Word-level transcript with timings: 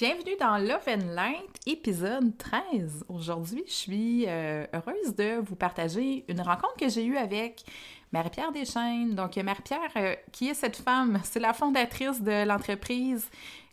Bienvenue 0.00 0.34
dans 0.40 0.56
Love 0.56 0.88
and 0.88 1.14
Light, 1.14 1.60
épisode 1.66 2.34
13. 2.38 3.04
Aujourd'hui, 3.10 3.62
je 3.66 3.72
suis 3.72 4.24
euh, 4.26 4.64
heureuse 4.72 5.14
de 5.14 5.42
vous 5.44 5.56
partager 5.56 6.24
une 6.26 6.40
rencontre 6.40 6.76
que 6.78 6.88
j'ai 6.88 7.04
eue 7.04 7.18
avec 7.18 7.62
Marie-Pierre 8.10 8.50
Deschaines. 8.50 9.14
Donc, 9.14 9.36
Marie-Pierre, 9.36 9.90
euh, 9.96 10.14
qui 10.32 10.48
est 10.48 10.54
cette 10.54 10.76
femme? 10.76 11.20
C'est 11.24 11.38
la 11.38 11.52
fondatrice 11.52 12.22
de 12.22 12.46
l'entreprise 12.46 13.28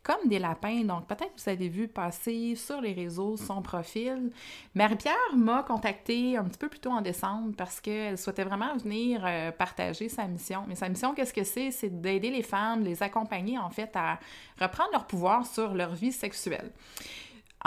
comme 0.07 0.29
des 0.29 0.39
lapins. 0.39 0.85
Donc, 0.85 1.05
peut-être 1.05 1.35
que 1.35 1.41
vous 1.43 1.49
avez 1.49 1.67
vu 1.67 1.89
passer 1.89 2.55
sur 2.55 2.79
les 2.79 2.93
réseaux 2.93 3.35
son 3.35 3.61
profil. 3.61 4.31
Marie-Pierre 4.73 5.35
m'a 5.35 5.63
contacté 5.63 6.37
un 6.37 6.45
petit 6.45 6.57
peu 6.57 6.69
plus 6.69 6.79
tôt 6.79 6.91
en 6.91 7.01
décembre 7.01 7.53
parce 7.57 7.81
qu'elle 7.81 8.17
souhaitait 8.17 8.45
vraiment 8.45 8.73
venir 8.77 9.21
euh, 9.25 9.51
partager 9.51 10.07
sa 10.07 10.25
mission. 10.25 10.63
Mais 10.65 10.75
sa 10.75 10.87
mission, 10.87 11.13
qu'est-ce 11.13 11.33
que 11.33 11.43
c'est? 11.43 11.71
C'est 11.71 12.01
d'aider 12.01 12.29
les 12.29 12.41
femmes, 12.41 12.85
les 12.85 13.03
accompagner 13.03 13.57
en 13.57 13.69
fait 13.69 13.93
à 13.95 14.17
reprendre 14.61 14.91
leur 14.93 15.07
pouvoir 15.07 15.45
sur 15.45 15.73
leur 15.73 15.93
vie 15.93 16.13
sexuelle. 16.13 16.71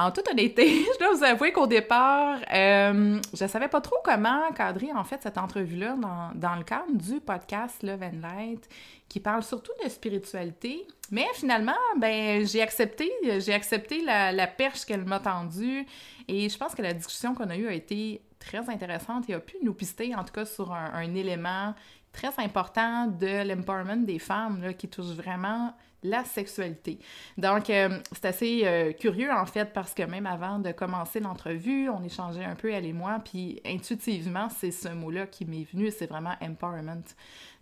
En 0.00 0.10
toute 0.12 0.30
honnêteté, 0.30 0.86
je 0.94 0.98
dois 0.98 1.14
vous 1.14 1.24
avouer 1.24 1.52
qu'au 1.52 1.66
départ, 1.66 2.38
euh, 2.54 3.20
je 3.34 3.44
ne 3.44 3.48
savais 3.48 3.68
pas 3.68 3.82
trop 3.82 3.98
comment 4.02 4.50
cadrer 4.52 4.90
en 4.94 5.04
fait 5.04 5.20
cette 5.22 5.36
entrevue-là 5.36 5.94
dans, 5.96 6.30
dans, 6.34 6.54
le 6.54 6.64
cadre 6.64 6.90
du 6.94 7.20
podcast 7.20 7.82
Love 7.82 8.02
and 8.02 8.20
Light, 8.22 8.66
qui 9.10 9.20
parle 9.20 9.42
surtout 9.42 9.72
de 9.84 9.90
spiritualité. 9.90 10.86
Mais 11.10 11.26
finalement, 11.34 11.76
ben 11.98 12.46
j'ai 12.46 12.62
accepté, 12.62 13.12
j'ai 13.40 13.52
accepté 13.52 14.02
la, 14.02 14.32
la 14.32 14.46
perche 14.46 14.86
qu'elle 14.86 15.04
m'a 15.04 15.20
tendue, 15.20 15.84
et 16.28 16.48
je 16.48 16.56
pense 16.56 16.74
que 16.74 16.80
la 16.80 16.94
discussion 16.94 17.34
qu'on 17.34 17.50
a 17.50 17.56
eue 17.58 17.68
a 17.68 17.74
été 17.74 18.22
très 18.38 18.70
intéressante 18.70 19.28
et 19.28 19.34
a 19.34 19.40
pu 19.40 19.58
nous 19.62 19.74
pister 19.74 20.14
en 20.14 20.24
tout 20.24 20.32
cas 20.32 20.46
sur 20.46 20.72
un, 20.72 20.94
un 20.94 21.14
élément 21.14 21.74
très 22.10 22.32
important 22.38 23.06
de 23.06 23.46
l'empowerment 23.46 24.06
des 24.06 24.18
femmes 24.18 24.62
là, 24.62 24.72
qui 24.72 24.88
touche 24.88 25.14
vraiment 25.14 25.74
la 26.02 26.24
sexualité. 26.24 26.98
Donc, 27.36 27.70
euh, 27.70 27.98
c'est 28.12 28.24
assez 28.24 28.62
euh, 28.64 28.92
curieux, 28.92 29.30
en 29.30 29.46
fait, 29.46 29.72
parce 29.72 29.94
que 29.94 30.02
même 30.02 30.26
avant 30.26 30.58
de 30.58 30.72
commencer 30.72 31.20
l'entrevue, 31.20 31.88
on 31.88 32.02
échangeait 32.02 32.44
un 32.44 32.54
peu, 32.54 32.70
elle 32.72 32.86
et 32.86 32.92
moi, 32.92 33.20
puis 33.24 33.60
intuitivement, 33.64 34.48
c'est 34.48 34.70
ce 34.70 34.88
mot-là 34.88 35.26
qui 35.26 35.44
m'est 35.44 35.66
venu, 35.70 35.90
c'est 35.90 36.06
vraiment 36.06 36.34
empowerment. 36.40 37.04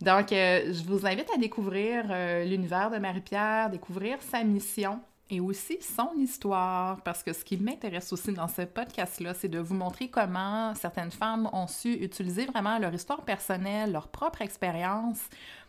Donc, 0.00 0.32
euh, 0.32 0.72
je 0.72 0.84
vous 0.84 1.06
invite 1.06 1.28
à 1.34 1.38
découvrir 1.38 2.04
l'univers 2.47 2.91
de 2.91 2.99
Marie-Pierre, 2.99 3.71
découvrir 3.71 4.22
sa 4.22 4.44
mission 4.44 5.00
et 5.31 5.41
aussi 5.41 5.78
son 5.81 6.12
histoire, 6.16 7.03
parce 7.03 7.22
que 7.22 7.32
ce 7.32 7.44
qui 7.44 7.56
m'intéresse 7.59 8.12
aussi 8.12 8.32
dans 8.32 8.49
ce 8.49 8.62
podcast-là, 8.62 9.34
c'est 9.34 9.49
de 9.49 9.59
vous 9.59 9.75
montrer 9.75 10.09
comment 10.09 10.75
certaines 10.75 11.10
femmes 11.10 11.50
ont 11.53 11.66
su 11.66 11.93
utiliser 11.93 12.47
vraiment 12.47 12.78
leur 12.78 12.94
histoire 12.94 13.22
personnelle, 13.22 13.93
leur 13.93 14.09
propre 14.09 14.43
expérience 14.43 15.20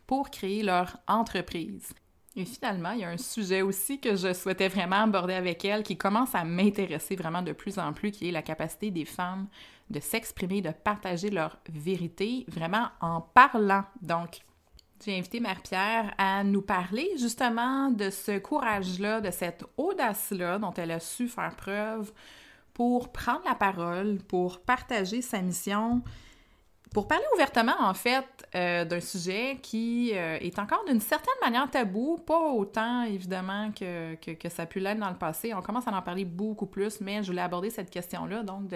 pour 0.08 0.30
créer 0.30 0.64
leur 0.64 0.98
entreprise. 1.08 1.94
Et 2.36 2.46
finalement, 2.46 2.92
il 2.92 3.00
y 3.00 3.04
a 3.04 3.10
un 3.10 3.18
sujet 3.18 3.62
aussi 3.62 4.00
que 4.00 4.16
je 4.16 4.34
souhaitais 4.34 4.68
vraiment 4.68 5.04
aborder 5.04 5.34
avec 5.34 5.66
elle 5.66 5.84
qui 5.84 5.98
commence 5.98 6.36
à 6.36 6.44
m'intéresser 6.44 7.16
vraiment 7.16 7.42
de 7.42 7.54
plus 7.54 7.80
en 7.80 7.92
plus, 7.92 8.12
qui 8.12 8.30
est 8.30 8.32
la 8.32 8.44
capacité 8.44 8.92
des 8.92 9.06
femmes 9.06 9.48
de 9.90 10.00
s'exprimer, 10.00 10.62
de 10.62 10.70
partager 10.72 11.32
leur 11.32 11.58
vérité, 11.68 12.46
vraiment 12.48 12.88
en 13.02 13.22
parlant. 13.22 13.84
Donc, 14.02 14.42
j'ai 15.04 15.18
invité 15.18 15.40
Marie-Pierre 15.40 16.14
à 16.18 16.44
nous 16.44 16.62
parler 16.62 17.10
justement 17.18 17.90
de 17.90 18.10
ce 18.10 18.38
courage-là, 18.38 19.22
de 19.22 19.32
cette 19.32 19.64
audace-là 19.78 20.60
dont 20.60 20.74
elle 20.74 20.92
a 20.92 21.00
su 21.00 21.28
faire 21.28 21.56
preuve 21.56 22.12
pour 22.74 23.12
prendre 23.12 23.42
la 23.46 23.56
parole, 23.56 24.20
pour 24.28 24.60
partager 24.60 25.22
sa 25.22 25.42
mission 25.42 26.04
pour 26.94 27.08
parler 27.08 27.24
ouvertement, 27.36 27.76
en 27.80 27.94
fait, 27.94 28.26
euh, 28.56 28.84
d'un 28.84 29.00
sujet 29.00 29.60
qui 29.62 30.12
euh, 30.14 30.38
est 30.42 30.58
encore 30.58 30.84
d'une 30.86 31.00
certaine 31.00 31.36
manière 31.42 31.70
tabou, 31.70 32.18
pas 32.18 32.40
autant, 32.40 33.04
évidemment, 33.04 33.72
que, 33.72 34.16
que, 34.16 34.50
ça 34.50 34.64
a 34.64 34.66
pu 34.66 34.80
l'être 34.80 35.00
dans 35.00 35.10
le 35.10 35.18
passé. 35.18 35.54
On 35.54 35.62
commence 35.62 35.88
à 35.88 35.92
en 35.92 36.02
parler 36.02 36.26
beaucoup 36.26 36.66
plus, 36.66 37.00
mais 37.00 37.22
je 37.22 37.28
voulais 37.28 37.44
aborder 37.44 37.70
cette 37.70 37.92
question-là, 37.92 38.42
donc 38.42 38.72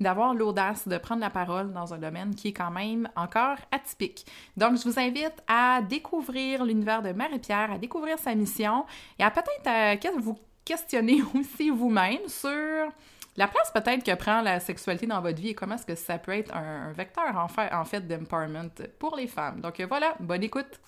d'avoir 0.00 0.32
l'audace 0.32 0.88
de 0.88 0.96
prendre 0.96 1.20
la 1.20 1.28
parole 1.28 1.72
dans 1.72 1.92
un 1.92 1.98
domaine 1.98 2.34
qui 2.34 2.48
est 2.48 2.52
quand 2.52 2.70
même 2.70 3.08
encore 3.14 3.58
atypique. 3.70 4.24
Donc, 4.56 4.78
je 4.78 4.88
vous 4.88 4.98
invite 4.98 5.42
à 5.46 5.82
découvrir 5.82 6.64
l'univers 6.64 7.02
de 7.02 7.12
Marie-Pierre, 7.12 7.72
à 7.72 7.78
découvrir 7.78 8.18
sa 8.18 8.34
mission 8.34 8.86
et 9.18 9.22
à 9.22 9.30
peut-être 9.30 10.06
euh, 10.06 10.18
vous 10.18 10.38
questionner 10.64 11.20
aussi 11.34 11.68
vous-même 11.68 12.26
sur 12.26 12.90
la 13.36 13.48
place 13.48 13.70
peut-être 13.72 14.04
que 14.04 14.14
prend 14.14 14.40
la 14.42 14.60
sexualité 14.60 15.06
dans 15.06 15.20
votre 15.20 15.40
vie 15.40 15.50
et 15.50 15.54
comment 15.54 15.76
est-ce 15.76 15.86
que 15.86 15.94
ça 15.94 16.18
peut 16.18 16.32
être 16.32 16.54
un, 16.54 16.92
vecteur 16.92 17.36
en 17.36 17.48
fait, 17.48 17.72
en 17.72 17.84
fait 17.84 18.06
d'empowerment 18.06 18.70
pour 18.98 19.16
les 19.16 19.26
femmes. 19.26 19.60
Donc 19.60 19.80
voilà, 19.82 20.14
bonne 20.20 20.42
écoute. 20.42 20.80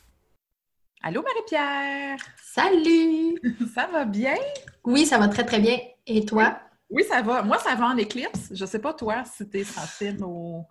Allô 1.03 1.23
Marie-Pierre! 1.23 2.19
Salut! 2.37 3.41
ça 3.75 3.89
va 3.89 4.05
bien? 4.05 4.37
Oui, 4.85 5.05
ça 5.05 5.19
va 5.19 5.29
très 5.29 5.45
très 5.45 5.59
bien. 5.59 5.79
Et 6.07 6.25
toi? 6.25 6.61
Oui, 6.91 7.03
ça 7.05 7.23
va. 7.23 7.43
Moi, 7.43 7.59
ça 7.59 7.75
va 7.75 7.87
en 7.87 7.97
éclipse. 7.97 8.53
Je 8.53 8.65
sais 8.67 8.79
pas 8.79 8.93
toi 8.93 9.25
si 9.25 9.49
tu 9.49 9.59
es 9.59 9.65
sensible 9.65 10.23
au, 10.25 10.65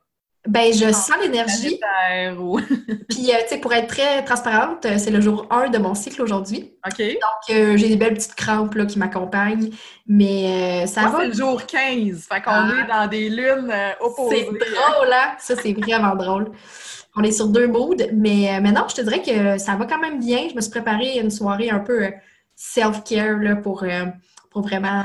ben, 0.48 0.74
je 0.74 0.92
sens 0.92 1.18
l'énergie. 1.22 1.80
Puis, 3.10 3.32
euh, 3.32 3.36
tu 3.44 3.48
sais, 3.48 3.58
pour 3.60 3.74
être 3.74 3.88
très 3.88 4.24
transparente, 4.24 4.86
euh, 4.86 4.98
c'est 4.98 5.12
le 5.12 5.22
jour 5.22 5.46
1 5.52 5.70
de 5.70 5.78
mon 5.78 5.94
cycle 5.94 6.20
aujourd'hui. 6.22 6.74
OK. 6.86 6.98
Donc, 6.98 7.56
euh, 7.56 7.78
j'ai 7.78 7.90
des 7.90 7.96
belles 7.96 8.16
petites 8.16 8.34
crampes 8.34 8.74
là, 8.74 8.86
qui 8.86 8.98
m'accompagnent. 8.98 9.70
Mais 10.08 10.88
ça 10.88 11.04
va. 11.08 11.20
c'est 11.20 11.28
le 11.28 11.34
jour 11.34 11.64
15. 11.64 12.28
Fait 12.28 12.42
qu'on 12.42 12.52
ah. 12.52 12.72
est 12.84 12.88
dans 12.88 13.08
des 13.08 13.30
lunes 13.30 13.72
opposées. 14.00 14.48
C'est 14.52 14.72
drôle, 14.72 15.14
hein? 15.14 15.36
Ça, 15.38 15.56
c'est 15.56 15.74
vraiment 15.74 16.16
drôle. 16.16 16.52
On 17.16 17.22
est 17.22 17.32
sur 17.32 17.48
deux 17.48 17.68
moods. 17.68 17.98
Mais 18.12 18.60
maintenant, 18.62 18.88
je 18.90 18.96
te 18.96 19.02
dirais 19.02 19.22
que 19.22 19.60
ça 19.60 19.76
va 19.76 19.86
quand 19.86 20.00
même 20.00 20.20
bien. 20.20 20.48
Je 20.50 20.56
me 20.56 20.62
suis 20.62 20.72
préparée 20.72 21.20
une 21.20 21.30
soirée 21.30 21.70
un 21.70 21.80
peu 21.80 22.12
self-care 22.56 23.62
pour, 23.62 23.86
pour 24.50 24.62
vraiment 24.64 25.04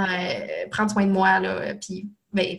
prendre 0.71 0.91
soin 0.91 1.05
de 1.05 1.13
moi. 1.13 1.41
Là, 1.41 1.75
puis 1.75 2.09
ben, 2.37 2.59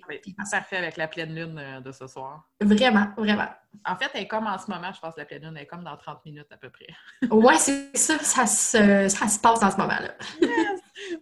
parfait 0.52 0.78
avec 0.78 0.98
la 0.98 1.08
pleine 1.08 1.34
lune 1.34 1.58
euh, 1.58 1.79
de 1.79 1.91
ce 1.91 2.08
soir. 2.08 2.47
Vraiment, 2.59 3.08
vraiment. 3.18 3.47
En 3.85 3.96
fait, 3.96 4.09
elle 4.14 4.24
est 4.24 4.28
comme 4.28 4.47
en 4.47 4.58
ce 4.58 4.70
moment, 4.70 4.91
je 4.91 5.00
pense, 5.00 5.16
la 5.18 5.26
pleine 5.26 5.44
lune, 5.44 5.53
elle 5.56 5.64
est 5.64 5.68
comme 5.68 5.84
dans 5.84 5.96
30 5.96 6.26
minutes 6.26 6.47
à 6.52 6.58
peu 6.58 6.70
près. 6.70 6.88
ouais, 7.32 7.58
c'est 7.58 7.96
ça, 7.96 8.18
ça 8.20 8.46
se, 8.46 9.08
ça 9.08 9.28
se 9.28 9.40
passe 9.40 9.64
en 9.64 9.72
ce 9.72 9.78
moment-là. 9.78 10.16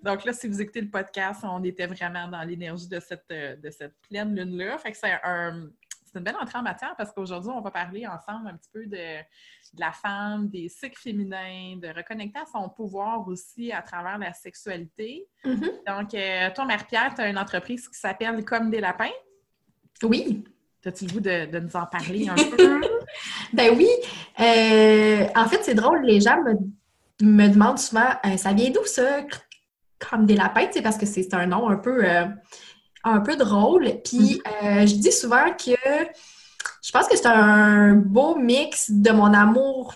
Donc 0.03 0.23
là, 0.25 0.33
si 0.33 0.47
vous 0.47 0.61
écoutez 0.61 0.81
le 0.81 0.89
podcast, 0.89 1.41
on 1.43 1.63
était 1.63 1.87
vraiment 1.87 2.27
dans 2.27 2.41
l'énergie 2.43 2.87
de 2.87 2.99
cette, 2.99 3.25
euh, 3.31 3.55
de 3.57 3.69
cette 3.69 3.95
pleine 4.09 4.35
lune-là. 4.35 4.77
Fait 4.77 4.91
que 4.91 4.97
c'est 4.97 5.19
un, 5.23 5.69
une 6.15 6.23
belle 6.23 6.35
entrée 6.41 6.57
en 6.57 6.63
matière 6.63 6.95
parce 6.97 7.11
qu'aujourd'hui, 7.11 7.51
on 7.53 7.61
va 7.61 7.71
parler 7.71 8.05
ensemble 8.07 8.47
un 8.47 8.55
petit 8.55 8.69
peu 8.71 8.85
de, 8.85 9.17
la 9.77 9.91
femme, 9.91 10.47
des 10.49 10.69
cycles 10.69 10.99
féminins, 10.99 11.77
de 11.77 11.87
reconnecter 11.95 12.39
à 12.39 12.45
son 12.45 12.69
pouvoir 12.69 13.27
aussi 13.27 13.71
à 13.71 13.81
travers 13.81 14.17
la 14.17 14.33
sexualité. 14.33 15.27
Mm-hmm. 15.43 15.71
Donc, 15.87 16.13
euh, 16.13 16.49
toi, 16.53 16.65
Marie-Pierre, 16.65 17.13
tu 17.15 17.21
as 17.21 17.29
une 17.29 17.37
entreprise 17.37 17.87
qui 17.87 17.99
s'appelle 17.99 18.43
Comme 18.45 18.69
des 18.69 18.79
lapins. 18.79 19.09
Oui. 20.03 20.43
As-tu 20.85 21.05
le 21.05 21.13
goût 21.13 21.19
de, 21.19 21.59
nous 21.59 21.75
en 21.75 21.85
parler 21.87 22.29
un 22.29 22.35
peu? 22.57 22.81
ben 23.53 23.75
oui. 23.75 23.89
Euh, 24.39 25.27
en 25.35 25.47
fait, 25.47 25.63
c'est 25.63 25.75
drôle, 25.75 26.03
les 26.03 26.21
gens 26.21 26.37
me, 27.21 27.47
demandent 27.47 27.79
souvent 27.79 28.09
euh, 28.25 28.37
ça 28.37 28.53
vient 28.53 28.69
d'où 28.69 28.85
ça? 28.85 29.23
Comme 29.97 30.25
des 30.25 30.35
lapins, 30.35 30.67
parce 30.83 30.97
que 30.97 31.05
c'est 31.05 31.33
un 31.33 31.47
nom 31.47 31.69
un 31.69 31.77
peu 31.77 32.03
un 33.05 33.21
peu 33.21 33.35
drôle. 33.35 34.01
Puis 34.03 34.41
mm-hmm. 34.45 34.81
euh, 34.83 34.87
je 34.87 34.95
dis 34.95 35.11
souvent 35.11 35.51
que 35.53 35.71
je 36.81 36.91
pense 36.91 37.07
que 37.07 37.17
c'est 37.17 37.27
un 37.27 37.93
beau 37.93 38.35
mix 38.35 38.91
de 38.91 39.11
mon 39.11 39.33
amour 39.33 39.95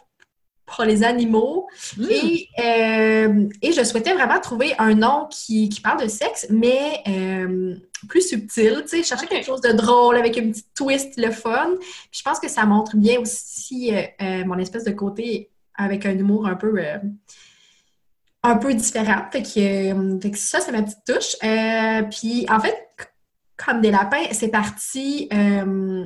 pour 0.70 0.84
les 0.84 1.04
animaux. 1.04 1.68
Hmm. 1.98 2.06
Et, 2.10 2.48
euh, 2.60 3.50
et 3.62 3.72
je 3.72 3.84
souhaitais 3.84 4.14
vraiment 4.14 4.40
trouver 4.40 4.74
un 4.78 4.94
nom 4.94 5.28
qui, 5.30 5.70
qui 5.70 5.82
parle 5.82 6.04
de 6.04 6.08
sexe, 6.08 6.48
mais 6.50 7.02
euh, 7.08 7.76
plus 8.08 8.28
subtil. 8.28 8.82
Tu 8.84 8.88
sais, 8.88 8.98
je 9.04 9.08
cherchais 9.08 9.26
Ok. 9.26 9.32
quelque 9.32 9.46
chose 9.46 9.62
de 9.62 9.72
drôle 9.72 10.16
avec 10.16 10.38
une 10.38 10.52
petite 10.52 10.74
twist, 10.76 11.14
le 11.18 11.32
fun. 11.32 11.76
Puis 11.80 12.20
je 12.20 12.24
pense 12.24 12.40
que 12.40 12.50
ça 12.50 12.66
montre 12.66 12.96
bien 12.96 13.20
aussi 13.20 13.94
euh, 13.94 14.46
mon 14.46 14.58
espèce 14.58 14.84
de 14.84 14.92
côté 14.92 15.50
avec 15.76 16.06
un 16.06 16.18
humour 16.18 16.48
un 16.48 16.56
peu. 16.56 16.76
Un 18.44 18.58
peu 18.58 18.74
différent. 18.74 19.26
Fait 19.32 19.44
que, 19.44 19.94
euh, 19.94 20.20
fait 20.22 20.32
que 20.32 20.38
ça, 20.38 20.60
c'est 20.62 20.72
ma 20.72 20.84
petite 20.84 21.04
touche. 21.06 21.36
Euh, 21.44 22.04
puis, 22.04 22.46
en 22.50 22.60
fait, 22.60 22.78
comme 23.58 23.82
des 23.82 23.92
lapins, 23.92 24.24
c'est 24.32 24.48
parti 24.50 25.28
euh, 25.34 26.06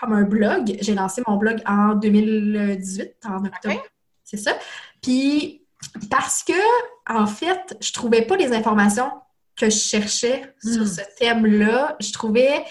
comme 0.00 0.12
un 0.12 0.22
blog. 0.22 0.76
J'ai 0.80 0.94
lancé 0.94 1.22
mon 1.26 1.36
blog 1.36 1.60
en 1.66 1.94
2018, 1.94 3.16
en 3.26 3.44
octobre. 3.44 3.82
C'est 4.24 4.38
ça. 4.38 4.52
Puis, 5.02 5.66
parce 6.10 6.42
que, 6.42 6.52
en 7.08 7.26
fait, 7.26 7.76
je 7.80 7.92
trouvais 7.92 8.22
pas 8.22 8.36
les 8.36 8.52
informations 8.52 9.10
que 9.56 9.66
je 9.66 9.76
cherchais 9.76 10.54
sur 10.62 10.82
Hmm. 10.82 10.86
ce 10.86 11.00
thème-là. 11.18 11.96
Je 12.00 12.12
trouvais 12.12 12.64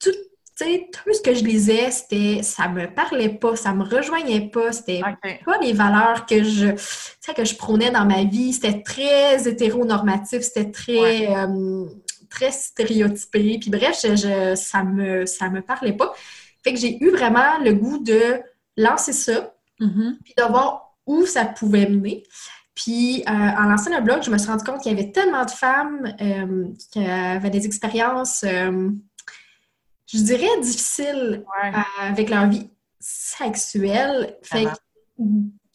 tout, 0.00 0.14
tu 0.58 0.64
sais, 0.64 0.88
tout 0.92 1.12
ce 1.14 1.20
que 1.20 1.34
je 1.34 1.44
lisais, 1.44 1.90
c'était, 1.90 2.42
ça 2.42 2.68
me 2.68 2.92
parlait 2.92 3.28
pas, 3.28 3.54
ça 3.54 3.72
me 3.72 3.84
rejoignait 3.84 4.48
pas, 4.48 4.72
c'était 4.72 5.00
pas 5.44 5.58
les 5.62 5.72
valeurs 5.72 6.26
que 6.26 6.42
je, 6.42 6.66
que 7.32 7.44
je 7.44 7.54
prônais 7.54 7.90
dans 7.90 8.04
ma 8.04 8.24
vie. 8.24 8.52
C'était 8.52 8.82
très 8.82 9.48
hétéronormatif, 9.48 10.42
c'était 10.42 10.70
très, 10.70 11.34
euh, 11.36 11.84
très 12.28 12.50
stéréotypé. 12.50 13.58
Puis 13.60 13.70
bref, 13.70 13.98
je, 14.02 14.16
je- 14.16 14.54
ça 14.56 14.82
me, 14.82 15.26
ça 15.26 15.48
me 15.48 15.60
parlait 15.62 15.92
pas. 15.92 16.12
Fait 16.64 16.72
que 16.74 16.78
j'ai 16.80 17.02
eu 17.02 17.10
vraiment 17.10 17.58
le 17.62 17.72
goût 17.74 17.98
de 17.98 18.40
lancer 18.76 19.12
ça, 19.12 19.54
Mhm. 19.80 20.18
puis 20.24 20.34
de 20.36 20.42
voir 20.42 20.94
où 21.06 21.24
ça 21.24 21.44
pouvait 21.44 21.88
mener. 21.88 22.24
Puis, 22.74 23.22
euh, 23.28 23.32
en 23.32 23.64
lançant 23.64 23.94
le 23.96 24.02
blog, 24.02 24.22
je 24.22 24.30
me 24.30 24.38
suis 24.38 24.48
rendu 24.50 24.64
compte 24.64 24.82
qu'il 24.82 24.92
y 24.92 24.94
avait 25.00 25.10
tellement 25.12 25.44
de 25.44 25.50
femmes 25.50 26.14
euh, 26.20 26.64
qui 26.92 27.04
avaient 27.04 27.50
des 27.50 27.66
expériences, 27.66 28.44
je 30.12 30.18
dirais, 30.18 30.48
difficiles 30.62 31.44
Ouais. 31.62 31.70
euh, 31.74 32.08
avec 32.08 32.30
leur 32.30 32.48
vie 32.48 32.68
sexuelle. 33.00 34.36
Fait 34.42 34.64
que, 34.64 34.70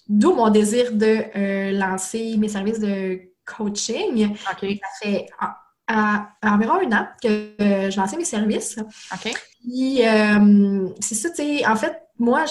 d'où 0.09 0.33
mon 0.33 0.49
désir 0.49 0.91
de 0.91 1.23
euh, 1.35 1.71
lancer 1.71 2.35
mes 2.37 2.47
services 2.49 2.79
de 2.79 3.21
coaching. 3.45 4.35
Ça 4.37 4.55
fait 5.01 5.27
à, 5.39 5.57
à- 5.87 6.29
à 6.41 6.53
environ 6.55 6.79
un 6.85 6.91
an 6.97 7.07
que 7.21 7.27
euh, 7.61 7.89
je 7.91 7.97
lançais 7.99 8.17
mes 8.17 8.25
services. 8.25 8.77
OK. 9.13 9.33
Puis, 9.61 10.05
euh, 10.07 10.87
c'est 10.99 11.15
ça, 11.15 11.29
tu 11.29 11.35
sais, 11.37 11.65
en 11.67 11.75
fait, 11.75 12.01
moi, 12.19 12.45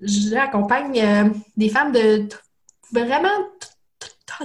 j'accompagne 0.00 1.32
des 1.56 1.68
femmes 1.68 1.92
de 1.92 2.26
t- 2.28 2.36
vraiment 2.92 3.28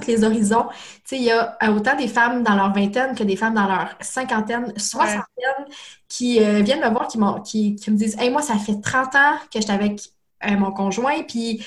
tous 0.00 0.06
les 0.08 0.24
horizons. 0.24 0.66
Tu 0.70 1.00
sais, 1.04 1.16
il 1.16 1.22
y 1.24 1.30
a 1.30 1.56
euh, 1.62 1.74
autant 1.74 1.96
des 1.96 2.08
femmes 2.08 2.42
dans 2.42 2.54
leur 2.54 2.72
vingtaine 2.72 3.14
que 3.14 3.22
des 3.24 3.36
femmes 3.36 3.54
dans 3.54 3.66
leur 3.66 3.90
cinquantaine, 4.00 4.72
soixantaine, 4.78 5.66
qui 6.08 6.42
euh, 6.42 6.62
viennent 6.62 6.80
me 6.80 6.90
voir, 6.90 7.08
qui, 7.08 7.18
m'ont- 7.18 7.40
qui, 7.40 7.76
qui 7.76 7.90
me 7.90 7.96
disent 7.96 8.16
«Hey, 8.20 8.30
moi, 8.30 8.42
ça 8.42 8.56
fait 8.56 8.80
30 8.80 9.14
ans 9.14 9.34
que 9.52 9.60
j'étais 9.60 9.72
avec 9.72 10.00
euh, 10.44 10.56
mon 10.56 10.70
conjoint, 10.72 11.22
puis 11.22 11.64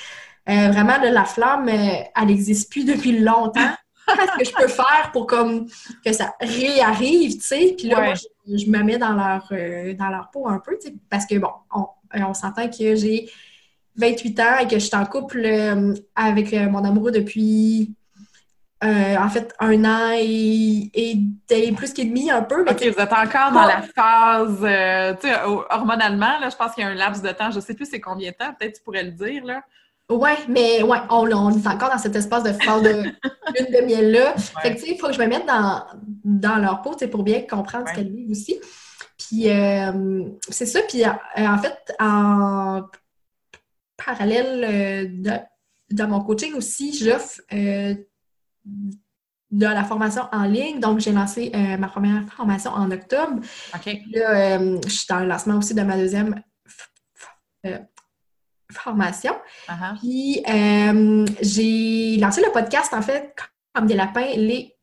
euh, 0.49 0.69
vraiment, 0.71 0.97
là, 0.97 1.11
la 1.11 1.25
flamme, 1.25 1.69
elle 1.69 2.07
n'existe 2.25 2.71
plus 2.71 2.85
depuis 2.85 3.19
longtemps. 3.19 3.71
Qu'est-ce 4.07 4.37
que 4.37 4.45
je 4.59 4.63
peux 4.65 4.67
faire 4.67 5.11
pour 5.13 5.27
comme 5.27 5.67
que 6.03 6.11
ça 6.11 6.33
réarrive, 6.41 7.35
tu 7.35 7.41
sais? 7.41 7.75
Puis 7.77 7.87
là, 7.87 7.99
Ouais. 7.99 8.05
moi, 8.07 8.13
je, 8.15 8.57
je 8.57 8.69
me 8.69 8.79
mets 8.83 8.97
dans 8.97 9.13
leur, 9.13 9.47
dans 9.95 10.09
leur 10.09 10.29
peau 10.31 10.47
un 10.47 10.59
peu, 10.59 10.77
tu 10.81 10.87
sais, 10.89 10.95
parce 11.09 11.25
que, 11.25 11.35
bon, 11.35 11.49
on, 11.73 11.85
on 12.15 12.33
s'entend 12.33 12.67
que 12.67 12.95
j'ai 12.95 13.29
28 13.95 14.39
ans 14.39 14.57
et 14.61 14.67
que 14.67 14.73
je 14.79 14.85
suis 14.85 14.95
en 14.95 15.05
couple 15.05 15.41
euh, 15.45 15.93
avec 16.15 16.53
euh, 16.53 16.67
mon 16.69 16.83
amoureux 16.83 17.11
depuis, 17.11 17.93
euh, 18.83 19.15
en 19.17 19.29
fait, 19.29 19.53
un 19.59 19.85
an 19.85 20.11
et, 20.17 20.91
plus 21.75 21.93
qu'et 21.93 22.05
demi, 22.05 22.31
un 22.31 22.41
peu. 22.41 22.63
Mais 22.63 22.71
OK, 22.71 22.79
vous 22.95 23.01
êtes 23.01 23.13
encore 23.13 23.51
dans 23.51 23.65
la 23.65 23.83
phase, 23.83 24.57
euh, 24.63 25.13
tu 25.21 25.27
sais, 25.27 25.35
hormonalement, 25.69 26.39
là, 26.39 26.49
je 26.49 26.55
pense 26.55 26.73
qu'il 26.73 26.83
y 26.83 26.87
a 26.87 26.89
un 26.89 26.95
laps 26.95 27.21
de 27.21 27.29
temps, 27.29 27.51
je 27.51 27.59
sais 27.59 27.75
plus 27.75 27.85
c'est 27.85 27.99
combien 27.99 28.31
de 28.31 28.35
temps, 28.35 28.51
peut-être 28.57 28.77
tu 28.77 28.83
pourrais 28.83 29.03
le 29.03 29.11
dire, 29.11 29.45
là. 29.45 29.61
Ouais, 30.09 30.35
mais 30.49 30.81
ouais, 30.83 30.97
on, 31.09 31.31
on 31.31 31.51
est 31.51 31.67
encore 31.67 31.89
dans 31.89 31.97
cet 31.97 32.15
espace 32.15 32.43
de 32.43 32.53
phase 32.53 32.81
de 32.81 32.89
lune 32.89 33.13
de 33.69 33.85
miel-là. 33.85 34.35
Fait 34.61 34.73
que, 34.73 34.79
tu 34.79 34.85
sais, 34.87 34.91
il 34.93 34.97
faut 34.97 35.07
que 35.07 35.13
je 35.13 35.19
me 35.19 35.27
mette 35.27 35.45
dans, 35.45 35.85
dans 36.25 36.57
leur 36.57 36.81
peau, 36.81 36.95
tu 36.95 37.07
pour 37.07 37.23
bien 37.23 37.41
comprendre 37.41 37.85
Ouais. 37.85 37.91
ce 37.91 37.95
qu'elles 37.95 38.11
vivent 38.11 38.31
aussi. 38.31 38.59
Puis, 39.17 39.49
euh, 39.49 40.23
c'est 40.49 40.65
ça. 40.65 40.81
Puis, 40.89 41.05
euh, 41.05 41.09
en 41.37 41.57
fait, 41.59 41.77
en 41.99 42.81
parallèle 44.03 45.21
de, 45.21 45.31
de 45.91 46.03
mon 46.03 46.21
coaching 46.21 46.55
aussi, 46.55 46.97
j'offre 46.97 47.39
de 48.65 49.65
la 49.65 49.83
formation 49.83 50.23
en 50.31 50.43
ligne. 50.43 50.79
Donc, 50.79 50.99
j'ai 50.99 51.11
lancé 51.11 51.51
euh, 51.53 51.77
ma 51.77 51.87
première 51.87 52.23
formation 52.33 52.71
en 52.71 52.89
octobre. 52.91 53.41
Là, 54.13 54.57
euh, 54.57 54.79
je 54.85 54.89
suis 54.89 55.07
dans 55.09 55.19
le 55.19 55.27
lancement 55.27 55.57
aussi 55.57 55.73
de 55.73 55.81
ma 55.81 55.97
deuxième 55.97 56.41
euh, 57.65 57.77
formation. 58.71 59.33
Uh-huh. 59.67 59.99
Puis, 59.99 60.43
euh, 60.47 61.25
j'ai 61.41 62.17
lancé 62.17 62.41
le 62.41 62.51
podcast, 62.51 62.93
en 62.93 63.01
fait, 63.01 63.35
comme 63.73 63.87
des 63.87 63.95
lapins, 63.95 64.25
les 64.35 64.73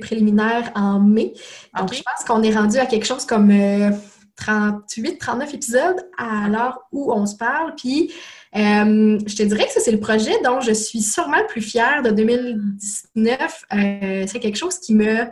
préliminaires 0.00 0.72
en 0.74 0.98
mai. 0.98 1.32
Donc, 1.78 1.94
je 1.94 2.02
pense 2.02 2.24
qu'on 2.26 2.42
est 2.42 2.54
rendu 2.54 2.78
à 2.78 2.86
quelque 2.86 3.06
chose 3.06 3.24
comme 3.24 3.50
euh, 3.52 3.90
38, 4.36 5.18
39 5.18 5.54
épisodes 5.54 6.08
à 6.18 6.48
l'heure 6.48 6.80
où 6.92 7.12
on 7.12 7.26
se 7.26 7.36
parle. 7.36 7.74
Puis, 7.76 8.12
euh, 8.56 9.18
je 9.26 9.36
te 9.36 9.42
dirais 9.42 9.66
que 9.66 9.72
ça, 9.72 9.80
c'est 9.80 9.92
le 9.92 10.00
projet 10.00 10.32
dont 10.42 10.60
je 10.60 10.72
suis 10.72 11.02
sûrement 11.02 11.38
le 11.38 11.46
plus 11.46 11.60
fière 11.62 12.02
de 12.02 12.10
2019. 12.10 13.64
Euh, 13.74 14.24
c'est 14.26 14.40
quelque 14.40 14.56
chose 14.56 14.78
qui 14.78 14.94
me, 14.94 15.26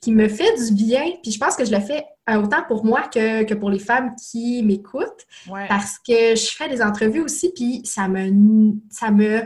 qui 0.00 0.12
me 0.12 0.28
fait 0.28 0.52
du 0.66 0.72
bien. 0.74 1.04
Puis, 1.22 1.32
je 1.32 1.38
pense 1.38 1.56
que 1.56 1.64
je 1.64 1.70
le 1.72 1.80
fais 1.80 2.04
euh, 2.28 2.42
autant 2.42 2.62
pour 2.66 2.84
moi 2.84 3.02
que, 3.02 3.44
que 3.44 3.54
pour 3.54 3.70
les 3.70 3.78
femmes 3.78 4.14
qui 4.16 4.62
m'écoutent 4.62 5.26
Ouais. 5.48 5.66
parce 5.68 5.98
que 5.98 6.34
je 6.34 6.50
fais 6.52 6.68
des 6.68 6.82
entrevues 6.82 7.20
aussi, 7.20 7.52
puis 7.54 7.82
ça 7.84 8.08
me, 8.08 8.72
ça 8.90 9.10
me, 9.10 9.42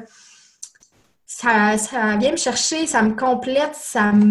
ça, 1.33 1.79
ça 1.79 2.17
vient 2.17 2.33
me 2.33 2.37
chercher, 2.37 2.89
ça 2.89 3.03
me 3.03 3.15
complète, 3.15 3.77
ça 3.77 4.11
me 4.11 4.25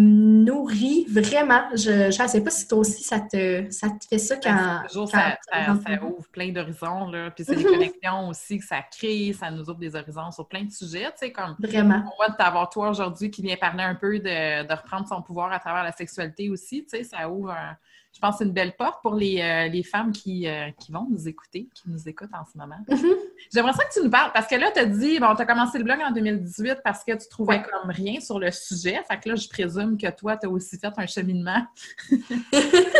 nourrit 0.44 1.06
vraiment. 1.08 1.62
Je 1.74 2.08
ne 2.08 2.28
sais 2.28 2.42
pas 2.44 2.50
si 2.50 2.68
toi 2.68 2.76
aussi 2.80 3.02
ça 3.02 3.20
te, 3.20 3.70
ça 3.70 3.88
te 3.88 4.04
fait 4.06 4.18
ça 4.18 4.36
quand. 4.36 4.82
Toujours, 4.86 5.10
quand 5.10 5.18
ça, 5.50 5.78
ça- 5.82 6.04
ouvre 6.04 6.28
plein 6.30 6.52
d'horizons, 6.52 7.10
là. 7.10 7.30
Puis 7.30 7.44
c'est 7.46 7.56
des 7.56 7.64
Mhm. 7.64 7.70
connexions 7.70 8.28
aussi 8.28 8.58
que 8.58 8.66
ça 8.66 8.82
crée, 8.82 9.32
ça 9.32 9.50
nous 9.50 9.62
ouvre 9.62 9.78
des 9.78 9.96
horizons 9.96 10.30
sur 10.30 10.46
plein 10.46 10.62
de 10.64 10.70
sujets, 10.70 11.06
tu 11.12 11.20
sais, 11.20 11.32
comme 11.32 11.56
Vraiment. 11.58 12.02
moi, 12.18 12.28
de 12.28 12.34
t'avoir 12.36 12.68
toi 12.68 12.90
aujourd'hui 12.90 13.30
qui 13.30 13.40
vient 13.40 13.56
parler 13.56 13.82
un 13.82 13.94
peu 13.94 14.18
de, 14.18 14.66
de 14.66 14.72
reprendre 14.74 15.08
son 15.08 15.22
pouvoir 15.22 15.50
à 15.52 15.58
travers 15.58 15.82
la 15.84 15.92
sexualité 15.92 16.50
aussi, 16.50 16.82
tu 16.84 16.98
sais, 16.98 17.04
ça 17.04 17.30
ouvre, 17.30 17.52
un- 17.52 17.78
je 18.12 18.18
pense, 18.18 18.40
une 18.40 18.52
belle 18.52 18.74
porte 18.76 19.00
pour 19.02 19.14
les, 19.14 19.40
euh, 19.40 19.68
les 19.68 19.82
femmes 19.82 20.10
qui, 20.12 20.46
euh, 20.48 20.70
qui 20.78 20.90
vont 20.92 21.06
nous 21.08 21.28
écouter, 21.28 21.68
qui 21.74 21.88
nous 21.88 22.08
écoutent 22.08 22.34
en 22.34 22.44
ce 22.44 22.58
moment. 22.58 22.78
Mhm. 22.88 23.14
J'aimerais 23.52 23.72
ça 23.72 23.84
que 23.84 23.92
tu 23.94 24.02
nous 24.02 24.10
parles, 24.10 24.32
parce 24.34 24.46
que 24.46 24.56
là, 24.56 24.70
tu 24.72 24.80
as 24.80 24.84
dit, 24.86 25.18
bon, 25.20 25.34
tu 25.36 25.42
as 25.42 25.46
commencé 25.46 25.78
le 25.78 25.84
blog 25.84 25.98
en 26.04 26.10
2018 26.10 26.78
parce 26.84 27.04
que 27.04 27.12
tu 27.12 27.28
trouvais 27.28 27.58
Ouais. 27.58 27.62
comme 27.70 27.90
rien 27.90 28.20
sur 28.20 28.38
le 28.38 28.50
sujet. 28.50 29.00
Fait 29.08 29.18
que 29.18 29.28
là, 29.30 29.36
je 29.36 29.48
présume 29.48 29.96
que 29.96 30.10
toi, 30.10 30.36
tu 30.36 30.46
as 30.46 30.50
aussi 30.50 30.78
fait 30.78 30.92
un 30.96 31.06
cheminement 31.06 31.64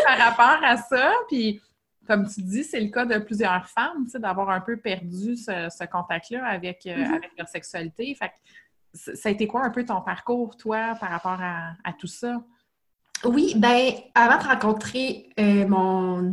par 0.07 0.19
rapport 0.19 0.65
à 0.65 0.77
ça. 0.77 1.13
Puis, 1.29 1.61
comme 2.07 2.27
tu 2.29 2.43
dis, 2.43 2.65
c'est 2.65 2.81
le 2.81 2.89
cas 2.89 3.05
de 3.05 3.19
plusieurs 3.19 3.67
femmes, 3.69 4.05
tu 4.05 4.11
sais, 4.13 4.19
d'avoir 4.19 4.51
un 4.51 4.61
peu 4.61 4.77
perdu 4.79 5.37
ce, 5.37 5.69
ce 5.71 5.85
contact-là 5.85 6.45
avec, 6.47 6.87
euh, 6.87 6.97
Mhm. 6.97 7.15
avec 7.15 7.31
leur 7.39 7.49
sexualité. 7.49 8.15
Fait 8.15 8.29
que 8.29 9.15
ça 9.15 9.29
a 9.29 9.33
été 9.33 9.47
quoi 9.47 9.63
un 9.65 9.71
peu 9.71 9.85
ton 9.85 10.01
parcours, 10.01 10.57
toi, 10.57 10.95
par 10.99 11.11
rapport 11.11 11.39
à, 11.41 11.73
à 11.85 11.93
tout 11.93 12.07
ça? 12.09 12.43
Oui, 13.25 13.55
ben, 13.57 13.93
avant 14.15 14.39
de 14.39 14.49
rencontrer 14.49 15.29
euh, 15.39 15.67
mon 15.67 16.33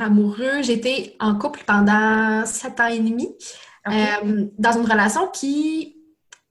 amoureux, 0.00 0.62
j'étais 0.62 1.16
en 1.20 1.34
couple 1.36 1.62
pendant 1.66 2.44
sept 2.44 2.78
ans 2.80 2.88
et 2.88 2.98
demi, 2.98 3.28
euh, 3.88 4.46
dans 4.58 4.72
une 4.72 4.84
relation 4.84 5.28
qui, 5.28 5.96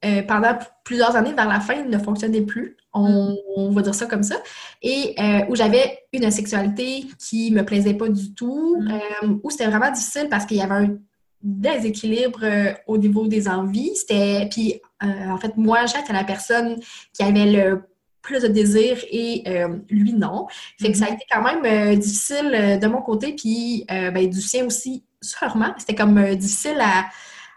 euh, 0.04 0.22
pendant 0.22 0.58
plusieurs 0.84 1.14
années, 1.14 1.32
vers 1.32 1.46
la 1.48 1.60
fin, 1.60 1.84
ne 1.84 1.98
fonctionnait 1.98 2.40
plus. 2.42 2.76
On, 2.92 3.36
on 3.54 3.70
va 3.70 3.82
dire 3.82 3.94
ça 3.94 4.06
comme 4.06 4.24
ça. 4.24 4.36
Et 4.82 5.14
où 5.48 5.54
j'avais 5.54 6.00
une 6.12 6.28
sexualité 6.30 7.06
qui 7.18 7.52
me 7.52 7.64
plaisait 7.64 7.94
pas 7.94 8.08
du 8.08 8.34
tout, 8.34 8.82
Mm. 9.22 9.38
où 9.42 9.50
c'était 9.50 9.68
vraiment 9.68 9.90
difficile 9.92 10.28
parce 10.28 10.46
qu'il 10.46 10.56
y 10.56 10.62
avait 10.62 10.86
un 10.86 10.96
déséquilibre 11.42 12.40
au 12.86 12.98
niveau 12.98 13.28
des 13.28 13.48
envies. 13.48 13.94
C'était, 13.94 14.48
puis 14.50 14.80
en 15.00 15.36
fait, 15.36 15.56
moi, 15.56 15.86
j'étais 15.86 16.12
la 16.12 16.24
personne 16.24 16.76
qui 17.12 17.22
avait 17.22 17.46
le 17.46 17.82
plus 18.28 18.42
de 18.42 18.48
désir 18.48 18.98
et 19.10 19.42
euh, 19.46 19.78
lui 19.88 20.12
non. 20.12 20.46
Fait 20.78 20.92
que 20.92 20.98
ça 20.98 21.06
a 21.06 21.08
été 21.08 21.24
quand 21.30 21.42
même 21.42 21.64
euh, 21.64 21.96
difficile 21.96 22.52
euh, 22.54 22.76
de 22.76 22.86
mon 22.86 23.00
côté, 23.00 23.34
puis 23.34 23.84
ben, 23.88 24.28
du 24.28 24.40
sien 24.40 24.66
aussi, 24.66 25.04
sûrement. 25.20 25.74
C'était 25.78 25.94
comme 25.94 26.34
difficile 26.36 26.78
à, 26.80 27.06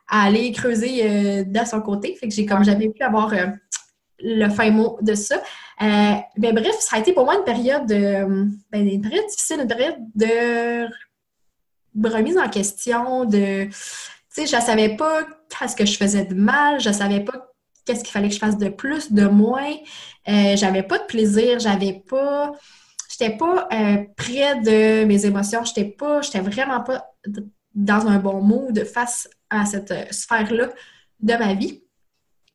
à 0.07 0.23
aller 0.23 0.51
creuser 0.53 1.43
de 1.43 1.65
son 1.65 1.81
côté. 1.81 2.15
Fait 2.15 2.27
que 2.27 2.33
j'ai 2.33 2.45
comme 2.45 2.63
jamais 2.63 2.89
pu 2.89 3.03
avoir 3.03 3.33
le 4.23 4.49
fin 4.49 4.71
mot 4.71 4.97
de 5.01 5.13
ça. 5.13 5.35
Euh, 5.81 6.15
ben, 6.37 6.55
bref, 6.55 6.75
ça 6.79 6.95
a 6.95 6.99
été 6.99 7.11
pour 7.13 7.25
moi 7.25 7.35
une 7.35 7.43
période, 7.43 7.87
ben, 7.87 8.87
une 8.87 9.01
période 9.01 9.25
difficile, 9.29 9.61
une 9.61 9.67
période 9.67 9.97
de 10.15 10.87
remise 12.07 12.37
en 12.37 12.47
question, 12.47 13.25
de 13.25 13.67
sais, 14.31 14.45
je 14.45 14.65
savais 14.65 14.95
pas 14.95 15.23
qu'est-ce 15.49 15.75
que 15.75 15.85
je 15.85 15.97
faisais 15.97 16.25
de 16.25 16.33
mal, 16.33 16.79
je 16.79 16.91
savais 16.91 17.19
pas 17.19 17.50
qu'est-ce 17.91 18.03
qu'il 18.03 18.11
fallait 18.11 18.29
que 18.29 18.33
je 18.33 18.39
fasse 18.39 18.57
de 18.57 18.69
plus, 18.69 19.11
de 19.11 19.27
moins. 19.27 19.73
Euh, 20.29 20.55
j'avais 20.55 20.83
pas 20.83 20.99
de 20.99 21.05
plaisir, 21.05 21.59
j'avais 21.59 22.01
pas... 22.07 22.51
J'étais 23.09 23.35
pas 23.35 23.67
euh, 23.73 24.05
près 24.15 24.61
de 24.61 25.03
mes 25.05 25.25
émotions, 25.25 25.63
j'étais 25.65 25.85
pas... 25.85 26.21
J'étais 26.21 26.39
vraiment 26.39 26.81
pas 26.81 27.05
dans 27.75 28.07
un 28.07 28.17
bon 28.17 28.41
mood 28.41 28.83
face 28.85 29.29
à 29.49 29.65
cette 29.65 29.91
euh, 29.91 30.05
sphère-là 30.09 30.69
de 31.19 31.33
ma 31.33 31.53
vie. 31.53 31.83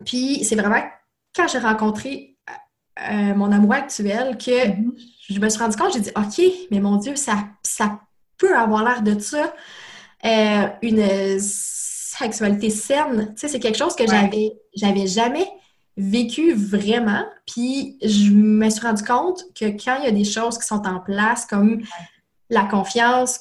Puis 0.05 0.45
c'est 0.45 0.57
vraiment 0.57 0.83
quand 1.35 1.49
j'ai 1.49 1.59
rencontré 1.59 2.33
mon 2.99 3.53
amour 3.53 3.75
actuel 3.75 4.39
que 4.39 4.69
mm-hmm. 4.69 4.93
je 5.29 5.39
me 5.39 5.49
suis 5.51 5.61
rendu 5.61 5.77
compte, 5.77 5.93
j'ai 5.93 6.01
dit, 6.01 6.13
OK, 6.17 6.43
mais 6.71 6.81
mon 6.81 6.97
Dieu, 6.97 7.15
ça, 7.15 7.45
ça 7.63 8.01
peut 8.39 8.57
avoir 8.57 8.83
l'air 8.83 9.03
de 9.03 9.21
ça. 9.21 9.53
une 10.81 11.39
sexualité 12.19 12.71
saine, 12.71 13.35
tu 13.35 13.41
sais, 13.41 13.49
c'est 13.49 13.61
quelque 13.61 13.79
chose 13.79 13.97
que 13.97 14.07
j'avais, 14.07 14.53
j'avais 14.75 15.07
jamais 15.07 15.49
vécu 15.97 16.53
vraiment. 16.53 17.25
Puis 17.47 17.99
je 18.03 18.31
me 18.31 18.69
suis 18.71 18.81
rendu 18.81 19.03
compte 19.03 19.45
que 19.55 19.67
quand 19.67 19.99
il 19.99 20.05
y 20.05 20.09
a 20.09 20.13
des 20.13 20.25
choses 20.25 20.59
qui 20.59 20.67
sont 20.67 20.87
en 20.87 21.01
place, 21.01 21.47
comme 21.47 21.83
la 22.51 22.65
confiance, 22.65 23.41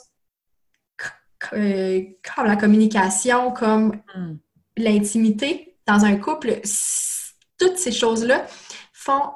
euh, 1.53 2.01
comme 2.35 2.45
la 2.45 2.55
communication, 2.55 3.51
comme 3.51 4.01
hmm. 4.15 4.37
l'intimité 4.77 5.77
dans 5.85 6.05
un 6.05 6.15
couple, 6.15 6.61
toutes 7.59 7.77
ces 7.77 7.91
choses-là 7.91 8.45
font 8.93 9.31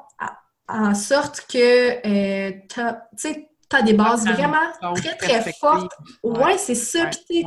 en 0.68 0.94
sorte 0.94 1.46
que 1.48 2.06
euh, 2.06 2.52
tu 2.68 2.82
sais, 3.16 3.49
tu 3.70 3.76
as 3.76 3.82
des 3.82 3.92
bases 3.92 4.26
vraiment 4.26 4.56
très, 4.96 5.16
très 5.16 5.52
fortes. 5.52 5.92
Ouais, 6.22 6.58
c'est 6.58 6.74
ça. 6.74 7.08
tu 7.08 7.44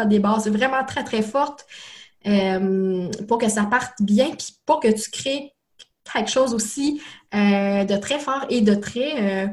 as, 0.00 0.04
des 0.04 0.20
bases 0.20 0.48
vraiment 0.48 0.84
très, 0.84 1.02
très 1.02 1.22
fortes 1.22 1.66
euh, 2.26 3.08
pour 3.26 3.38
que 3.38 3.48
ça 3.48 3.64
parte 3.64 3.94
bien, 4.00 4.30
puis 4.30 4.56
pour 4.64 4.80
que 4.80 4.88
tu 4.88 5.10
crées 5.10 5.52
quelque 6.12 6.30
chose 6.30 6.54
aussi 6.54 7.00
euh, 7.34 7.84
de 7.84 7.96
très 7.96 8.18
fort 8.18 8.46
et 8.48 8.60
de 8.60 8.74
très, 8.74 9.44
euh, 9.44 9.46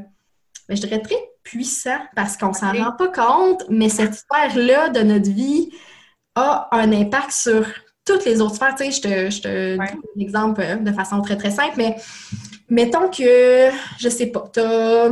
ben, 0.68 0.76
je 0.76 0.82
dirais, 0.82 1.02
très 1.02 1.20
puissant, 1.44 2.00
parce 2.16 2.38
qu'on 2.38 2.54
s'en 2.54 2.74
rend 2.74 2.92
pas 2.92 3.08
compte, 3.08 3.64
mais 3.70 3.90
cette 3.90 4.16
sphère-là 4.16 4.90
de 4.90 5.02
notre 5.02 5.30
vie 5.30 5.70
a 6.36 6.68
un 6.72 6.92
impact 6.92 7.32
sur 7.32 7.66
toutes 8.06 8.26
les 8.26 8.42
autres 8.42 8.56
sphères. 8.56 8.76
Tu 8.76 8.86
sais, 8.86 8.92
je 8.92 9.02
te, 9.02 9.30
je 9.30 9.42
te 9.42 9.78
donne 9.78 9.82
un 9.82 10.20
exemple 10.20 10.84
de 10.84 10.92
façon 10.92 11.22
très, 11.22 11.38
très 11.38 11.52
simple, 11.52 11.74
mais 11.78 11.96
mettons 12.70 13.10
que, 13.10 13.70
je 14.00 14.10
sais 14.10 14.28
pas, 14.28 14.50
tu 14.54 14.60
as 14.60 15.12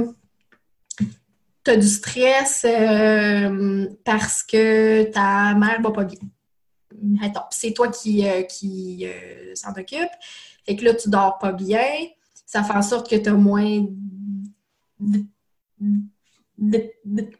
tu 1.65 1.71
as 1.71 1.77
du 1.77 1.87
stress 1.87 2.65
euh, 2.65 3.87
parce 4.03 4.43
que 4.43 5.03
ta 5.11 5.55
mère 5.55 5.81
va 5.81 5.91
pas 5.91 6.03
bien. 6.05 6.19
C'est 7.49 7.73
toi 7.73 7.89
qui, 7.89 8.27
euh, 8.27 8.43
qui 8.43 9.05
euh, 9.05 9.51
s'en 9.55 9.71
occupe. 9.71 10.09
Fait 10.65 10.75
que 10.75 10.85
là, 10.85 10.93
tu 10.93 11.09
dors 11.09 11.37
pas 11.39 11.51
bien. 11.51 11.83
Ça 12.45 12.63
fait 12.63 12.73
en 12.73 12.81
sorte 12.81 13.09
que 13.09 13.15
tu 13.15 13.29
as 13.29 13.33
moins 13.33 13.85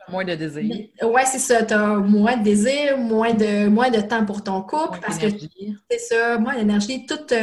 moins 0.09 0.25
de 0.25 0.35
désir. 0.35 0.89
Ouais, 1.01 1.25
c'est 1.25 1.39
ça. 1.39 1.63
Tu 1.63 1.73
as 1.73 1.95
moins 1.97 2.35
de 2.35 2.43
désir, 2.43 2.97
moins 2.97 3.33
de, 3.33 3.67
moins 3.67 3.89
de 3.89 4.01
temps 4.01 4.25
pour 4.25 4.43
ton 4.43 4.61
couple. 4.61 4.99
parce 4.99 5.17
que 5.17 5.27
c'est 5.89 5.99
ça, 5.99 6.37
moins 6.37 6.55
d'énergie. 6.55 7.05
Tout, 7.05 7.33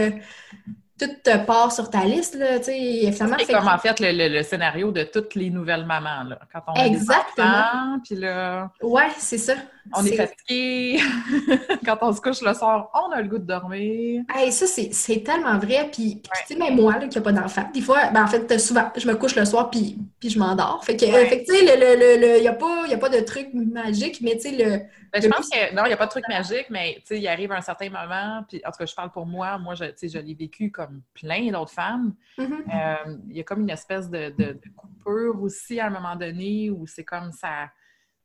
tout 0.99 1.09
te 1.23 1.37
part 1.45 1.73
sur 1.73 1.91
ta 1.91 2.05
liste, 2.05 2.35
là, 2.35 2.59
tu 2.59 2.67
sais, 2.67 3.13
C'est 3.13 3.53
comme, 3.53 3.69
en 3.69 3.79
fait, 3.79 3.97
le, 4.01 4.43
scénario 4.43 4.93
de 4.93 5.05
toutes 5.05 5.35
les 5.35 5.51
nouvelles 5.51 5.87
mamans, 5.87 6.25
là. 6.25 6.39
Quand 6.53 6.63
on 6.69 6.75
Exactement. 6.75 7.99
puis 8.05 8.17
là... 8.17 8.71
Ouais, 8.83 9.09
c'est 9.19 9.39
ça. 9.39 9.55
On 9.95 10.05
est, 10.05 10.17
fatigué. 10.17 11.01
Quand 11.85 11.99
on 12.03 12.13
se 12.13 12.21
couche 12.21 12.41
le 12.43 12.55
soir, 12.55 12.91
on 12.95 13.11
a 13.11 13.21
le 13.21 13.29
goût 13.29 13.39
de 13.39 13.47
dormir. 13.47 14.23
Hey, 14.35 14.53
ça, 14.53 14.67
c'est 14.67 15.23
tellement 15.25 15.59
vrai. 15.59 15.89
Puis, 15.93 16.23
tu 16.23 16.31
sais, 16.47 16.57
même 16.57 16.77
moi, 16.77 16.99
là, 16.99 17.09
qui 17.09 17.19
n'a 17.19 17.23
pas 17.23 17.33
d'enfant, 17.33 17.69
des 17.75 17.81
fois, 17.81 18.11
ben, 18.13 18.25
en 18.25 18.27
fait, 18.27 18.59
souvent, 18.59 18.91
je 18.97 19.07
me 19.07 19.15
couche 19.15 19.35
le 19.35 19.45
soir, 19.45 19.71
puis, 19.71 19.99
puis 20.21 20.31
je 20.31 20.39
m'endors. 20.39 20.85
Fait 20.85 20.97
que, 20.97 21.07
fait 21.07 21.45
tu 21.45 21.55
sais, 21.55 21.61
il 21.61 22.41
n'y 22.41 22.49
a, 22.49 22.53
pas, 22.53 22.85
a 22.91 22.97
pas 22.97 23.09
de 23.09 23.21
truc 23.21 23.49
magique, 23.53 24.21
mais 24.21 24.37
tu 24.37 24.43
sais, 24.43 24.51
le 24.53 24.83
ben, 25.13 25.21
je 25.21 25.29
pense 25.29 25.51
que 25.51 25.75
non, 25.75 25.85
il 25.85 25.89
n'y 25.89 25.93
a 25.93 25.99
pas 25.99 26.07
de 26.07 26.11
truc 26.11 26.27
magique, 26.27 26.69
mais 26.71 27.03
il 27.11 27.29
arrive 27.29 27.53
un 27.53 27.61
certain 27.61 27.91
moment, 27.91 28.45
puis 28.49 28.63
en 28.65 28.71
tout 28.71 28.79
cas, 28.79 28.87
je 28.87 28.95
parle 28.95 29.11
pour 29.11 29.27
moi, 29.27 29.59
moi, 29.59 29.75
je, 29.75 29.85
je 30.03 30.19
l'ai 30.19 30.33
vécu 30.33 30.71
comme 30.71 31.03
plein 31.13 31.51
d'autres 31.51 31.73
femmes. 31.73 32.15
Mm-hmm. 32.39 32.63
Euh, 32.75 33.17
il 33.29 33.37
y 33.37 33.41
a 33.41 33.43
comme 33.43 33.61
une 33.61 33.71
espèce 33.71 34.09
de, 34.09 34.31
de, 34.31 34.59
coupure 34.75 35.43
aussi 35.43 35.79
à 35.81 35.89
un 35.89 35.91
moment 35.91 36.17
donné 36.17 36.71
où 36.71 36.87
c'est 36.87 37.05
comme 37.05 37.31
ça. 37.31 37.69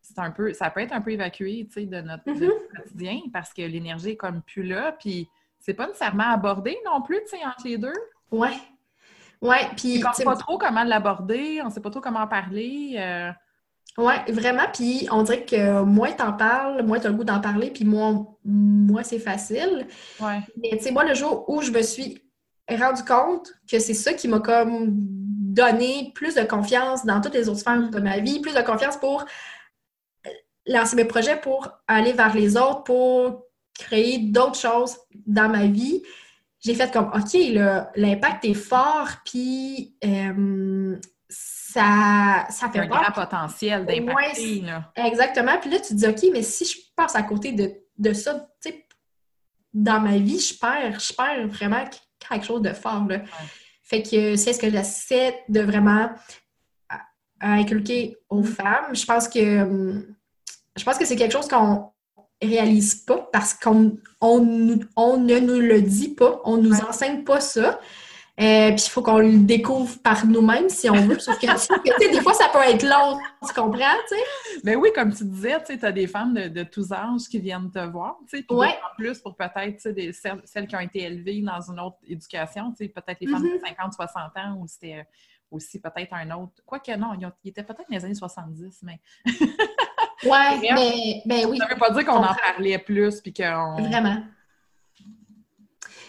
C'est 0.07 0.19
un 0.19 0.31
peu, 0.31 0.53
ça 0.53 0.69
peut 0.69 0.79
être 0.79 0.93
un 0.93 1.01
peu 1.01 1.11
évacué 1.11 1.67
de 1.75 2.01
notre, 2.01 2.23
mm-hmm. 2.23 2.51
quotidien 2.75 3.19
parce 3.33 3.53
que 3.53 3.61
l'énergie 3.61 4.11
est 4.11 4.15
comme 4.15 4.41
plus 4.41 4.63
là, 4.63 4.93
puis 4.93 5.27
c'est 5.59 5.73
pas 5.73 5.87
nécessairement 5.87 6.29
abordé 6.29 6.77
non 6.85 7.01
plus, 7.01 7.19
tu 7.23 7.37
sais, 7.37 7.45
entre 7.45 7.65
les 7.65 7.77
deux. 7.77 7.93
Ouais. 8.31 8.53
Ouais, 9.41 9.69
puis. 9.75 10.01
On 10.05 10.09
ne 10.09 10.13
sait 10.13 10.23
pas 10.23 10.35
trop 10.35 10.57
comment 10.57 10.83
l'aborder, 10.83 11.59
on 11.61 11.65
ne 11.65 11.71
sait 11.71 11.81
pas 11.81 11.89
trop 11.89 11.99
comment 11.99 12.21
en 12.21 12.27
parler. 12.27 12.95
Euh, 12.97 13.31
oui, 13.97 14.13
vraiment. 14.29 14.65
Puis 14.73 15.07
on 15.11 15.23
dirait 15.23 15.43
que 15.43 15.81
moins 15.81 16.11
t'en 16.11 16.33
parles, 16.33 16.83
moins 16.83 16.99
t'as 16.99 17.09
le 17.09 17.15
goût 17.15 17.23
d'en 17.23 17.41
parler, 17.41 17.71
puis 17.71 17.85
moins, 17.85 18.27
moi 18.45 19.03
c'est 19.03 19.19
facile. 19.19 19.87
Ouais. 20.19 20.39
Mais 20.61 20.77
tu 20.77 20.85
sais, 20.85 20.91
moi, 20.91 21.03
le 21.03 21.13
jour 21.13 21.49
où 21.49 21.61
je 21.61 21.71
me 21.71 21.81
suis 21.81 22.23
rendu 22.69 23.03
compte 23.03 23.51
que 23.69 23.79
c'est 23.79 23.93
ça 23.93 24.13
qui 24.13 24.27
m'a 24.27 24.39
comme 24.39 24.87
donné 25.57 26.11
plus 26.13 26.35
de 26.35 26.43
confiance 26.43 27.05
dans 27.05 27.21
toutes 27.21 27.33
les 27.33 27.49
autres 27.49 27.59
sphères 27.59 27.89
de 27.89 27.99
ma 27.99 28.19
vie, 28.19 28.39
plus 28.39 28.53
de 28.53 28.61
confiance 28.61 28.97
pour 28.97 29.25
lancer 30.67 30.95
mes 30.95 31.05
projets, 31.05 31.39
pour 31.39 31.69
aller 31.87 32.13
vers 32.13 32.33
les 32.33 32.57
autres, 32.57 32.83
pour 32.83 33.45
créer 33.77 34.19
d'autres 34.19 34.59
choses 34.59 34.97
dans 35.25 35.49
ma 35.49 35.65
vie. 35.65 36.01
J'ai 36.59 36.73
fait 36.73 36.91
comme, 36.91 37.11
OK, 37.13 37.33
l'impact 37.95 38.45
est 38.45 38.53
fort, 38.53 39.09
puis 39.23 39.95
euh, 40.03 40.97
ça, 41.29 42.45
ça 42.49 42.69
fait 42.69 42.79
un 42.79 42.87
grand 42.87 43.11
potentiel 43.11 43.85
d'impacter. 43.85 44.63
exactement. 44.95 45.57
Puis 45.59 45.69
là, 45.69 45.79
tu 45.79 45.89
te 45.89 45.93
dis, 45.93 46.07
OK, 46.07 46.33
mais 46.33 46.41
si 46.41 46.65
je 46.65 46.77
passe 46.95 47.15
à 47.15 47.23
côté 47.23 47.51
de, 47.51 47.71
de 47.97 48.13
ça, 48.13 48.33
tu 48.61 48.71
sais, 48.71 48.85
dans 49.73 49.99
ma 49.99 50.17
vie, 50.17 50.39
je 50.39 50.57
perds, 50.57 50.99
je 50.99 51.13
perds 51.13 51.47
vraiment 51.47 51.83
quelque 52.19 52.45
chose 52.45 52.61
de 52.61 52.73
fort. 52.73 53.05
Là. 53.07 53.21
Fait 53.83 54.01
que 54.01 54.35
c'est 54.35 54.53
ce 54.53 54.59
que 54.59 54.69
j'essaie 54.69 55.43
de 55.47 55.61
vraiment 55.61 56.09
inculquer 57.39 58.17
aux 58.29 58.41
mm-hmm. 58.41 58.45
femmes. 58.45 58.95
Je 58.95 59.05
pense 59.05 59.27
que 59.27 60.07
je 60.77 60.83
pense 60.83 60.97
que 60.97 61.05
c'est 61.05 61.15
quelque 61.15 61.33
chose 61.33 61.47
qu'on 61.47 61.91
réalise 62.41 62.95
pas 62.95 63.29
parce 63.33 63.53
qu'on 63.53 63.97
on, 64.21 64.79
on, 64.95 65.17
ne 65.17 65.39
nous 65.39 65.59
le 65.59 65.81
dit 65.81 66.09
pas, 66.09 66.39
on 66.45 66.57
nous 66.57 66.79
enseigne 66.81 67.23
pas 67.23 67.41
ça. 67.41 67.79
Euh, 68.39 68.69
puis 68.69 68.83
il 68.85 68.89
faut 68.91 69.01
qu'on 69.01 69.17
le 69.17 69.39
découvre 69.39 69.99
par 70.03 70.27
nous-mêmes 70.27 70.69
si 70.69 70.87
on 70.91 70.93
veut. 70.93 71.17
Sauf 71.17 71.39
que, 71.39 71.47
des 72.11 72.21
fois, 72.21 72.35
ça 72.35 72.49
peut 72.53 72.61
être 72.61 72.83
long, 72.83 73.17
tu 73.47 73.51
comprends, 73.51 73.97
tu 74.07 74.15
sais? 74.15 74.61
Mais 74.63 74.75
oui, 74.75 74.89
comme 74.93 75.11
tu 75.11 75.25
disais, 75.25 75.57
tu 75.63 75.83
as 75.83 75.91
des 75.91 76.05
femmes 76.05 76.35
de, 76.35 76.63
tous 76.63 76.91
âges 76.91 77.27
qui 77.31 77.39
viennent 77.39 77.71
te 77.71 77.79
voir, 77.79 78.17
tu 78.29 78.37
sais. 78.37 78.45
En 78.47 78.95
plus, 78.95 79.17
pour 79.21 79.35
peut-être 79.35 79.81
celles, 79.81 80.13
celles, 80.45 80.67
qui 80.67 80.75
ont 80.75 80.81
été 80.81 81.01
élevées 81.01 81.41
dans 81.41 81.61
une 81.61 81.79
autre 81.79 81.97
éducation, 82.07 82.69
tu 82.73 82.85
sais, 82.85 82.89
peut-être 82.89 83.17
les 83.19 83.27
femmes 83.27 83.41
de 83.41 83.57
50, 83.57 83.75
mm-hmm. 83.75 83.95
60 83.95 84.23
ans, 84.37 84.57
ou 84.59 84.67
c'était 84.67 85.07
aussi 85.49 85.81
peut-être 85.81 86.13
un 86.13 86.29
autre. 86.31 86.61
Quoique 86.63 86.95
non, 86.95 87.13
ils, 87.43 87.49
étaient 87.49 87.63
peut-être 87.63 87.89
dans 87.89 87.97
les 87.97 88.05
années 88.05 88.13
70, 88.13 88.83
mais. 88.83 88.99
ouais, 90.23 90.59
mais, 90.61 91.21
ben 91.25 91.45
oui. 91.49 91.57
Ça 91.57 91.65
ne 91.65 91.71
veut 91.71 91.79
pas 91.79 91.91
dire 91.91 92.05
qu'on 92.05 92.23
en 92.23 92.33
parlait 92.33 92.77
plus, 92.79 93.21
puis 93.21 93.33
qu'on. 93.33 93.75
Vraiment. 93.81 94.23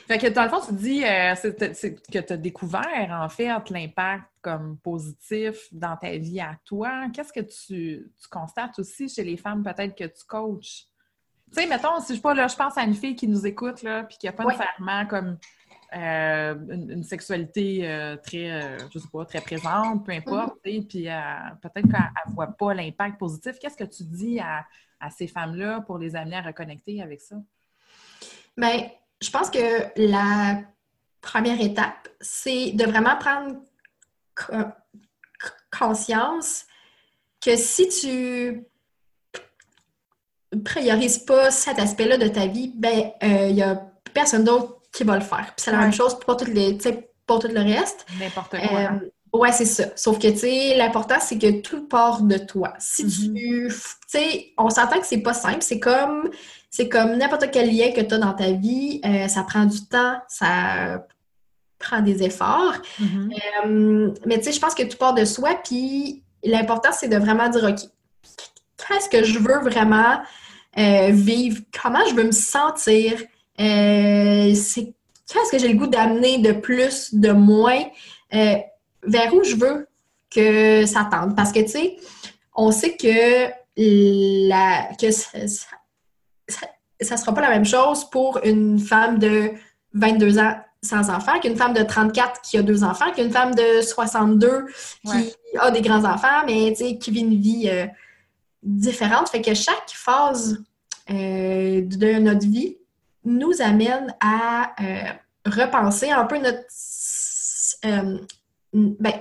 Fait 0.08 0.16
que 0.16 0.26
dans 0.28 0.44
le 0.44 0.48
fond, 0.48 0.60
tu 0.66 0.72
dis 0.72 1.04
euh, 1.04 1.34
que 1.34 2.18
tu 2.18 2.32
as 2.32 2.36
découvert 2.38 3.08
en 3.10 3.28
fait 3.28 3.50
l'impact 3.68 4.24
comme 4.40 4.78
positif 4.78 5.68
dans 5.70 5.98
ta 5.98 6.12
vie 6.12 6.40
à 6.40 6.56
toi. 6.64 7.08
Qu'est-ce 7.12 7.32
que 7.32 7.40
tu, 7.40 8.10
constates 8.30 8.78
aussi 8.78 9.10
chez 9.10 9.22
les 9.22 9.36
femmes 9.36 9.62
peut-être 9.62 9.94
que 9.94 10.04
tu 10.04 10.24
coaches? 10.26 10.86
Tu 11.52 11.60
sais, 11.60 11.66
mettons, 11.66 12.00
si 12.00 12.16
je, 12.16 12.22
pas, 12.22 12.32
là, 12.32 12.46
je 12.48 12.56
pense 12.56 12.78
à 12.78 12.84
une 12.84 12.94
fille 12.94 13.16
qui 13.16 13.28
nous 13.28 13.46
écoute, 13.46 13.82
là, 13.82 14.04
puis 14.04 14.16
qui 14.16 14.26
n'a 14.26 14.32
pas 14.32 14.44
nécessairement 14.44 15.04
comme 15.06 15.36
euh, 15.96 16.54
une, 16.70 17.02
sexualité 17.02 17.88
euh, 17.88 18.16
très, 18.16 18.78
je 18.92 18.98
sais 18.98 19.08
pas, 19.12 19.24
très 19.24 19.40
présente, 19.40 20.04
peu 20.04 20.12
importe, 20.12 20.56
mm-hmm. 20.64 20.86
puis 20.86 21.08
peut-être 21.62 21.88
qu'elle 21.88 22.10
ne 22.28 22.34
voit 22.34 22.48
pas 22.48 22.74
l'impact 22.74 23.18
positif. 23.18 23.58
Qu'est-ce 23.58 23.76
que 23.76 23.84
tu 23.84 24.04
dis 24.04 24.38
à, 24.38 24.66
à 25.00 25.10
ces 25.10 25.26
femmes-là 25.26 25.80
pour 25.82 25.98
les 25.98 26.14
amener 26.16 26.36
à 26.36 26.42
reconnecter 26.42 27.02
avec 27.02 27.20
ça? 27.20 27.36
Bien, 28.56 28.88
je 29.20 29.30
pense 29.30 29.50
que 29.50 29.58
la 29.96 30.62
première 31.20 31.60
étape, 31.60 32.08
c'est 32.20 32.72
de 32.72 32.84
vraiment 32.84 33.16
prendre 33.16 33.56
conscience 35.70 36.66
que 37.40 37.56
si 37.56 37.88
tu 37.88 38.64
priorises 40.64 41.18
pas 41.18 41.50
cet 41.50 41.78
aspect-là 41.78 42.16
de 42.16 42.28
ta 42.28 42.46
vie, 42.46 42.72
ben 42.74 43.12
il 43.22 43.28
euh, 43.28 43.48
y 43.50 43.62
a 43.62 43.76
personne 44.14 44.44
d'autre 44.44 44.77
qui 44.98 45.04
va 45.04 45.14
le 45.14 45.22
faire. 45.24 45.46
Puis 45.56 45.64
c'est 45.64 45.70
la 45.72 45.78
même 45.78 45.92
chose 45.92 46.18
pour, 46.18 46.36
toutes 46.36 46.48
les, 46.48 46.76
pour 47.26 47.38
tout 47.38 47.48
le 47.48 47.60
reste. 47.60 48.04
N'importe 48.20 48.50
quoi. 48.58 48.78
Euh, 48.78 48.88
Ouais, 49.30 49.52
c'est 49.52 49.66
ça. 49.66 49.84
Sauf 49.94 50.18
que, 50.18 50.28
tu 50.28 50.38
sais, 50.38 50.74
l'important, 50.74 51.16
c'est 51.20 51.36
que 51.36 51.60
tout 51.60 51.86
part 51.86 52.22
de 52.22 52.38
toi. 52.38 52.72
Si 52.78 53.04
Mhm. 53.04 53.10
tu... 53.34 53.68
Tu 53.68 53.74
sais, 54.06 54.46
on 54.56 54.70
s'entend 54.70 54.98
que 54.98 55.06
c'est 55.06 55.18
pas 55.22 55.34
simple. 55.34 55.58
C'est 55.60 55.78
comme... 55.78 56.30
C'est 56.70 56.88
comme 56.88 57.14
n'importe 57.16 57.50
quel 57.50 57.68
lien 57.74 57.92
que 57.92 58.00
tu 58.00 58.14
as 58.14 58.18
dans 58.18 58.32
ta 58.32 58.52
vie. 58.52 59.00
euh, 59.04 59.28
ça 59.28 59.42
prend 59.42 59.66
du 59.66 59.84
temps, 59.86 60.16
ça 60.28 61.04
prend 61.78 62.00
des 62.00 62.22
efforts. 62.22 62.76
Mhm. 62.98 63.30
Euh, 63.66 64.14
mais 64.26 64.38
tu 64.38 64.44
sais, 64.44 64.52
je 64.52 64.60
pense 64.60 64.74
que 64.74 64.82
tout 64.84 64.96
part 64.96 65.12
de 65.14 65.26
soi. 65.26 65.50
Puis 65.62 66.22
l'important, 66.42 66.90
c'est 66.92 67.08
de 67.08 67.18
vraiment 67.18 67.48
dire, 67.50 67.64
OK, 67.64 67.80
qu'est-ce 68.78 69.08
que 69.10 69.22
je 69.24 69.38
veux 69.38 69.60
vraiment 69.60 70.20
euh, 70.78 71.08
vivre? 71.10 71.60
Comment 71.82 72.04
je 72.08 72.14
veux 72.14 72.24
me 72.24 72.32
sentir? 72.32 73.12
Euh, 73.60 74.54
c'est 74.54 74.92
qu'est-ce 75.30 75.50
que 75.52 75.58
j'ai 75.58 75.68
le 75.68 75.78
goût 75.78 75.86
d'amener 75.86 76.38
de 76.38 76.52
plus, 76.52 77.14
de 77.14 77.30
moins? 77.32 77.82
Euh, 78.34 78.56
vers 79.02 79.34
où 79.34 79.42
je 79.44 79.56
veux 79.56 79.86
que 80.30 80.86
ça 80.86 81.08
tende? 81.10 81.34
Parce 81.36 81.52
que, 81.52 81.60
tu 81.60 81.68
sais, 81.68 81.96
on 82.54 82.70
sait 82.70 82.96
que 82.96 83.48
la 83.76 84.88
que 85.00 85.10
ça, 85.10 85.28
ça, 86.48 86.66
ça 87.00 87.16
sera 87.16 87.32
pas 87.34 87.40
la 87.40 87.50
même 87.50 87.64
chose 87.64 88.08
pour 88.10 88.40
une 88.44 88.78
femme 88.78 89.18
de 89.18 89.50
22 89.94 90.38
ans 90.38 90.56
sans 90.82 91.10
enfant 91.10 91.38
qu'une 91.40 91.56
femme 91.56 91.74
de 91.74 91.82
34 91.82 92.40
qui 92.42 92.56
a 92.58 92.62
deux 92.62 92.84
enfants, 92.84 93.10
qu'une 93.12 93.30
femme 93.32 93.54
de 93.54 93.82
62 93.82 94.66
qui 95.04 95.10
Ouais. 95.10 95.32
a 95.58 95.70
des 95.72 95.80
grands-enfants, 95.80 96.44
mais 96.46 96.72
tu 96.76 96.84
sais, 96.84 96.98
qui 96.98 97.10
vit 97.10 97.20
une 97.20 97.40
vie 97.40 97.68
euh, 97.68 97.86
différente. 98.62 99.28
Fait 99.28 99.40
que 99.42 99.54
chaque 99.54 99.90
phase 99.92 100.62
euh, 101.10 101.80
de 101.82 102.18
notre 102.20 102.46
vie 102.46 102.76
nous 103.28 103.60
amène 103.60 104.14
à 104.20 104.72
euh, 104.80 105.12
repenser 105.46 106.10
un 106.10 106.24
peu 106.24 106.38
notre... 106.38 106.58
euh, 107.84 108.18
ben, 108.72 109.12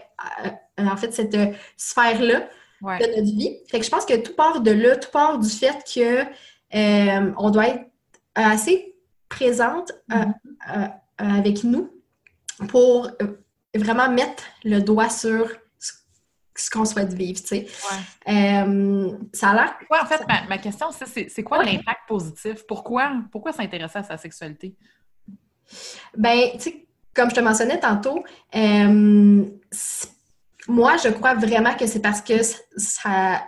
euh, 0.79 0.85
en 0.85 0.97
fait, 0.97 1.13
cette 1.13 1.37
sphère-là 1.77 2.47
Ouais. 2.79 2.99
de 2.99 3.05
notre 3.07 3.35
vie. 3.35 3.57
Fait 3.71 3.79
que 3.79 3.85
je 3.85 3.89
pense 3.89 4.05
que 4.05 4.15
tout 4.17 4.35
part 4.35 4.61
de 4.61 4.69
là, 4.69 4.95
tout 4.97 5.09
part 5.09 5.39
du 5.39 5.49
fait 5.49 5.77
que 5.91 6.23
on 7.41 7.49
doit 7.49 7.69
être 7.69 7.85
assez 8.35 8.93
présente 9.29 9.93
euh, 10.13 10.85
avec 11.17 11.63
nous 11.63 11.89
pour 12.67 13.09
vraiment 13.75 14.11
mettre 14.11 14.43
le 14.63 14.79
doigt 14.79 15.09
sur 15.09 15.49
ce- 16.57 16.69
qu'on 16.69 16.85
souhaite 16.85 17.13
vivre, 17.13 17.39
tu 17.41 17.47
sais. 17.47 17.67
Ouais. 18.27 18.33
Euh, 18.33 19.11
ça 19.33 19.49
a 19.49 19.53
l'air... 19.53 19.75
Ouais, 19.89 19.99
en 20.01 20.05
fait, 20.05 20.21
ma, 20.27 20.43
ma 20.47 20.57
question, 20.57 20.87
c'est- 20.91 21.29
c'est 21.29 21.43
quoi 21.43 21.59
Ouais. 21.59 21.65
l'impact 21.65 22.01
positif? 22.07 22.65
Pourquoi, 22.67 23.11
pourquoi 23.31 23.53
s'intéresser 23.53 23.99
à 23.99 24.03
sa 24.03 24.17
sexualité? 24.17 24.75
Ben, 26.15 26.51
tu 26.53 26.59
sais, 26.59 26.87
comme 27.13 27.29
je 27.29 27.35
te 27.35 27.39
mentionnais 27.41 27.79
tantôt, 27.79 28.23
euh, 28.55 29.45
moi, 30.67 30.97
je 30.97 31.09
crois 31.09 31.33
vraiment 31.35 31.75
que 31.75 31.87
c'est 31.87 32.01
parce 32.01 32.21
que 32.21 32.35
ça, 32.75 33.43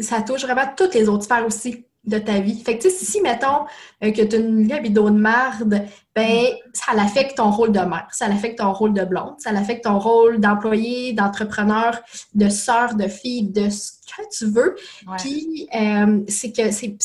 ça 0.00 0.22
touche 0.22 0.42
vraiment 0.42 0.66
toutes 0.76 0.94
les 0.94 1.08
autres 1.08 1.24
sphères 1.24 1.46
aussi 1.46 1.86
de 2.06 2.18
ta 2.18 2.38
vie. 2.40 2.62
Fait 2.62 2.78
que, 2.78 2.88
si, 2.88 3.20
mettons, 3.20 3.66
euh, 4.02 4.12
que 4.12 4.22
tu 4.22 4.36
as 4.36 4.38
une 4.38 4.68
libido 4.68 5.10
de 5.10 5.16
marde, 5.16 5.82
ben, 6.14 6.46
ça 6.72 6.94
l'affecte 6.94 7.36
ton 7.36 7.50
rôle 7.50 7.72
de 7.72 7.80
mère, 7.80 8.08
ça 8.12 8.28
l'affecte 8.28 8.58
ton 8.58 8.72
rôle 8.72 8.92
de 8.94 9.04
blonde, 9.04 9.34
ça 9.38 9.52
l'affecte 9.52 9.84
ton 9.84 9.98
rôle 9.98 10.40
d'employé, 10.40 11.12
d'entrepreneur, 11.12 11.98
de 12.34 12.48
sœur, 12.48 12.94
de 12.94 13.08
fille, 13.08 13.50
de 13.50 13.68
ce 13.68 13.92
que 13.92 14.22
tu 14.30 14.46
veux. 14.46 14.76
Ouais. 15.06 15.16
Puis, 15.18 15.68
euh, 15.74 16.22
c'est 16.28 16.52
que 16.52 16.70
c'est- 16.70 16.96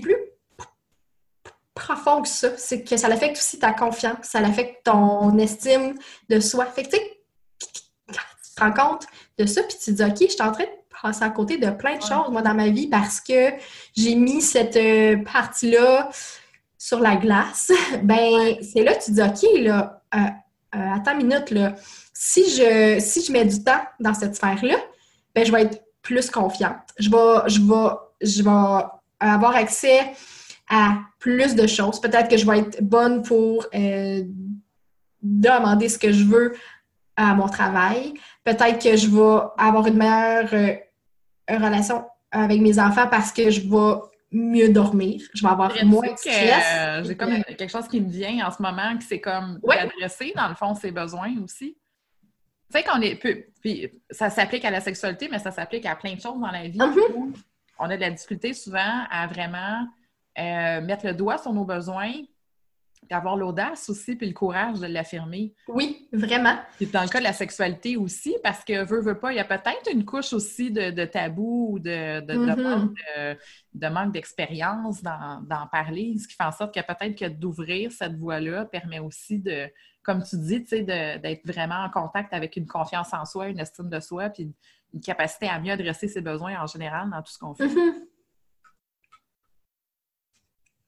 plus 0.00 0.16
profond 1.74 2.22
que 2.22 2.28
ça. 2.28 2.56
C'est 2.56 2.82
que 2.82 2.96
ça 2.96 3.08
affecte 3.08 3.36
aussi 3.36 3.58
ta 3.58 3.72
confiance, 3.72 4.16
ça 4.22 4.38
affecte 4.38 4.84
ton 4.84 5.36
estime 5.38 5.94
de 6.28 6.40
soi. 6.40 6.66
Fait 6.66 6.84
que, 6.84 6.90
tu 6.90 6.96
sais, 6.96 7.20
quand 8.08 8.14
tu 8.44 8.54
te 8.54 8.60
rends 8.62 8.72
compte 8.90 9.06
de 9.38 9.46
ça, 9.46 9.62
puis 9.62 9.76
tu 9.78 9.84
te 9.86 9.90
dis, 9.90 10.04
OK, 10.04 10.16
je 10.20 10.32
suis 10.32 10.42
en 10.42 10.52
train 10.52 10.64
de 10.64 10.81
passer 11.02 11.24
à 11.24 11.30
côté 11.30 11.58
de 11.58 11.70
plein 11.70 11.96
de 11.96 12.02
choses, 12.02 12.30
moi, 12.30 12.42
dans 12.42 12.54
ma 12.54 12.68
vie, 12.68 12.86
parce 12.86 13.20
que 13.20 13.50
j'ai 13.96 14.14
mis 14.14 14.40
cette 14.40 14.76
euh, 14.76 15.16
partie-là 15.24 16.10
sur 16.78 17.00
la 17.00 17.16
glace. 17.16 17.70
Ben, 18.02 18.56
c'est 18.62 18.82
là 18.82 18.94
que 18.94 19.04
tu 19.04 19.12
te 19.12 19.20
dis, 19.20 19.22
OK, 19.22 19.64
là, 19.64 20.02
euh, 20.14 20.18
euh, 20.74 20.94
attends 20.94 21.18
une 21.18 21.26
minute, 21.26 21.50
là. 21.50 21.74
Si 22.14 22.44
je, 22.50 22.98
si 23.00 23.24
je 23.24 23.32
mets 23.32 23.44
du 23.44 23.62
temps 23.62 23.80
dans 24.00 24.14
cette 24.14 24.36
sphère-là, 24.36 24.76
ben, 25.34 25.44
je 25.44 25.52
vais 25.52 25.62
être 25.62 25.82
plus 26.02 26.30
confiante. 26.30 26.88
Je 26.98 27.10
vais, 27.10 27.48
je 27.48 27.60
vais, 27.60 27.94
je 28.20 28.42
vais 28.42 28.86
avoir 29.20 29.56
accès 29.56 30.12
à 30.68 30.98
plus 31.18 31.54
de 31.54 31.66
choses. 31.66 32.00
Peut-être 32.00 32.28
que 32.28 32.36
je 32.36 32.46
vais 32.46 32.60
être 32.60 32.82
bonne 32.82 33.22
pour 33.22 33.66
euh, 33.74 34.22
demander 35.22 35.88
ce 35.88 35.98
que 35.98 36.12
je 36.12 36.24
veux 36.24 36.54
à 37.16 37.34
mon 37.34 37.48
travail. 37.48 38.14
Peut-être 38.44 38.82
que 38.82 38.96
je 38.96 39.08
vais 39.08 39.40
avoir 39.58 39.86
une 39.86 39.96
meilleure 39.96 40.78
relation 41.58 42.04
avec 42.30 42.60
mes 42.60 42.78
enfants 42.78 43.06
parce 43.08 43.32
que 43.32 43.50
je 43.50 43.60
vais 43.60 44.00
mieux 44.30 44.70
dormir. 44.70 45.20
Je 45.34 45.42
vais 45.42 45.52
avoir 45.52 45.74
Je 45.76 45.84
moins 45.84 46.10
de 46.10 46.16
stress. 46.16 46.64
euh, 46.74 47.04
J'ai 47.04 47.16
comme 47.16 47.42
quelque 47.44 47.68
chose 47.70 47.86
qui 47.88 48.00
me 48.00 48.08
vient 48.08 48.46
en 48.46 48.50
ce 48.50 48.62
moment, 48.62 48.96
qui 48.98 49.06
c'est 49.06 49.20
comme 49.20 49.58
Ouais. 49.62 49.76
d'adresser, 49.76 50.32
dans 50.34 50.48
le 50.48 50.54
fond, 50.54 50.74
ses 50.74 50.90
besoins 50.90 51.34
aussi? 51.44 51.76
Tu 52.70 52.78
sais 52.78 52.82
qu'on 52.84 53.00
est. 53.02 53.16
Puis, 53.60 53.90
ça 54.10 54.30
s'applique 54.30 54.64
à 54.64 54.70
la 54.70 54.80
sexualité, 54.80 55.28
mais 55.30 55.38
ça 55.38 55.50
s'applique 55.50 55.84
à 55.84 55.94
plein 55.94 56.14
de 56.14 56.20
choses 56.20 56.40
dans 56.40 56.50
la 56.50 56.66
vie. 56.68 56.78
Mhm. 56.78 57.34
On 57.78 57.84
a 57.90 57.96
de 57.96 58.00
la 58.00 58.10
difficulté 58.10 58.54
souvent 58.54 59.04
à 59.10 59.26
vraiment 59.26 59.86
euh, 60.38 60.80
mettre 60.80 61.04
le 61.06 61.12
doigt 61.12 61.36
sur 61.36 61.52
nos 61.52 61.64
besoins, 61.66 62.12
puis 63.12 63.18
avoir 63.18 63.36
l'audace 63.36 63.90
aussi, 63.90 64.16
puis 64.16 64.26
le 64.26 64.32
courage 64.32 64.80
de 64.80 64.86
l'affirmer. 64.86 65.52
Oui, 65.68 66.08
vraiment. 66.12 66.56
Puis 66.78 66.86
dans 66.86 67.02
le 67.02 67.08
cas 67.08 67.18
de 67.18 67.24
la 67.24 67.34
sexualité 67.34 67.96
aussi, 67.98 68.34
parce 68.42 68.64
que 68.64 68.84
veut, 68.86 69.02
veut 69.02 69.18
pas, 69.18 69.32
il 69.32 69.36
y 69.36 69.38
a 69.40 69.44
peut-être 69.44 69.90
une 69.92 70.04
couche 70.06 70.32
aussi 70.32 70.70
de, 70.70 70.90
de 70.90 71.04
tabou 71.04 71.72
ou 71.74 71.78
de, 71.78 72.20
de, 72.20 72.32
Mhm. 72.38 72.62
manque 72.62 72.94
de- 72.94 73.36
de 73.74 73.88
manque 73.88 74.12
d'expérience 74.12 75.02
dans- 75.02 75.42
d'en 75.42 75.66
parler, 75.66 76.16
ce 76.18 76.26
qui 76.26 76.34
fait 76.34 76.44
en 76.44 76.52
sorte 76.52 76.74
que 76.74 76.80
peut-être 76.80 77.18
que 77.18 77.28
d'ouvrir 77.28 77.92
cette 77.92 78.16
voie-là 78.16 78.64
permet 78.64 78.98
aussi 78.98 79.38
de, 79.40 79.68
comme 80.02 80.22
tu 80.22 80.36
dis, 80.38 80.62
tu 80.62 80.68
sais, 80.68 80.80
de- 80.82 81.18
d'être 81.20 81.46
vraiment 81.46 81.84
en 81.84 81.90
contact 81.90 82.32
avec 82.32 82.56
une 82.56 82.66
confiance 82.66 83.12
en 83.12 83.26
soi, 83.26 83.48
une 83.48 83.60
estime 83.60 83.90
de 83.90 84.00
soi, 84.00 84.30
puis 84.30 84.50
une 84.94 85.00
capacité 85.02 85.48
à 85.48 85.58
mieux 85.58 85.72
adresser 85.72 86.08
ses 86.08 86.20
besoins 86.22 86.58
en 86.62 86.66
général 86.66 87.10
dans 87.10 87.20
tout 87.22 87.32
ce 87.32 87.38
qu'on 87.38 87.54
fait. 87.54 87.68
Mhm. 87.68 87.92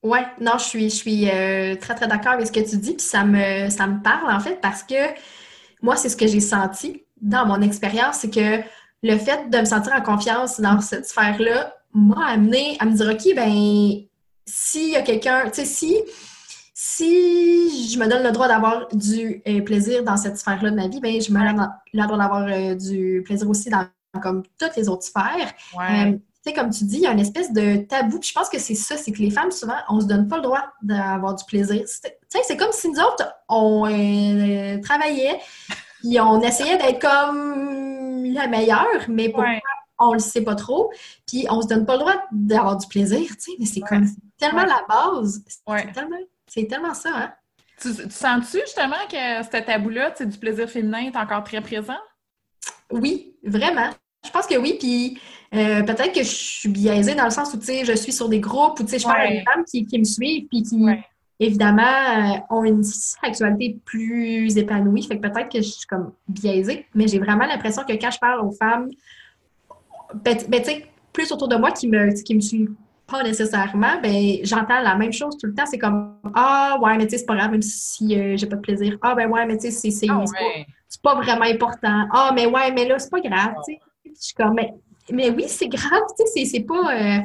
Ouais, 0.05 0.27
non, 0.39 0.53
je 0.59 0.65
suis, 0.65 0.91
je 0.91 0.95
suis 0.95 1.31
euh, 1.31 1.77
très, 1.77 1.95
très 1.95 2.07
d'accord 2.07 2.33
avec 2.33 2.47
ce 2.47 2.53
que 2.53 2.61
tu 2.61 2.77
dis, 2.77 2.93
puis 2.93 3.07
ça 3.07 3.25
me, 3.25 3.71
ça 3.71 3.87
me 3.87 4.03
parle 4.03 4.31
en 4.31 4.39
fait 4.39 4.61
parce 4.61 4.83
que 4.83 4.95
moi, 5.81 5.97
c'est 5.97 6.11
ce 6.11 6.17
que 6.17 6.27
j'ai 6.27 6.41
senti 6.41 7.03
dans 7.23 7.47
mon 7.47 7.63
expérience, 7.63 8.17
c'est 8.17 8.31
que 8.31 8.63
le 9.03 9.17
fait 9.17 9.49
de 9.49 9.59
me 9.59 9.65
sentir 9.65 9.95
en 9.95 10.03
confiance 10.03 10.61
dans 10.61 10.79
cette 10.81 11.07
sphère-là 11.07 11.75
m'a 11.95 12.27
amené 12.27 12.77
à 12.81 12.85
me 12.85 12.95
dire, 12.95 13.09
OK, 13.11 13.35
ben, 13.35 14.05
s'il 14.45 14.91
y 14.91 14.97
a 14.97 15.01
quelqu'un, 15.01 15.45
tu 15.49 15.63
sais, 15.63 15.65
si, 15.65 15.97
si 16.75 17.91
je 17.91 17.99
me 17.99 18.07
donne 18.07 18.25
le 18.25 18.33
droit 18.33 18.49
d'avoir 18.49 18.89
du 18.89 19.43
euh, 19.49 19.63
plaisir 19.63 20.05
dans 20.05 20.19
cette 20.19 20.37
sphère-là 20.37 20.71
de 20.71 20.77
ma 20.77 20.89
vie, 20.89 21.01
ben, 21.01 21.19
je 21.19 21.33
me 21.33 21.39
donne 21.39 21.67
le 21.95 22.03
droit 22.03 22.19
d'avoir 22.19 22.47
euh, 22.47 22.75
du 22.75 23.23
plaisir 23.25 23.49
aussi 23.49 23.71
dans 23.71 23.87
comme 24.23 24.43
toutes 24.59 24.77
les 24.77 24.87
autres 24.89 25.05
sphères. 25.05 25.53
Ouais. 25.79 26.21
Tu 26.45 26.51
sais, 26.51 26.57
comme 26.57 26.69
tu 26.71 26.85
dis, 26.85 26.97
il 26.97 27.03
y 27.03 27.07
a 27.07 27.13
une 27.13 27.21
espèce 27.21 27.53
de 27.53 27.77
tabou. 27.87 28.19
Puis 28.19 28.29
je 28.29 28.35
pense 28.35 28.51
que 28.51 28.59
c'est 28.59 28.75
ça, 28.75 28.99
c'est 28.99 29.13
que 29.13 29.19
les 29.19 29.31
femmes, 29.31 29.51
souvent, 29.51 29.79
on 29.89 30.01
se 30.01 30.07
donne 30.07 30.29
pas 30.29 30.37
le 30.37 30.43
droit 30.43 30.63
d'avoir 30.83 31.35
du 31.35 31.45
plaisir. 31.47 31.83
C'est- 31.87 32.19
Tu 32.31 32.39
sais, 32.39 32.45
c'est 32.47 32.57
comme 32.59 32.73
si 32.73 32.89
nous 32.91 32.99
autres, 33.01 33.27
on 33.49 33.87
euh, 33.87 34.79
travaillait, 34.83 35.41
puis 36.01 36.21
on 36.21 36.41
essayait 36.43 36.77
d'être 36.77 37.01
comme 37.01 38.25
la 38.27 38.47
meilleure, 38.49 39.05
mais 39.09 39.29
pourquoi 39.31 39.49
Ouais. 39.51 39.63
on 39.99 40.13
le 40.13 40.19
sait 40.19 40.43
pas 40.43 40.55
trop. 40.55 40.93
Puis 41.27 41.47
on 41.49 41.63
se 41.63 41.69
donne 41.69 41.87
pas 41.87 41.95
le 41.95 42.01
droit 42.01 42.23
d'avoir 42.33 42.77
du 42.77 42.87
plaisir, 42.89 43.21
tu 43.21 43.35
sais, 43.41 43.53
mais 43.59 43.65
c'est 43.67 43.81
Ouais. 43.83 43.89
comme 43.89 44.07
tellement 44.37 44.63
Ouais. 44.63 44.69
la 44.69 44.85
base. 44.87 45.43
C'est 46.47 46.67
tellement, 46.67 46.93
ça, 46.93 47.11
hein? 47.15 47.33
Tu, 47.81 47.95
tu 47.95 48.11
sens-tu 48.11 48.61
justement 48.61 48.95
que 49.11 49.17
ce 49.43 49.63
tabou-là, 49.65 50.11
tu 50.11 50.19
sais, 50.19 50.27
du 50.27 50.37
plaisir 50.39 50.69
féminin 50.69 50.99
est 51.07 51.17
encore 51.17 51.43
très 51.43 51.61
présent? 51.63 51.97
Oui, 52.91 53.35
vraiment. 53.43 53.89
Je 54.25 54.31
pense 54.31 54.47
que 54.47 54.57
oui, 54.57 54.77
puis 54.79 55.19
euh, 55.55 55.83
peut-être 55.83 56.13
que 56.13 56.23
je 56.23 56.29
suis 56.29 56.69
biaisée 56.69 57.15
dans 57.15 57.25
le 57.25 57.31
sens 57.31 57.53
où, 57.55 57.59
tu 57.59 57.67
sais, 57.67 57.85
je 57.85 57.93
suis 57.93 58.13
sur 58.13 58.29
des 58.29 58.41
groupes 58.41 58.81
où, 58.81 58.83
tu 58.83 58.91
sais, 58.91 58.99
je 58.99 59.05
parle 59.05 59.21
à 59.21 59.29
des 59.31 59.45
femmes 59.45 59.65
qui, 59.65 59.87
qui 59.87 59.99
me 59.99 60.05
suivent, 60.05 60.47
puis 60.49 60.63
qui, 60.63 60.77
Ouais. 60.83 61.05
évidemment, 61.39 61.83
euh, 61.83 62.39
ont 62.51 62.65
une 62.65 62.83
sexualité 62.83 63.79
plus 63.85 64.57
épanouie. 64.57 65.03
Fait 65.03 65.19
que 65.19 65.29
peut-être 65.29 65.51
que 65.51 65.59
je 65.59 65.69
suis 65.69 65.87
comme 65.87 66.13
biaisée, 66.29 66.87
mais 66.95 67.07
j'ai 67.07 67.19
vraiment 67.19 67.45
l'impression 67.47 67.83
que 67.85 67.93
quand 67.93 68.11
je 68.11 68.19
parle 68.19 68.41
aux 68.47 68.53
femmes, 68.53 68.89
ben, 70.25 70.37
ben, 70.49 70.61
tu 70.63 70.71
sais, 70.71 70.87
plus 71.13 71.31
autour 71.33 71.49
de 71.49 71.57
moi 71.57 71.71
qui 71.71 71.89
me, 71.89 72.11
qui 72.23 72.35
me 72.35 72.41
suivent 72.41 72.73
pas 73.07 73.23
nécessairement, 73.23 74.01
ben, 74.03 74.39
j'entends 74.43 74.81
la 74.81 74.97
même 74.97 75.13
chose 75.13 75.37
tout 75.39 75.47
le 75.47 75.55
temps. 75.55 75.67
C'est 75.67 75.79
comme, 75.79 76.17
ah, 76.35 76.79
ouais, 76.81 76.97
mais 76.97 77.05
tu 77.07 77.11
sais, 77.11 77.19
c'est 77.19 77.27
pas 77.27 77.37
grave, 77.37 77.51
même 77.53 77.63
si 77.63 78.19
euh, 78.19 78.37
j'ai 78.37 78.47
pas 78.47 78.57
de 78.57 78.61
plaisir. 78.63 78.97
Ah, 79.03 79.15
ben, 79.15 79.31
ouais, 79.31 79.45
mais 79.47 79.57
tu 79.59 79.65
sais, 79.65 79.71
c'est 79.71 79.91
c'est- 79.91 80.07
Ah 80.11 80.25
c'est 80.27 81.03
pas- 81.03 81.15
pas 81.15 81.21
vraiment 81.21 81.45
important. 81.45 82.07
Ah, 82.13 82.33
mais 82.35 82.47
ouais, 82.47 82.73
mais 82.73 82.87
là, 82.89 82.99
c'est 82.99 83.11
pas 83.11 83.21
grave, 83.21 83.55
tu 83.67 83.75
sais. 83.75 83.81
Je 84.05 84.11
suis 84.19 84.35
comme, 84.35 84.55
mais, 84.55 84.75
mais 85.11 85.31
oui, 85.31 85.45
c'est 85.49 85.69
grave, 85.69 86.03
tu 86.19 86.27
sais, 86.27 86.45
c'est- 86.45 86.61
pas... 86.61 86.95
euh, 86.95 87.21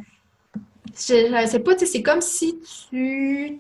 je, 0.96 1.42
je 1.42 1.48
sais 1.48 1.60
pas, 1.60 1.74
tu 1.76 1.80
sais, 1.82 1.86
c'est 1.86 2.04
comme 2.04 2.22
si 2.22 2.60
tu 2.90 3.60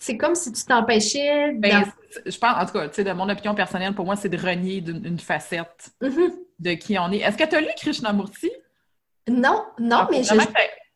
c'est 0.00 0.16
comme 0.16 0.34
si 0.34 0.50
tu 0.50 0.64
t'empêchais. 0.64 1.52
Ben, 1.52 1.84
je 2.24 2.38
pense, 2.38 2.56
en 2.56 2.64
tout 2.64 2.72
cas, 2.72 2.88
tu 2.88 2.94
sais, 2.94 3.04
de 3.04 3.12
mon 3.12 3.28
opinion 3.28 3.54
personnelle, 3.54 3.94
pour 3.94 4.06
moi, 4.06 4.16
c'est 4.16 4.30
de 4.30 4.38
renier 4.38 4.78
une 4.78 5.18
facette 5.18 5.90
mm-hmm. 6.00 6.32
de 6.58 6.72
qui 6.72 6.98
on 6.98 7.12
est. 7.12 7.18
Est-ce 7.18 7.36
que 7.36 7.46
tu 7.46 7.54
as 7.54 7.60
lu 7.60 7.68
Krishnamurti? 7.76 8.50
Non, 9.28 9.66
non, 9.78 9.98
ah, 9.98 10.08
mais 10.10 10.22
je, 10.22 10.34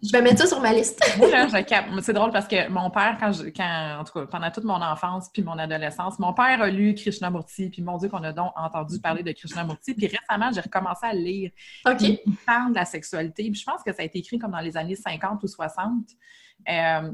je 0.04 0.12
vais 0.12 0.22
mettre 0.22 0.40
ça 0.40 0.46
sur 0.46 0.60
ma 0.60 0.72
liste. 0.72 1.02
C'est 2.02 2.12
drôle 2.12 2.30
parce 2.30 2.46
que 2.46 2.68
mon 2.68 2.90
père, 2.90 3.16
quand, 3.18 3.32
quand, 3.56 3.98
en 4.00 4.04
tout 4.04 4.12
cas, 4.12 4.26
pendant 4.26 4.50
toute 4.50 4.64
mon 4.64 4.80
enfance 4.80 5.30
puis 5.32 5.42
mon 5.42 5.58
adolescence, 5.58 6.18
mon 6.18 6.34
père 6.34 6.60
a 6.60 6.68
lu 6.68 6.94
Krishnamurti, 6.94 7.70
puis 7.70 7.82
mon 7.82 7.96
Dieu 7.96 8.08
qu'on 8.08 8.22
a 8.22 8.32
donc 8.32 8.52
entendu 8.56 9.00
parler 9.00 9.22
de 9.22 9.32
Krishnamurti. 9.32 9.94
Puis 9.94 10.06
récemment, 10.08 10.50
j'ai 10.52 10.60
recommencé 10.60 11.06
à 11.06 11.14
le 11.14 11.20
lire. 11.20 11.50
OK. 11.86 12.02
Il 12.02 12.36
parle 12.46 12.70
de 12.72 12.76
la 12.76 12.84
sexualité. 12.84 13.44
Puis 13.44 13.60
je 13.60 13.64
pense 13.64 13.82
que 13.82 13.92
ça 13.92 14.02
a 14.02 14.04
été 14.04 14.18
écrit 14.18 14.38
comme 14.38 14.52
dans 14.52 14.60
les 14.60 14.76
années 14.76 14.96
50 14.96 15.42
ou 15.42 15.46
60. 15.46 15.92
Euh, 16.68 17.12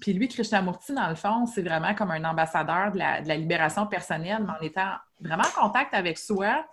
puis 0.00 0.12
lui, 0.12 0.28
Krishnamurti, 0.28 0.94
dans 0.94 1.08
le 1.08 1.16
fond, 1.16 1.46
c'est 1.46 1.62
vraiment 1.62 1.94
comme 1.94 2.10
un 2.10 2.24
ambassadeur 2.24 2.92
de 2.92 2.98
la, 2.98 3.20
de 3.20 3.28
la 3.28 3.36
libération 3.36 3.86
personnelle, 3.86 4.44
mais 4.46 4.52
en 4.52 4.62
étant 4.62 4.92
vraiment 5.20 5.42
en 5.42 5.62
contact 5.62 5.92
avec 5.94 6.16
soi, 6.16 6.64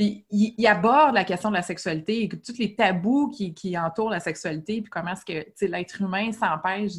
il, 0.00 0.66
aborde 0.66 1.14
la 1.14 1.24
question 1.24 1.50
de 1.50 1.54
la 1.54 1.62
sexualité 1.62 2.24
et 2.24 2.28
tous 2.28 2.58
les 2.58 2.74
tabous 2.74 3.30
qui, 3.30 3.78
entourent 3.78 4.10
la 4.10 4.20
sexualité, 4.20 4.80
puis 4.80 4.90
comment 4.90 5.12
est-ce 5.12 5.24
que 5.24 5.66
l'être 5.66 6.00
humain 6.00 6.32
s'empêche 6.32 6.94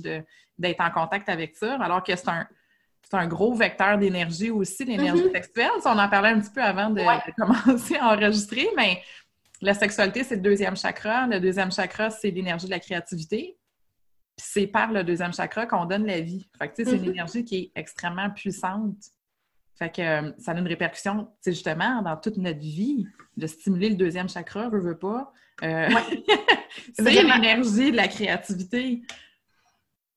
d'être 0.58 0.82
en 0.82 0.92
contact 0.92 1.30
avec 1.30 1.56
ça, 1.56 1.76
alors 1.82 2.04
que 2.04 2.16
c'est 2.16 2.30
un, 2.30 2.48
un 3.14 3.28
gros 3.28 3.54
vecteur 3.54 3.98
d'énergie 3.98 4.50
aussi, 4.50 4.86
l'énergie 4.86 5.24
mm-hmm. 5.24 5.32
sexuelle. 5.32 5.72
on 5.86 5.98
en 5.98 6.10
parlait 6.10 6.30
un 6.30 6.40
petit 6.40 6.52
peu 6.52 6.62
avant 6.62 6.90
de, 6.90 7.02
commencer 7.38 7.96
à 7.98 8.14
enregistrer, 8.14 8.70
mais 8.76 9.02
la 9.62 9.74
sexualité, 9.74 10.24
c'est 10.24 10.36
le 10.36 10.42
deuxième 10.42 10.76
chakra. 10.76 11.28
Le 11.28 11.40
deuxième 11.40 11.72
chakra, 11.72 12.10
c'est 12.10 12.32
l'énergie 12.32 12.66
de 12.66 12.72
la 12.72 12.80
créativité. 12.80 13.58
c'est 14.38 14.66
par 14.66 14.92
le 14.92 15.04
deuxième 15.04 15.34
chakra 15.34 15.68
qu'on 15.68 15.86
donne 15.86 16.06
la 16.06 16.20
vie. 16.20 16.48
Fait 16.58 16.72
c'est 16.76 16.84
une 16.84 17.04
mm-hmm. 17.04 17.10
énergie 17.10 17.46
qui 17.46 17.56
est 17.58 17.72
extrêmement 17.76 18.30
puissante. 18.30 18.96
Fait 19.82 19.90
que 19.90 20.02
euh, 20.04 20.32
ça 20.38 20.52
a 20.52 20.60
une 20.60 20.68
répercussion, 20.68 21.28
c'est 21.40 21.54
justement, 21.54 22.04
dans 22.04 22.16
toute 22.16 22.38
notre 22.38 22.60
vie, 22.60 23.08
de 23.36 23.48
stimuler 23.48 23.90
le 23.90 23.96
deuxième 23.96 24.30
chakra, 24.30 24.70
veut, 24.70 24.80
veut 24.80 25.00
pas. 25.00 25.34
Euh, 25.64 25.90
c'est 26.94 27.02
l'énergie 27.02 27.92
de 27.92 27.96
la 27.96 28.08
créativité. 28.08 29.02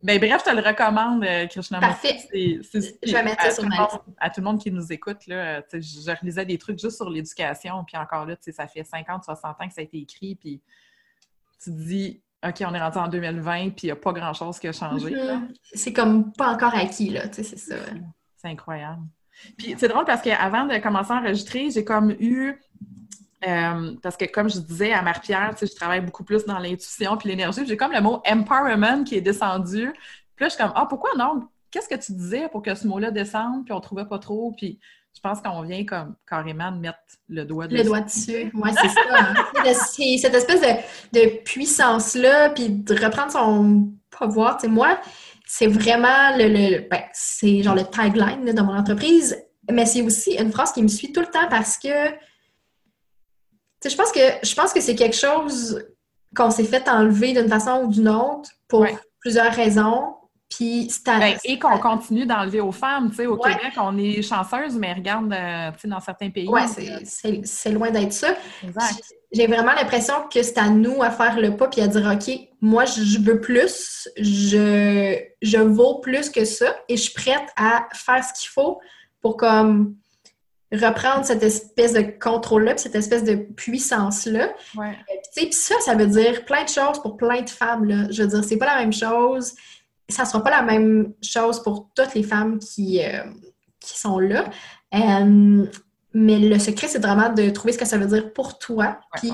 Ben, 0.03 0.18
bref, 0.18 0.42
je 0.44 0.50
te 0.50 0.55
le 0.55 0.61
recommande, 0.61 1.24
euh, 1.24 1.46
Krishna. 1.46 1.81
Parfait. 1.81 2.18
je 2.31 3.11
vais 3.11 3.22
mettre 3.22 3.40
ça 3.40 3.53
sur 3.53 3.66
ma 3.66 3.85
liste. 3.85 4.00
À 4.18 4.29
tout 4.29 4.42
le 4.42 4.44
monde 4.44 4.61
qui 4.61 4.70
nous 4.70 4.92
écoute, 4.92 5.27
là, 5.29 5.62
je 5.72 6.20
relisais 6.20 6.44
des 6.44 6.59
trucs 6.59 6.79
juste 6.79 6.96
sur 6.96 7.09
l'éducation, 7.09 7.85
puis 7.85 7.96
encore 7.96 8.27
là, 8.27 8.37
ça 8.38 8.66
fait 8.66 8.85
50, 8.85 9.24
60 9.24 9.44
ans 9.44 9.66
que 9.66 9.72
ça 9.72 9.81
a 9.81 9.85
été 9.85 9.96
écrit, 9.96 10.35
puis 10.35 10.61
tu 11.62 11.70
te 11.70 11.77
dis, 11.88 12.22
OK, 12.46 12.62
on 12.66 12.74
est 12.74 12.81
rentré 12.83 13.00
en 13.00 13.09
2020, 13.09 13.70
puis 13.70 13.85
il 13.85 13.87
n'y 13.87 13.92
a 13.92 13.96
pas 13.96 14.12
grand-chose 14.12 14.59
qui 14.59 14.68
a 14.68 14.72
changé. 14.72 15.12
Mm-hmm. 15.12 15.55
C'est 15.72 15.94
comme 15.94 16.35
pas 16.35 16.53
encore 16.53 16.74
acquis, 16.74 17.09
là, 17.09 17.29
tu 17.29 17.37
sais, 17.37 17.44
c'est 17.44 17.57
ça. 17.57 17.77
C'est 18.37 18.48
incroyable. 18.48 19.00
Puis 19.56 19.74
c'est 19.78 19.88
drôle 19.88 20.04
parce 20.04 20.22
qu'avant 20.22 20.66
de 20.66 20.76
commencer 20.78 21.12
à 21.12 21.16
enregistrer, 21.16 21.70
j'ai 21.70 21.84
comme 21.84 22.10
eu. 22.18 22.60
Euh, 23.46 23.94
parce 24.02 24.16
que 24.16 24.24
comme 24.24 24.48
je 24.48 24.58
disais 24.58 24.92
à 24.92 25.02
Marie-Pierre, 25.02 25.54
je 25.60 25.74
travaille 25.74 26.00
beaucoup 26.00 26.24
plus 26.24 26.44
dans 26.46 26.58
l'intuition 26.58 27.16
puis 27.16 27.28
l'énergie. 27.28 27.66
J'ai 27.66 27.76
comme 27.76 27.92
le 27.92 28.00
mot 28.00 28.22
empowerment 28.26 29.04
qui 29.04 29.16
est 29.16 29.20
descendu. 29.20 29.92
Puis 30.34 30.44
là, 30.44 30.48
je 30.48 30.54
suis 30.54 30.62
comme 30.62 30.72
Ah, 30.74 30.86
pourquoi 30.88 31.10
non? 31.18 31.48
Qu'est-ce 31.70 31.88
que 31.88 31.96
tu 31.96 32.12
disais 32.12 32.48
pour 32.48 32.62
que 32.62 32.74
ce 32.74 32.86
mot-là 32.86 33.10
descende? 33.10 33.64
Puis 33.64 33.74
on 33.74 33.80
trouvait 33.80 34.06
pas 34.06 34.18
trop. 34.18 34.54
Puis 34.56 34.78
je 35.14 35.20
pense 35.20 35.40
qu'on 35.40 35.62
vient 35.62 35.84
comme 35.84 36.16
carrément 36.26 36.72
de 36.72 36.78
mettre 36.78 36.98
le 37.28 37.44
doigt 37.44 37.66
dessus. 37.66 37.78
Le 37.78 37.84
doigt 37.84 38.00
dessus, 38.00 38.50
oui, 38.54 38.70
c'est 38.80 38.88
ça. 38.88 39.00
Hein. 39.10 39.34
c'est 39.74 40.18
cette 40.18 40.34
espèce 40.34 40.60
de, 40.60 41.20
de 41.20 41.42
puissance-là, 41.42 42.50
puis 42.50 42.68
de 42.68 42.94
reprendre 42.94 43.30
son 43.30 43.92
pouvoir. 44.10 44.56
Tu 44.56 44.62
sais, 44.62 44.68
moi, 44.68 44.98
c'est 45.46 45.66
vraiment 45.66 46.37
le, 46.37 46.88
ben, 46.88 47.02
c'est 47.12 47.62
genre 47.62 47.74
le 47.74 47.85
tagline 47.85 48.44
de 48.44 48.62
mon 48.62 48.76
entreprise, 48.76 49.37
mais 49.70 49.87
c'est 49.87 50.02
aussi 50.02 50.35
une 50.35 50.50
phrase 50.50 50.72
qui 50.72 50.83
me 50.83 50.88
suit 50.88 51.12
tout 51.12 51.20
le 51.20 51.26
temps 51.26 51.48
parce 51.48 51.78
que 51.78 51.88
je 53.85 53.94
pense 53.94 54.12
que 54.12 54.20
je 54.42 54.54
pense 54.54 54.72
que 54.72 54.80
c'est 54.80 54.94
quelque 54.94 55.16
chose 55.16 55.85
qu'on 56.35 56.50
s'est 56.50 56.64
fait 56.64 56.88
enlever 56.88 57.33
d'une 57.33 57.48
façon 57.48 57.83
ou 57.85 57.90
d'une 57.90 58.09
autre 58.09 58.50
pour 58.68 58.87
plusieurs 59.20 59.52
raisons. 59.52 60.14
Puis 60.56 60.88
ben, 61.04 61.36
et 61.44 61.58
qu'on 61.58 61.78
continue 61.78 62.26
d'enlever 62.26 62.60
aux 62.60 62.72
femmes. 62.72 63.10
Tu 63.10 63.16
sais, 63.16 63.26
au 63.26 63.36
Québec, 63.36 63.72
on 63.76 63.98
est 63.98 64.22
chanceuse, 64.22 64.76
mais 64.76 64.92
regarde, 64.92 65.32
euh, 65.32 65.70
tu 65.72 65.80
sais, 65.80 65.88
dans 65.88 66.00
certains 66.00 66.30
pays. 66.30 66.48
Oui, 66.48 66.60
c'est 67.44 67.72
loin 67.72 67.90
d'être 67.90 68.12
ça. 68.12 68.36
J'ai 69.32 69.48
vraiment 69.48 69.72
l'impression 69.72 70.14
que 70.32 70.42
c'est 70.42 70.58
à 70.58 70.68
nous 70.68 71.02
à 71.02 71.10
faire 71.10 71.40
le 71.40 71.56
pas 71.56 71.66
puis 71.66 71.80
à 71.80 71.88
dire 71.88 72.08
OK, 72.12 72.32
moi, 72.60 72.84
je 72.84 73.18
veux 73.18 73.40
plus, 73.40 74.08
je, 74.16 75.18
je 75.42 75.58
vaux 75.58 75.98
plus 75.98 76.30
que 76.30 76.44
ça 76.44 76.76
et 76.88 76.96
je 76.96 77.02
suis 77.02 77.14
prête 77.14 77.48
à 77.56 77.88
faire 77.92 78.22
ce 78.22 78.40
qu'il 78.40 78.50
faut 78.50 78.78
pour 79.20 79.36
comme 79.36 79.96
reprendre 80.72 81.24
cette 81.24 81.42
espèce 81.42 81.94
de 81.94 82.02
contrôle-là, 82.02 82.76
cette 82.76 82.94
espèce 82.94 83.24
de 83.24 83.34
puissance-là. 83.34 84.50
Ouais. 84.76 84.96
Puis 85.34 85.52
ça, 85.52 85.74
ça 85.80 85.96
veut 85.96 86.06
dire 86.06 86.44
plein 86.44 86.62
de 86.62 86.68
choses 86.68 87.00
pour 87.02 87.16
plein 87.16 87.42
de 87.42 87.50
femmes. 87.50 87.86
Là. 87.86 88.06
Je 88.10 88.22
veux 88.22 88.28
dire, 88.28 88.44
c'est 88.44 88.56
pas 88.56 88.66
la 88.66 88.80
même 88.80 88.92
chose 88.92 89.54
ça 90.08 90.24
ne 90.24 90.28
sera 90.28 90.42
pas 90.42 90.50
la 90.50 90.62
même 90.62 91.12
chose 91.22 91.62
pour 91.62 91.90
toutes 91.94 92.14
les 92.14 92.22
femmes 92.22 92.58
qui, 92.58 93.02
euh, 93.02 93.24
qui 93.80 93.98
sont 93.98 94.18
là. 94.18 94.44
Euh, 94.94 95.66
mais 96.12 96.38
le 96.38 96.58
secret, 96.58 96.88
c'est 96.88 97.02
vraiment 97.02 97.32
de 97.32 97.50
trouver 97.50 97.72
ce 97.72 97.78
que 97.78 97.84
ça 97.84 97.98
veut 97.98 98.06
dire 98.06 98.32
pour 98.32 98.58
toi, 98.58 99.00
puis 99.14 99.32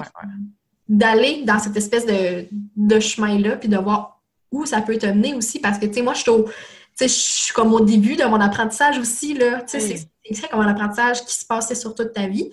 d'aller 0.88 1.44
dans 1.44 1.58
cette 1.58 1.76
espèce 1.76 2.06
de, 2.06 2.46
de 2.76 3.00
chemin-là, 3.00 3.56
puis 3.56 3.68
de 3.68 3.76
voir 3.76 4.20
où 4.50 4.64
ça 4.66 4.80
peut 4.80 4.96
te 4.96 5.06
mener 5.06 5.34
aussi. 5.34 5.60
Parce 5.60 5.78
que, 5.78 5.86
tu 5.86 5.94
sais, 5.94 6.02
moi, 6.02 6.14
je 6.14 7.06
suis 7.06 7.52
comme 7.52 7.72
au 7.72 7.80
début 7.80 8.16
de 8.16 8.24
mon 8.24 8.40
apprentissage 8.40 8.98
aussi, 8.98 9.34
là. 9.34 9.62
Tu 9.62 9.80
sais, 9.80 10.08
c'est 10.32 10.48
comme 10.48 10.60
un 10.60 10.68
apprentissage 10.68 11.24
qui 11.24 11.36
se 11.36 11.44
passait 11.44 11.74
sur 11.74 11.94
toute 11.94 12.12
ta 12.12 12.26
vie. 12.26 12.50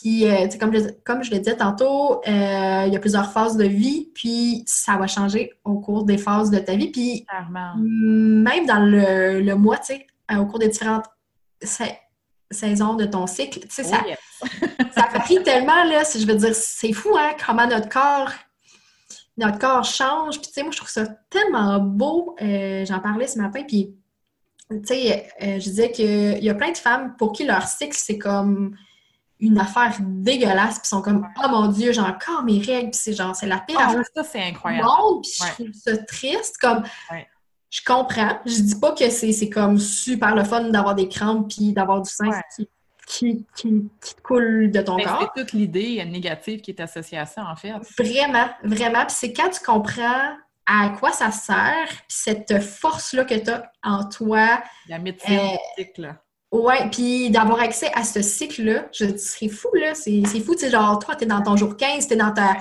Puis, 0.00 0.26
euh, 0.26 0.48
comme, 0.58 0.74
je, 0.74 0.88
comme 1.04 1.22
je 1.22 1.30
le 1.30 1.38
disais 1.38 1.56
tantôt, 1.56 2.22
euh, 2.26 2.84
il 2.86 2.92
y 2.92 2.96
a 2.96 2.98
plusieurs 2.98 3.30
phases 3.32 3.58
de 3.58 3.64
vie, 3.64 4.10
puis 4.14 4.62
ça 4.66 4.96
va 4.96 5.06
changer 5.06 5.52
au 5.62 5.78
cours 5.78 6.04
des 6.04 6.16
phases 6.16 6.50
de 6.50 6.58
ta 6.58 6.74
vie. 6.74 6.90
Puis, 6.90 7.26
même 7.50 8.66
dans 8.66 8.78
le, 8.78 9.40
le 9.42 9.54
mois, 9.56 9.76
tu 9.76 9.94
sais, 9.94 10.06
euh, 10.32 10.36
au 10.36 10.46
cours 10.46 10.58
des 10.58 10.68
différentes 10.68 11.04
saisons 12.50 12.94
de 12.94 13.04
ton 13.04 13.26
cycle, 13.26 13.60
tu 13.60 13.68
sais, 13.68 13.84
ça, 13.84 14.02
oh, 14.42 14.46
ça 14.94 15.08
varie 15.12 15.42
tellement, 15.42 15.84
là, 15.84 16.02
je 16.02 16.26
veux 16.26 16.36
dire, 16.36 16.54
c'est 16.54 16.94
fou, 16.94 17.14
hein, 17.18 17.32
comment 17.44 17.66
notre 17.66 17.90
corps, 17.90 18.32
notre 19.36 19.58
corps 19.58 19.84
change. 19.84 20.40
Puis, 20.40 20.46
tu 20.48 20.54
sais, 20.54 20.62
moi, 20.62 20.72
je 20.72 20.78
trouve 20.78 20.88
ça 20.88 21.04
tellement 21.28 21.78
beau. 21.78 22.36
J'en 22.40 23.00
parlais 23.00 23.26
ce 23.26 23.38
matin, 23.38 23.64
puis, 23.68 23.94
tu 24.70 24.78
sais, 24.84 25.28
je 25.40 25.58
disais 25.58 25.90
qu'il 25.90 26.42
y 26.42 26.48
a 26.48 26.54
plein 26.54 26.72
de 26.72 26.78
femmes 26.78 27.16
pour 27.18 27.32
qui 27.32 27.44
leur 27.44 27.66
cycle, 27.66 27.98
c'est 27.98 28.16
comme 28.16 28.74
une 29.40 29.58
affaire 29.58 29.96
dégueulasse, 30.00 30.78
puis 30.78 30.88
sont 30.88 31.02
comme 31.02 31.26
Oh 31.42 31.48
mon 31.48 31.68
Dieu, 31.68 31.92
j'ai 31.92 32.00
encore 32.00 32.42
mes 32.42 32.58
règles, 32.58 32.90
puis 32.90 33.00
c'est 33.02 33.12
genre, 33.12 33.34
c'est 33.34 33.46
la 33.46 33.58
pire 33.58 33.78
oh, 33.80 33.88
affaire. 33.88 34.04
Ça, 34.14 34.24
c'est 34.24 34.42
incroyable. 34.42 34.88
puis 35.22 35.32
je 35.38 35.52
trouve 35.54 35.72
ça 35.72 35.96
triste. 35.98 36.58
Comme, 36.58 36.82
je 37.70 37.80
comprends. 37.84 38.38
Je 38.44 38.60
dis 38.60 38.78
pas 38.78 38.92
que 38.92 39.08
c'est 39.08 39.48
comme 39.48 39.78
super 39.78 40.34
le 40.34 40.44
fun 40.44 40.64
d'avoir 40.64 40.94
des 40.94 41.08
crampes, 41.08 41.48
puis 41.48 41.72
d'avoir 41.72 42.02
du 42.02 42.10
sang 42.10 42.30
qui, 42.54 42.68
qui, 43.06 43.46
qui, 43.56 44.14
te 44.14 44.20
coule 44.22 44.70
de 44.70 44.80
ton 44.82 44.96
Mais 44.96 45.04
corps. 45.04 45.32
C'est 45.34 45.42
toute 45.42 45.52
l'idée 45.52 46.04
négative 46.04 46.60
qui 46.60 46.70
est 46.70 46.80
associée 46.80 47.18
à 47.18 47.26
ça, 47.26 47.44
en 47.44 47.56
fait. 47.56 47.72
Vraiment, 47.98 48.48
vraiment. 48.62 49.04
Puis 49.06 49.16
c'est 49.18 49.32
quand 49.32 49.48
tu 49.48 49.60
comprends 49.64 50.36
à 50.66 50.90
quoi 50.90 51.10
ça 51.10 51.30
sert, 51.30 51.88
puis 51.88 52.04
cette 52.08 52.62
force-là 52.62 53.24
que 53.24 53.34
tu 53.34 53.50
as 53.50 53.70
en 53.82 54.08
toi. 54.08 54.62
La 54.88 54.98
médecine 54.98 55.40
euh, 55.78 55.84
là. 55.98 56.16
Ouais, 56.52 56.88
puis 56.90 57.30
d'avoir 57.30 57.60
accès 57.60 57.92
à 57.94 58.02
ce 58.02 58.22
cycle-là, 58.22 58.86
je 58.92 59.16
c'est 59.16 59.48
fou, 59.48 59.68
là. 59.74 59.94
C'est 59.94 60.22
fou, 60.40 60.54
tu 60.54 60.60
sais, 60.60 60.70
genre, 60.70 60.98
toi, 60.98 61.14
t'es 61.14 61.26
dans 61.26 61.42
ton 61.42 61.56
jour 61.56 61.76
15, 61.76 62.08
t'es 62.08 62.16
dans 62.16 62.32
ta, 62.32 62.56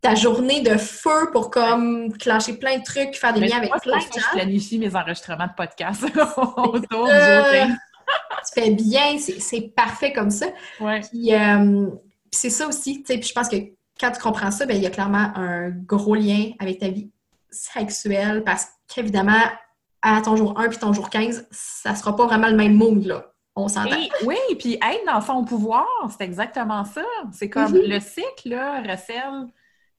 ta 0.00 0.16
journée 0.16 0.60
de 0.60 0.76
feu 0.76 1.30
pour 1.32 1.50
comme 1.50 2.12
clencher 2.18 2.54
plein 2.54 2.78
de 2.78 2.82
trucs, 2.82 3.14
faire 3.14 3.32
des 3.32 3.40
liens 3.40 3.58
avec 3.58 3.70
plein 3.80 3.98
de 3.98 4.02
gens. 4.02 4.08
Je 4.16 4.30
planifie 4.32 4.78
mes 4.78 4.94
enregistrements 4.96 5.46
de 5.46 5.54
podcast 5.56 6.02
autour 6.56 6.80
du 6.80 6.86
jour 6.90 7.08
15. 7.08 7.68
tu 7.68 8.60
fais 8.60 8.70
bien, 8.70 9.16
c'est 9.18 9.72
parfait 9.74 10.12
comme 10.12 10.30
ça. 10.30 10.46
Ouais. 10.80 11.00
Puis, 11.00 11.32
euh, 11.32 11.86
c'est 12.32 12.50
ça 12.50 12.66
aussi, 12.66 13.02
tu 13.02 13.12
sais, 13.12 13.18
puis 13.18 13.28
je 13.28 13.34
pense 13.34 13.48
que 13.48 13.56
quand 14.00 14.10
tu 14.10 14.20
comprends 14.20 14.50
ça, 14.50 14.66
ben 14.66 14.76
il 14.76 14.82
y 14.82 14.86
a 14.86 14.90
clairement 14.90 15.30
un 15.36 15.70
gros 15.70 16.16
lien 16.16 16.50
avec 16.58 16.80
ta 16.80 16.88
vie 16.88 17.10
sexuelle 17.50 18.42
parce 18.42 18.66
qu'évidemment, 18.92 19.44
à 20.02 20.20
ton 20.20 20.36
jour 20.36 20.58
1 20.58 20.68
puis 20.68 20.78
ton 20.78 20.92
jour 20.92 21.08
15, 21.08 21.48
ça 21.50 21.94
sera 21.94 22.14
pas 22.16 22.26
vraiment 22.26 22.48
le 22.48 22.56
même 22.56 22.74
monde, 22.74 23.04
là. 23.04 23.32
On 23.54 23.68
s'entend. 23.68 23.96
Oui, 24.24 24.36
puis 24.58 24.74
être 24.74 25.04
dans 25.06 25.20
son 25.20 25.44
pouvoir, 25.44 25.86
c'est 26.10 26.24
exactement 26.24 26.84
ça. 26.84 27.04
C'est 27.32 27.50
comme 27.50 27.72
mm-hmm. 27.72 27.88
le 27.88 28.00
cycle, 28.00 28.48
là, 28.48 28.80
recèle 28.80 29.46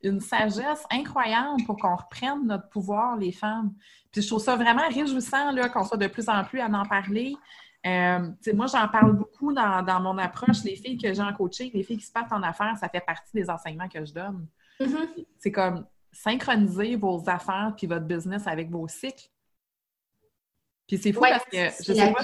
une 0.02 0.20
sagesse 0.20 0.84
incroyable 0.92 1.64
pour 1.66 1.78
qu'on 1.78 1.96
reprenne 1.96 2.48
notre 2.48 2.68
pouvoir, 2.70 3.16
les 3.16 3.32
femmes. 3.32 3.72
Puis 4.12 4.22
je 4.22 4.28
trouve 4.28 4.42
ça 4.42 4.56
vraiment 4.56 4.88
réjouissant, 4.90 5.52
là, 5.52 5.70
qu'on 5.70 5.84
soit 5.84 5.98
de 5.98 6.08
plus 6.08 6.28
en 6.28 6.44
plus 6.44 6.60
à 6.60 6.66
en 6.66 6.86
parler. 6.86 7.36
Euh, 7.86 8.30
moi, 8.54 8.66
j'en 8.68 8.88
parle 8.88 9.14
beaucoup 9.14 9.54
dans, 9.54 10.02
mon 10.02 10.18
approche. 10.18 10.64
Les 10.64 10.76
filles 10.76 10.98
que 10.98 11.14
j'ai 11.14 11.22
en 11.22 11.34
coaching, 11.34 11.72
les 11.74 11.84
filles 11.84 11.98
qui 11.98 12.06
se 12.06 12.12
partent 12.12 12.34
en 12.34 12.44
affaires, 12.44 12.76
ça 12.80 12.90
fait 12.90 13.06
partie 13.06 13.32
des 13.34 13.50
enseignements 13.50 13.88
que 13.88 14.04
je 14.04 14.14
donne. 14.14 14.48
Mm-hmm. 14.80 15.26
C'est 15.38 15.52
comme 15.52 15.86
synchroniser 16.12 16.96
vos 16.96 17.24
affaires 17.28 17.74
puis 17.78 17.88
votre 17.88 18.06
business 18.06 18.46
avec 18.48 18.70
vos 18.70 18.88
cycles 18.88 19.30
Puis 20.88 20.98
c'est 20.98 21.14
fou 21.14 21.22
parce 21.22 21.46
que 21.46 21.58
je 21.58 21.94
sais 21.94 22.14
pas. 22.14 22.24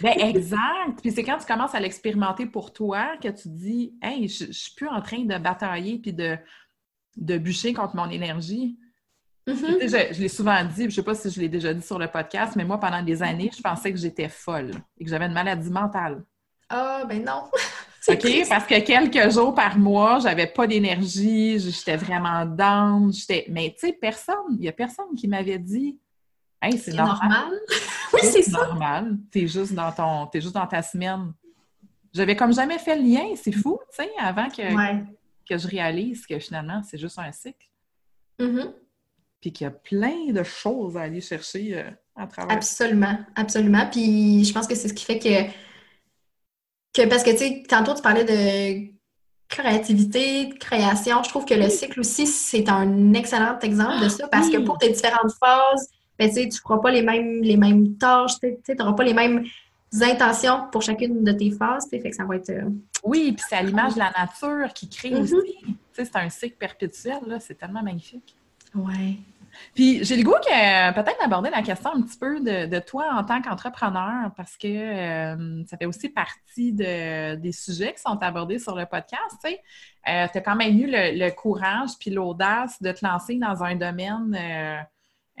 Ben, 0.00 0.18
exact. 0.18 1.00
Puis 1.00 1.12
c'est 1.12 1.22
quand 1.22 1.38
tu 1.38 1.46
commences 1.46 1.74
à 1.74 1.80
l'expérimenter 1.80 2.46
pour 2.46 2.72
toi 2.72 3.16
que 3.22 3.28
tu 3.28 3.48
dis 3.48 3.94
Hey, 4.02 4.28
je, 4.28 4.46
je 4.46 4.52
suis 4.52 4.74
plus 4.74 4.88
en 4.88 5.00
train 5.00 5.20
de 5.20 5.38
batailler 5.38 5.98
puis 5.98 6.12
de, 6.12 6.36
de 7.16 7.38
bûcher 7.38 7.72
contre 7.72 7.96
mon 7.96 8.10
énergie. 8.10 8.76
Mm-hmm. 9.46 10.14
Je, 10.14 10.20
l'ai 10.20 10.28
souvent 10.28 10.64
dit, 10.64 10.82
je 10.82 10.84
ne 10.84 10.90
sais 10.90 11.02
pas 11.02 11.14
si 11.14 11.30
je 11.30 11.40
l'ai 11.40 11.48
déjà 11.48 11.74
dit 11.74 11.84
sur 11.84 11.98
le 11.98 12.06
podcast, 12.06 12.54
mais 12.54 12.64
moi, 12.64 12.78
pendant 12.78 13.02
des 13.02 13.22
années, 13.22 13.50
je 13.54 13.60
pensais 13.60 13.92
que 13.92 13.98
j'étais 13.98 14.28
folle 14.28 14.70
et 14.98 15.04
que 15.04 15.10
j'avais 15.10 15.26
une 15.26 15.32
maladie 15.32 15.70
mentale. 15.70 16.24
Ah, 16.68 17.04
ben 17.08 17.24
non! 17.24 17.50
OK? 18.08 18.48
Parce 18.48 18.66
que 18.66 18.80
quelques 18.80 19.32
jours 19.32 19.54
par 19.54 19.78
mois, 19.78 20.18
j'avais 20.20 20.46
pas 20.46 20.66
d'énergie, 20.66 21.58
j'étais 21.58 21.96
vraiment 21.96 22.44
down. 22.44 23.12
Mais 23.48 23.74
tu 23.78 23.86
sais, 23.86 23.92
personne, 23.92 24.36
il 24.50 24.60
n'y 24.60 24.68
a 24.68 24.72
personne 24.72 25.14
qui 25.16 25.28
m'avait 25.28 25.58
dit 25.58 25.98
Hey, 26.60 26.78
c'est 26.78 26.94
normal. 26.94 27.52
C'est 28.22 28.48
normal. 28.50 29.18
T'es 29.30 29.46
juste 29.46 29.74
dans 29.74 29.92
ton. 29.92 30.28
Es 30.32 30.40
juste 30.40 30.54
dans 30.54 30.66
ta 30.66 30.82
semaine. 30.82 31.32
J'avais 32.12 32.36
comme 32.36 32.52
jamais 32.52 32.78
fait 32.78 32.96
le 32.96 33.02
lien, 33.02 33.34
c'est 33.36 33.52
fou, 33.52 33.80
tu 33.90 34.04
sais, 34.04 34.10
avant 34.18 34.48
que, 34.48 34.62
que 35.48 35.56
je 35.56 35.66
réalise 35.66 36.26
que 36.26 36.38
finalement, 36.38 36.82
c'est 36.84 36.98
juste 36.98 37.18
un 37.18 37.32
cycle. 37.32 37.68
Mm-hmm 38.38 38.70
puis 39.42 39.52
qu'il 39.52 39.64
y 39.64 39.68
a 39.68 39.72
plein 39.72 40.32
de 40.32 40.42
choses 40.44 40.96
à 40.96 41.02
aller 41.02 41.20
chercher 41.20 41.76
euh, 41.76 41.90
à 42.16 42.26
travers. 42.26 42.56
Absolument, 42.56 43.18
absolument. 43.34 43.86
Puis 43.90 44.44
je 44.44 44.52
pense 44.54 44.66
que 44.68 44.74
c'est 44.74 44.88
ce 44.88 44.94
qui 44.94 45.04
fait 45.04 45.18
que, 45.18 45.50
que 46.94 47.08
parce 47.08 47.24
que, 47.24 47.32
tu 47.32 47.38
sais, 47.38 47.62
tantôt 47.68 47.92
tu 47.94 48.02
parlais 48.02 48.24
de 48.24 48.92
créativité, 49.48 50.46
de 50.46 50.54
création. 50.54 51.22
Je 51.24 51.28
trouve 51.28 51.44
que 51.44 51.54
le 51.54 51.68
cycle 51.68 52.00
aussi, 52.00 52.26
c'est 52.26 52.68
un 52.68 53.12
excellent 53.14 53.58
exemple 53.58 54.04
de 54.04 54.08
ça 54.08 54.28
parce 54.28 54.48
que 54.48 54.58
pour 54.58 54.78
tes 54.78 54.90
différentes 54.90 55.32
phases, 55.38 55.90
ben, 56.18 56.30
tu 56.30 56.46
ne 56.46 56.50
feras 56.50 56.78
pas 56.78 56.90
les 56.90 57.02
mêmes, 57.02 57.42
les 57.42 57.56
mêmes 57.56 57.96
tâches, 57.96 58.32
tu 58.40 58.74
n'auras 58.74 58.92
pas 58.92 59.04
les 59.04 59.14
mêmes 59.14 59.44
intentions 60.00 60.68
pour 60.70 60.82
chacune 60.82 61.22
de 61.22 61.32
tes 61.32 61.50
phases. 61.50 61.88
Fait 61.90 62.00
que 62.00 62.14
ça 62.14 62.24
va 62.24 62.36
être. 62.36 62.50
Euh, 62.50 62.70
oui, 63.04 63.32
puis 63.32 63.44
c'est 63.48 63.56
à 63.56 63.62
l'image 63.62 63.94
de 63.94 63.98
la 63.98 64.12
nature 64.16 64.72
qui 64.72 64.88
crée 64.88 65.10
mm-hmm. 65.10 65.34
aussi. 65.34 65.76
C'est 65.92 66.16
un 66.16 66.30
cycle 66.30 66.56
perpétuel, 66.56 67.38
c'est 67.40 67.58
tellement 67.58 67.82
magnifique. 67.82 68.34
Oui. 68.74 69.20
Puis 69.74 70.02
j'ai 70.04 70.16
le 70.16 70.22
goût 70.22 70.34
que 70.42 70.92
peut-être 70.94 71.20
d'aborder 71.20 71.50
la 71.50 71.60
question 71.60 71.90
un 71.94 72.00
petit 72.00 72.16
peu 72.16 72.40
de, 72.40 72.78
toi 72.78 73.10
en 73.12 73.22
tant 73.22 73.42
qu'entrepreneur, 73.42 74.30
parce 74.34 74.56
que 74.56 74.66
euh, 74.66 75.62
ça 75.66 75.76
fait 75.76 75.84
aussi 75.84 76.08
partie 76.08 76.72
des 76.72 77.52
sujets 77.52 77.92
qui 77.92 78.00
sont 78.00 78.18
abordés 78.22 78.58
sur 78.58 78.74
le 78.74 78.86
podcast. 78.86 79.36
Tu 79.44 79.50
euh, 79.50 80.26
as 80.34 80.40
quand 80.40 80.56
même 80.56 80.78
eu 80.78 80.86
le, 80.88 81.30
courage 81.30 81.90
puis 82.00 82.10
l'audace 82.10 82.80
de 82.80 82.92
te 82.92 83.04
lancer 83.04 83.36
dans 83.36 83.62
un 83.62 83.76
domaine. 83.76 84.34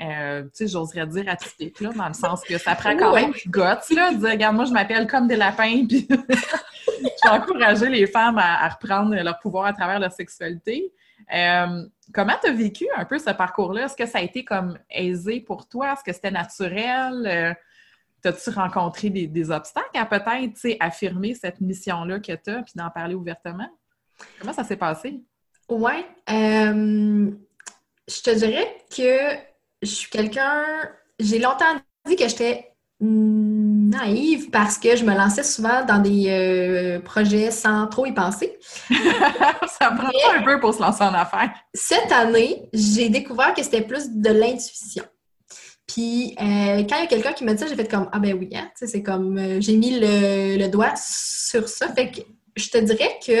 Euh, 0.00 0.42
tu 0.44 0.50
sais, 0.54 0.68
j'oserais 0.68 1.06
dire 1.06 1.28
atypique, 1.28 1.80
là, 1.80 1.90
dans 1.94 2.08
le 2.08 2.14
sens 2.14 2.42
que 2.42 2.56
ça 2.58 2.74
prend 2.74 2.96
quand 2.96 3.14
même 3.14 3.32
du 3.32 3.50
là, 3.94 4.12
de 4.12 4.18
dire, 4.18 4.30
regarde, 4.30 4.56
moi, 4.56 4.64
je 4.64 4.72
m'appelle 4.72 5.06
comme 5.06 5.28
des 5.28 5.36
lapins, 5.36 5.86
puis 5.88 6.08
je 6.08 7.28
vais 7.28 7.30
encourager 7.30 7.88
les 7.88 8.06
femmes 8.06 8.38
à, 8.38 8.68
reprendre 8.68 9.14
leur 9.14 9.38
pouvoir 9.38 9.66
à 9.66 9.72
travers 9.72 10.00
leur 10.00 10.12
sexualité. 10.12 10.92
Comment 12.12 12.34
tu 12.42 12.50
as 12.50 12.52
vécu 12.52 12.86
un 12.96 13.04
peu 13.04 13.18
ce 13.18 13.30
parcours-là? 13.30 13.84
Est-ce 13.84 13.96
que 13.96 14.06
ça 14.06 14.18
a 14.18 14.22
été 14.22 14.44
comme 14.44 14.78
aisé 14.90 15.40
pour 15.40 15.66
toi? 15.66 15.92
Est-ce 15.92 16.04
que 16.04 16.12
c'était 16.12 16.30
naturel? 16.30 17.26
Euh, 17.26 17.54
T'as-tu 18.20 18.50
rencontré 18.50 19.10
des, 19.10 19.50
obstacles 19.50 19.98
à 19.98 20.06
peut-être 20.06 20.76
affirmer 20.78 21.34
cette 21.34 21.60
mission-là 21.60 22.20
que 22.20 22.32
tu 22.32 22.50
as 22.50 22.62
puis 22.62 22.74
d'en 22.76 22.88
parler 22.88 23.16
ouvertement? 23.16 23.68
Comment 24.38 24.52
ça 24.52 24.62
s'est 24.62 24.76
passé? 24.76 25.20
Oui. 25.68 26.06
Euh, 26.30 27.32
je 28.06 28.22
te 28.22 28.30
dirais 28.30 28.76
que 28.94 29.34
je 29.82 29.88
suis 29.88 30.10
quelqu'un. 30.10 30.64
J'ai 31.18 31.38
longtemps 31.38 31.76
dit 32.06 32.16
que 32.16 32.28
j'étais 32.28 32.72
naïve 33.02 34.50
parce 34.50 34.78
que 34.78 34.94
je 34.96 35.04
me 35.04 35.12
lançais 35.14 35.42
souvent 35.42 35.84
dans 35.84 35.98
des 35.98 36.26
euh, 36.28 37.00
projets 37.00 37.50
sans 37.50 37.86
trop 37.88 38.06
y 38.06 38.12
penser. 38.12 38.58
ça 38.90 39.90
prend 39.90 40.10
un 40.34 40.42
peu 40.42 40.60
pour 40.60 40.72
se 40.72 40.80
lancer 40.80 41.02
en 41.02 41.12
affaires. 41.12 41.50
Cette 41.74 42.12
année, 42.12 42.68
j'ai 42.72 43.08
découvert 43.08 43.54
que 43.54 43.62
c'était 43.62 43.82
plus 43.82 44.10
de 44.10 44.30
l'intuition. 44.30 45.04
Puis 45.86 46.36
euh, 46.40 46.84
quand 46.84 46.96
il 46.96 47.00
y 47.00 47.04
a 47.04 47.06
quelqu'un 47.06 47.32
qui 47.32 47.44
me 47.44 47.52
dit 47.52 47.58
ça, 47.58 47.66
j'ai 47.66 47.74
fait 47.74 47.90
comme 47.90 48.08
Ah 48.12 48.20
ben 48.20 48.34
oui, 48.34 48.50
hein? 48.54 48.70
c'est 48.76 49.02
comme 49.02 49.36
euh, 49.36 49.60
j'ai 49.60 49.76
mis 49.76 49.98
le, 49.98 50.68
doigt 50.68 50.94
sur 50.96 51.68
ça. 51.68 51.92
Fait 51.92 52.10
que 52.10 52.20
je 52.56 52.68
te 52.68 52.78
dirais 52.78 53.18
que 53.24 53.32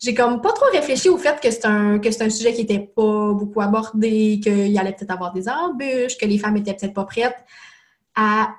j'ai 0.00 0.14
comme 0.14 0.40
pas 0.40 0.52
trop 0.52 0.66
réfléchi 0.72 1.08
au 1.10 1.18
fait 1.18 1.38
que 1.40 1.50
c'est 1.50 1.66
un, 1.66 1.98
que 1.98 2.10
c'est 2.10 2.24
un 2.24 2.30
sujet 2.30 2.54
qui 2.54 2.62
était 2.62 2.80
pas 2.80 3.32
beaucoup 3.32 3.60
abordé, 3.60 4.40
qu'il 4.42 4.78
allait 4.78 4.92
peut-être 4.92 5.10
avoir 5.10 5.32
des 5.32 5.48
embûches, 5.48 6.16
que 6.16 6.24
les 6.24 6.38
femmes 6.38 6.56
étaient 6.56 6.74
peut-être 6.74 6.94
pas 6.94 7.04
prêtes 7.04 7.36
à 8.14 8.54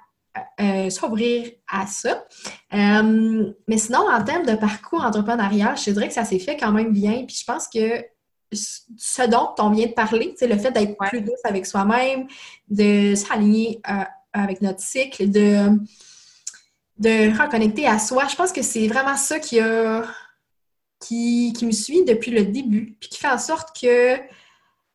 euh, 0.62 0.90
s'ouvrir 0.92 1.52
à 1.68 1.88
ça. 1.88 2.26
Euh, 2.74 3.52
mais 3.68 3.78
sinon, 3.78 4.06
en 4.10 4.24
termes 4.24 4.46
de 4.46 4.56
parcours 4.56 5.04
entrepreneurial, 5.04 5.76
je 5.78 5.90
dirais 5.92 6.08
que 6.08 6.14
ça 6.14 6.26
s'est 6.26 6.40
fait 6.40 6.58
quand 6.58 6.72
même 6.72 6.94
bien. 6.94 7.26
Puis 7.26 7.38
je 7.42 7.44
pense 7.44 7.68
que 7.68 8.06
ce 8.52 9.28
dont 9.28 9.50
on 9.58 9.72
vient 9.72 9.88
de 9.88 9.94
parler, 9.94 10.36
c'est 10.38 10.48
le 10.48 10.58
fait 10.58 10.72
d'être 10.72 10.96
plus 11.10 11.22
douce 11.22 11.40
avec 11.44 11.66
soi-même, 11.66 12.28
de 12.70 13.16
s'aligner 13.16 13.82
euh, 13.90 14.04
avec 14.34 14.62
notre 14.62 14.80
cycle, 14.80 15.30
de, 15.30 15.70
de 17.00 17.42
reconnecter 17.42 17.88
à 17.88 17.98
soi. 17.98 18.28
Je 18.30 18.36
pense 18.36 18.52
que 18.52 18.62
c'est 18.62 18.88
vraiment 18.88 19.18
ça 19.18 19.40
qui 19.40 19.60
a 19.60 20.04
qui, 21.02 21.54
qui, 21.54 21.66
me 21.66 21.72
suit 21.72 22.06
depuis 22.06 22.32
le 22.32 22.46
début, 22.46 22.96
puis 23.00 23.10
qui 23.10 23.20
fait 23.20 23.30
en 23.30 23.38
sorte 23.38 23.80
que 23.80 24.18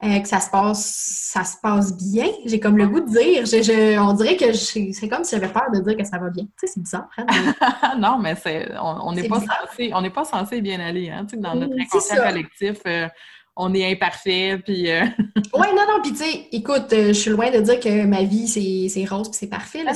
euh, 0.05 0.21
que 0.21 0.29
ça 0.29 0.41
se 0.41 0.51
passe 0.51 0.85
ça 1.33 1.43
se 1.43 1.57
passe 1.63 1.97
bien. 1.97 2.27
J'ai 2.45 2.61
comme 2.61 2.77
le 2.77 2.87
goût 2.87 3.01
de 3.01 3.09
dire, 3.09 3.47
je, 3.47 3.99
on 3.99 4.13
dirait 4.13 4.37
que 4.37 4.53
c'est 4.53 5.09
comme 5.09 5.25
si 5.25 5.35
j'avais 5.35 5.51
peur 5.51 5.71
de 5.73 5.81
dire 5.81 5.97
que 5.97 6.05
ça 6.05 6.19
va 6.19 6.29
bien. 6.29 6.45
Tu 6.45 6.51
sais, 6.59 6.67
c'est 6.67 6.81
bizarre. 6.81 7.09
Hein, 7.17 7.25
non, 7.99 8.19
mais 8.19 8.35
c'est 8.35 8.69
on 8.79 9.13
n'est 9.13 9.27
pas 9.27 9.41
censé 9.41 9.93
on 9.95 10.11
pas 10.11 10.25
censé 10.25 10.61
bien 10.61 10.81
aller. 10.81 11.09
Hein? 11.09 11.25
Tu 11.25 11.37
sais, 11.37 11.41
dans 11.41 11.55
notre 11.55 11.75
inconscient 11.81 12.17
collectif, 12.17 12.77
euh, 12.87 13.09
on 13.57 13.73
est 13.73 13.91
imparfait. 13.91 14.61
Puis. 14.63 14.91
Euh, 14.91 15.01
oui, 15.55 15.67
non, 15.75 15.85
non. 15.89 16.03
Puis 16.03 16.13
tu 16.13 16.19
sais, 16.19 16.49
écoute, 16.53 16.89
je 16.91 17.13
suis 17.13 17.31
loin 17.31 17.51
de 17.51 17.61
dire 17.61 17.81
que 17.81 18.05
ma 18.05 18.23
vie 18.23 18.49
c'est 18.49 19.05
rose 19.07 19.31
puis 19.31 19.39
c'est 19.39 19.49
parfait. 19.49 19.83
Ah 19.87 19.95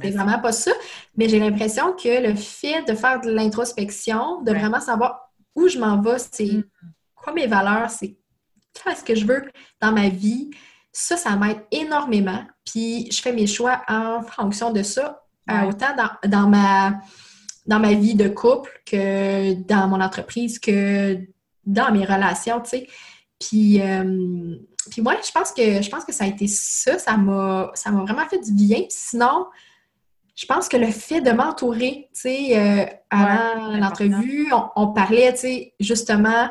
c'est 0.00 0.10
vraiment 0.12 0.38
pas 0.38 0.52
ça. 0.52 0.72
Mais 1.18 1.28
j'ai 1.28 1.38
l'impression 1.38 1.92
que 1.92 2.26
le 2.26 2.34
fait 2.34 2.88
de 2.88 2.94
faire 2.94 3.20
de 3.20 3.30
l'introspection, 3.30 4.40
de 4.40 4.52
vraiment 4.52 4.80
savoir 4.80 5.31
où 5.54 5.68
je 5.68 5.78
m'en 5.78 6.00
vais, 6.00 6.18
c'est 6.18 6.44
mm. 6.46 6.64
quoi 7.14 7.32
mes 7.32 7.46
valeurs, 7.46 7.90
c'est 7.90 8.16
qu'est-ce 8.72 9.04
que 9.04 9.14
je 9.14 9.26
veux 9.26 9.42
dans 9.80 9.92
ma 9.92 10.08
vie. 10.08 10.50
Ça, 10.92 11.16
ça 11.16 11.36
m'aide 11.36 11.62
énormément. 11.70 12.44
Puis 12.64 13.10
je 13.10 13.20
fais 13.20 13.32
mes 13.32 13.46
choix 13.46 13.82
en 13.88 14.22
fonction 14.22 14.72
de 14.72 14.82
ça, 14.82 15.24
euh, 15.50 15.62
autant 15.68 15.94
dans, 16.24 16.48
ma, 16.48 17.00
dans 17.66 17.80
ma 17.80 17.94
vie 17.94 18.14
de 18.14 18.28
couple 18.28 18.70
que 18.84 19.54
dans 19.54 19.88
mon 19.88 20.00
entreprise, 20.00 20.58
que 20.58 21.18
dans 21.64 21.92
mes 21.92 22.04
relations, 22.04 22.60
tu 22.60 22.70
sais. 22.70 22.88
Puis, 23.38 23.80
euh, 23.80 24.56
puis 24.90 25.02
moi, 25.02 25.16
je 25.24 25.30
pense 25.32 25.52
que 25.52 25.82
je 25.82 25.88
pense 25.88 26.04
que 26.04 26.12
ça 26.12 26.24
a 26.24 26.26
été 26.28 26.46
ça. 26.46 26.98
Ça 26.98 27.16
m'a 27.16 27.70
ça 27.74 27.90
m'a 27.90 28.02
vraiment 28.02 28.26
fait 28.28 28.38
du 28.38 28.52
bien. 28.52 28.84
sinon, 28.88 29.46
je 30.34 30.46
pense 30.46 30.68
que 30.68 30.76
le 30.76 30.90
fait 30.90 31.20
de 31.20 31.30
m'entourer, 31.30 32.08
tu 32.14 32.20
sais, 32.20 32.58
euh, 32.58 32.86
avant 33.10 33.76
l'entrevue, 33.76 34.50
on, 34.76 34.88
parlait, 34.88 35.32
tu 35.34 35.40
sais, 35.40 35.74
justement 35.78 36.50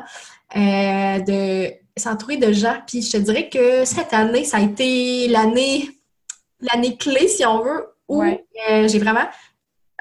de 0.54 1.72
s'entourer 1.96 2.36
de 2.36 2.52
gens. 2.52 2.76
Puis 2.86 3.02
je 3.02 3.12
te 3.12 3.16
dirais 3.18 3.48
que 3.48 3.84
cette 3.84 4.12
année, 4.12 4.44
ça 4.44 4.58
a 4.58 4.60
été 4.60 5.28
l'année 5.28 5.88
l'année 6.62 6.96
clé, 6.96 7.28
si 7.28 7.44
on 7.44 7.62
veut, 7.62 7.86
où 8.08 8.22
euh, 8.22 8.88
j'ai 8.88 8.98
vraiment 8.98 9.28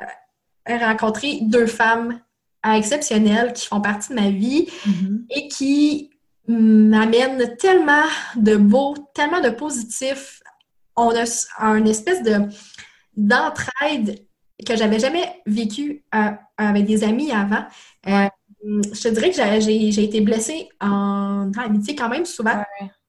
euh, 0.02 0.78
rencontré 0.78 1.40
deux 1.42 1.66
femmes 1.66 2.22
exceptionnelles 2.64 3.54
qui 3.54 3.66
font 3.66 3.82
partie 3.82 4.10
de 4.10 4.16
ma 4.16 4.30
vie 4.30 4.70
mm-hmm. 4.86 5.26
et 5.32 5.48
qui 5.48 6.12
m'amènent 6.48 7.56
tellement 7.58 8.06
de 8.36 8.56
beau, 8.56 8.96
tellement 9.16 9.42
de 9.42 9.50
positif. 9.50 10.42
On 10.96 11.10
a 11.10 11.24
un 11.60 11.86
espèce 11.86 12.22
de 12.22 12.34
d'entraide 13.16 14.26
que 14.66 14.76
j'avais 14.76 15.00
jamais 15.00 15.42
vécu 15.46 16.04
euh, 16.14 16.32
avec 16.58 16.86
des 16.86 17.04
amis 17.04 17.32
avant. 17.32 17.66
Hum, 18.64 18.82
je 18.94 19.02
te 19.02 19.08
dirais 19.08 19.32
que 19.32 19.60
j'ai 19.60 20.04
été 20.04 20.22
blessée 20.22 20.70
en, 20.80 21.52
amitié 21.58 21.96
quand 21.96 22.10
même 22.10 22.26
souvent. 22.26 22.64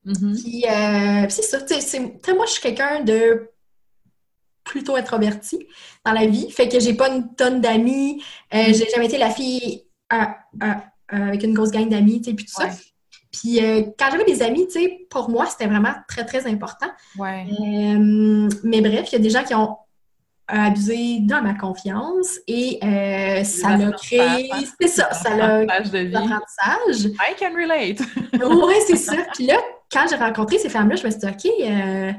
Mm-hmm. 0.07 0.67
Euh, 0.67 1.27
puis, 1.27 1.33
c'est 1.33 1.43
ça, 1.43 1.61
tu 1.61 1.81
sais, 1.81 2.35
moi, 2.35 2.47
je 2.47 2.53
suis 2.53 2.63
quelqu'un 2.63 3.03
de 3.03 3.51
plutôt 4.65 4.97
introverti 4.97 5.67
dans 6.05 6.13
la 6.13 6.27
vie. 6.27 6.51
Fait 6.51 6.69
que 6.69 6.81
j'ai 6.81 6.95
pas 6.95 7.09
une 7.11 7.35
tonne 7.35 7.61
d'amis. 7.61 8.23
Euh, 8.55 8.59
mm-hmm. 8.59 8.75
j'ai 8.75 8.91
jamais 8.91 9.07
été 9.07 9.19
la 9.19 9.31
fille 9.31 9.85
avec 11.09 11.43
une 11.43 11.55
grosse 11.55 11.71
gang 11.71 11.89
d'amis, 11.89 12.23
tu 12.23 12.31
sais, 12.31 12.37
puis 12.37 12.47
tout 12.47 12.55
ça. 12.55 12.71
Puis 13.31 13.65
euh, 13.65 13.83
quand 13.99 14.11
j'avais 14.11 14.25
des 14.25 14.43
amis, 14.43 14.67
tu 14.67 14.73
sais, 14.73 15.07
pour 15.11 15.29
moi, 15.29 15.47
c'était 15.47 15.67
vraiment 15.67 15.95
très, 16.09 16.25
très 16.25 16.47
important. 16.47 16.89
mais 17.19 18.81
bref, 18.81 19.09
il 19.11 19.13
y 19.13 19.17
a 19.17 19.19
des 19.19 19.31
gens 19.31 19.45
qui 19.45 19.55
ont 19.55 19.77
abusé 20.61 21.21
dans 21.21 21.43
ma 21.43 21.55
confiance 21.55 22.39
et 22.47 22.79
euh, 22.83 23.45
ça 23.45 23.77
l'a 23.77 23.91
créé. 23.93 24.51
C'est 24.81 24.89
ça, 24.89 25.13
ça 25.13 25.35
l'a. 25.35 25.65
l'apprentissage. 25.65 27.13
I 27.15 27.35
can 27.39 27.55
relate. 27.57 28.01
oui, 28.33 28.75
c'est 28.87 28.97
ça. 28.97 29.17
Puis 29.35 29.47
là, 29.47 29.57
quand 29.91 30.07
j'ai 30.09 30.17
rencontré 30.17 30.59
ces 30.59 30.69
femmes-là, 30.69 30.97
je 30.97 31.07
me 31.07 31.11
suis 31.11 31.21
dit, 31.21 31.27
OK, 31.27 31.47
euh, 31.47 32.13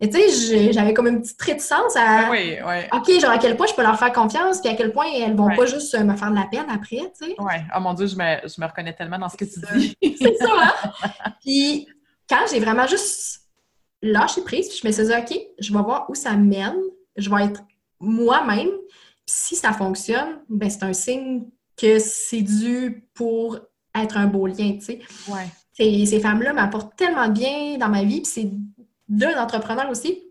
Mais 0.00 0.08
tu 0.08 0.20
sais, 0.20 0.72
j'avais 0.72 0.94
comme 0.94 1.08
une 1.08 1.20
petite 1.20 1.42
réticence 1.42 1.96
à. 1.96 2.30
Oui, 2.30 2.56
oui. 2.64 2.76
OK, 2.92 3.20
genre 3.20 3.30
à 3.30 3.38
quel 3.38 3.56
point 3.56 3.66
je 3.66 3.74
peux 3.74 3.82
leur 3.82 3.98
faire 3.98 4.12
confiance, 4.12 4.60
puis 4.60 4.70
à 4.70 4.76
quel 4.76 4.92
point 4.92 5.06
elles 5.12 5.34
vont 5.34 5.54
pas 5.54 5.66
juste 5.66 5.98
me 5.98 6.14
faire 6.14 6.30
de 6.30 6.36
la 6.36 6.46
peine 6.50 6.66
après, 6.72 7.10
tu 7.18 7.26
sais. 7.26 7.34
Oui. 7.38 7.54
Oh 7.76 7.80
mon 7.80 7.94
Dieu, 7.94 8.06
je 8.06 8.16
me, 8.16 8.48
je 8.48 8.60
me 8.60 8.66
reconnais 8.66 8.94
tellement 8.94 9.18
dans 9.18 9.28
ce 9.28 9.36
que 9.36 9.44
tu 9.44 9.60
dis. 9.60 9.96
C'est 10.00 10.36
ça, 10.36 10.50
hein? 10.56 11.32
Puis 11.40 11.88
quand 12.28 12.44
j'ai 12.50 12.60
vraiment 12.60 12.86
juste 12.86 13.40
lâché 14.02 14.42
prise, 14.42 14.68
puis 14.68 14.78
je 14.80 14.86
me 14.86 14.92
suis 14.92 15.04
dit, 15.04 15.12
OK, 15.12 15.38
je 15.58 15.72
vais 15.72 15.82
voir 15.82 16.08
où 16.08 16.14
ça 16.14 16.32
mène, 16.32 16.78
je 17.16 17.28
vais 17.28 17.44
être 17.44 17.60
moi-même, 18.00 18.70
si 19.26 19.56
ça 19.56 19.72
fonctionne, 19.72 20.40
ben 20.48 20.68
c'est 20.70 20.82
un 20.82 20.92
signe 20.92 21.44
que 21.76 21.98
c'est 21.98 22.42
dû 22.42 23.08
pour 23.14 23.58
être 23.94 24.16
un 24.16 24.26
beau 24.26 24.46
lien, 24.46 24.72
tu 24.74 24.80
sais. 24.80 25.00
Ouais. 25.28 25.46
Ces, 25.72 26.06
ces 26.06 26.20
femmes-là 26.20 26.52
m'apportent 26.52 26.96
tellement 26.96 27.28
bien 27.28 27.78
dans 27.78 27.88
ma 27.88 28.02
vie, 28.02 28.20
puis 28.22 28.30
c'est 28.32 28.50
deux 29.08 29.34
entrepreneurs 29.34 29.90
aussi. 29.90 30.22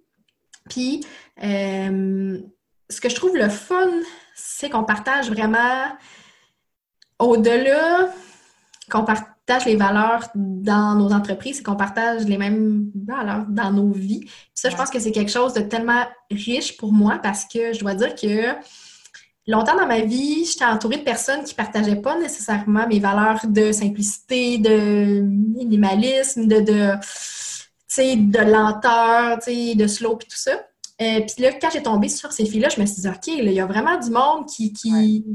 Puis, 0.70 1.06
euh, 1.44 2.40
ce 2.90 3.02
que 3.02 3.10
je 3.10 3.16
trouve 3.16 3.36
le 3.36 3.50
fun, 3.50 3.90
c'est 4.36 4.70
qu'on 4.70 4.84
partage 4.84 5.30
vraiment 5.30 5.98
au-delà, 7.20 8.14
qu'on 8.90 9.06
partage 9.50 9.66
les 9.66 9.76
valeurs 9.76 10.28
dans 10.36 10.96
nos 10.96 11.12
entreprises, 11.12 11.58
c'est 11.58 11.64
qu'on 11.64 11.76
partage 11.76 12.26
les 12.26 12.38
mêmes 12.38 12.92
valeurs 13.08 13.46
dans 13.50 13.72
nos 13.72 13.92
vies. 13.92 14.20
Puis 14.20 14.52
ça, 14.54 14.70
je 14.70 14.76
pense 14.76 14.92
que 14.92 15.00
c'est 15.00 15.12
quelque 15.12 15.32
chose 15.32 15.54
de 15.54 15.62
tellement 15.62 16.04
riche 16.30 16.78
pour 16.78 16.94
moi 16.94 17.20
parce 17.22 17.46
que 17.46 17.74
je 17.74 17.80
dois 17.80 17.96
dire 17.96 18.14
que 18.14 18.54
longtemps 19.48 19.76
dans 19.76 19.88
ma 19.88 20.02
vie, 20.02 20.46
j'étais 20.46 20.66
entourée 20.66 20.98
de 20.98 21.04
personnes 21.04 21.44
qui 21.44 21.54
ne 21.54 21.58
partageaient 21.58 21.96
pas 21.96 22.20
nécessairement 22.20 22.88
mes 22.88 23.00
valeurs 23.00 23.40
de 23.44 23.72
simplicité, 23.72 24.60
de 24.60 25.22
minimalisme, 25.22 26.46
de, 26.46 26.60
de 26.60 26.94
de 27.98 28.52
lenteur, 28.52 29.40
de 29.40 29.88
slow 29.88 30.20
et 30.22 30.26
tout 30.26 30.38
ça. 30.38 30.52
Euh, 31.02 31.22
puis 31.22 31.44
là, 31.44 31.54
quand 31.60 31.70
j'ai 31.74 31.82
tombé 31.82 32.08
sur 32.08 32.32
ces 32.32 32.46
filles-là, 32.46 32.70
je 32.70 32.80
me 32.80 32.86
suis 32.86 33.02
dit, 33.02 33.08
OK, 33.08 33.28
il 33.28 33.52
y 33.52 33.60
a 33.60 33.66
vraiment 33.66 33.98
du 33.98 34.12
monde 34.12 34.46
qui, 34.48 34.72
qui, 34.72 35.26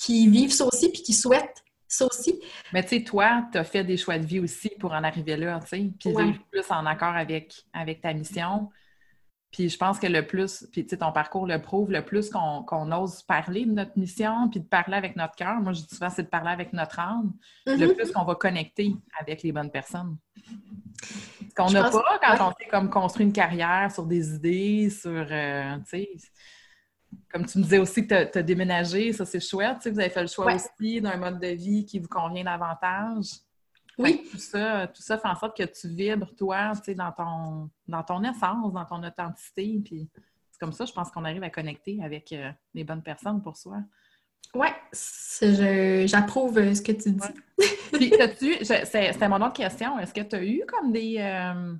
qui 0.00 0.26
vivent 0.26 0.52
ça 0.52 0.64
aussi 0.64 0.88
puis 0.88 1.02
qui 1.02 1.12
souhaitent 1.12 1.62
ça 1.88 2.06
aussi. 2.06 2.40
Mais 2.72 2.82
tu 2.82 2.90
sais, 2.90 3.04
toi, 3.04 3.46
tu 3.52 3.58
as 3.58 3.64
fait 3.64 3.84
des 3.84 3.96
choix 3.96 4.18
de 4.18 4.26
vie 4.26 4.40
aussi 4.40 4.70
pour 4.80 4.92
en 4.92 5.04
arriver 5.04 5.36
là, 5.36 5.60
tu 5.60 5.68
sais, 5.68 5.90
puis 5.98 6.10
vivre 6.10 6.42
plus 6.50 6.70
en 6.70 6.86
accord 6.86 7.14
avec, 7.14 7.54
avec 7.72 8.00
ta 8.00 8.12
mission. 8.12 8.70
Puis 9.52 9.70
je 9.70 9.78
pense 9.78 9.98
que 9.98 10.06
le 10.06 10.26
plus, 10.26 10.66
puis 10.72 10.84
tu 10.84 10.90
sais, 10.90 10.98
ton 10.98 11.12
parcours 11.12 11.46
le 11.46 11.62
prouve, 11.62 11.90
le 11.90 12.04
plus 12.04 12.30
qu'on 12.30 12.92
ose 12.92 13.22
parler 13.22 13.64
de 13.64 13.70
notre 13.70 13.96
mission, 13.96 14.50
puis 14.50 14.60
de 14.60 14.66
parler 14.66 14.96
avec 14.96 15.16
notre 15.16 15.34
cœur, 15.34 15.60
moi 15.60 15.72
je 15.72 15.80
dis 15.80 15.94
souvent 15.94 16.10
c'est 16.10 16.24
de 16.24 16.28
parler 16.28 16.50
avec 16.50 16.72
notre 16.72 16.98
âme, 16.98 17.32
le 17.64 17.74
mm-hmm. 17.74 17.94
plus 17.94 18.12
qu'on 18.12 18.24
va 18.24 18.34
connecter 18.34 18.94
avec 19.18 19.42
les 19.42 19.52
bonnes 19.52 19.70
personnes. 19.70 20.18
Ce 21.02 21.54
qu'on 21.54 21.70
n'a 21.70 21.90
pas 21.90 22.18
quand 22.22 22.48
on 22.48 22.52
s'est 22.58 22.68
comme 22.68 22.90
construit 22.90 23.24
une 23.24 23.32
carrière 23.32 23.90
sur 23.90 24.04
des 24.04 24.34
idées, 24.34 24.90
sur, 24.90 25.10
euh, 25.10 25.76
tu 25.78 25.84
sais, 25.86 26.08
comme 27.30 27.46
tu 27.46 27.58
me 27.58 27.62
disais 27.62 27.78
aussi 27.78 28.06
que 28.06 28.24
tu 28.24 28.38
as, 28.38 28.42
déménagé, 28.42 29.12
ça 29.12 29.24
c'est 29.24 29.40
chouette, 29.40 29.76
tu 29.76 29.82
sais, 29.82 29.90
vous 29.90 30.00
avez 30.00 30.10
fait 30.10 30.22
le 30.22 30.28
choix 30.28 30.54
aussi 30.54 31.00
d'un 31.00 31.16
mode 31.16 31.40
de 31.40 31.48
vie 31.48 31.84
qui 31.84 31.98
vous 31.98 32.08
convient 32.08 32.44
davantage. 32.44 33.26
Oui. 33.98 34.28
Tout 34.30 34.38
ça, 34.38 34.86
tout 34.88 35.02
ça 35.02 35.18
fait 35.18 35.28
en 35.28 35.34
sorte 35.36 35.56
que 35.56 35.62
tu 35.62 35.88
vibres, 35.88 36.34
toi, 36.36 36.72
tu 36.76 36.84
sais, 36.84 36.94
dans 36.94 37.12
ton, 37.12 37.70
dans 37.88 38.02
ton 38.02 38.22
essence, 38.22 38.72
dans 38.72 38.84
ton 38.84 39.02
authenticité. 39.02 39.80
Puis 39.84 40.10
c'est 40.50 40.60
comme 40.60 40.72
ça, 40.72 40.84
je 40.84 40.92
pense 40.92 41.10
qu'on 41.10 41.24
arrive 41.24 41.42
à 41.42 41.50
connecter 41.50 41.98
avec 42.02 42.32
euh, 42.32 42.50
les 42.74 42.84
bonnes 42.84 43.02
personnes 43.02 43.42
pour 43.42 43.56
soi. 43.56 43.78
Oui, 44.54 44.68
j'approuve 46.06 46.58
euh, 46.58 46.74
ce 46.74 46.82
que 46.82 46.92
tu 46.92 47.10
dis. 47.12 47.68
Puis, 47.92 48.12
tu 48.38 48.64
c'était 48.64 49.28
mon 49.28 49.36
autre 49.36 49.54
question, 49.54 49.98
est-ce 49.98 50.14
que 50.14 50.20
tu 50.20 50.36
as 50.36 50.44
eu 50.44 50.62
comme 50.66 50.94
euh, 50.94 51.74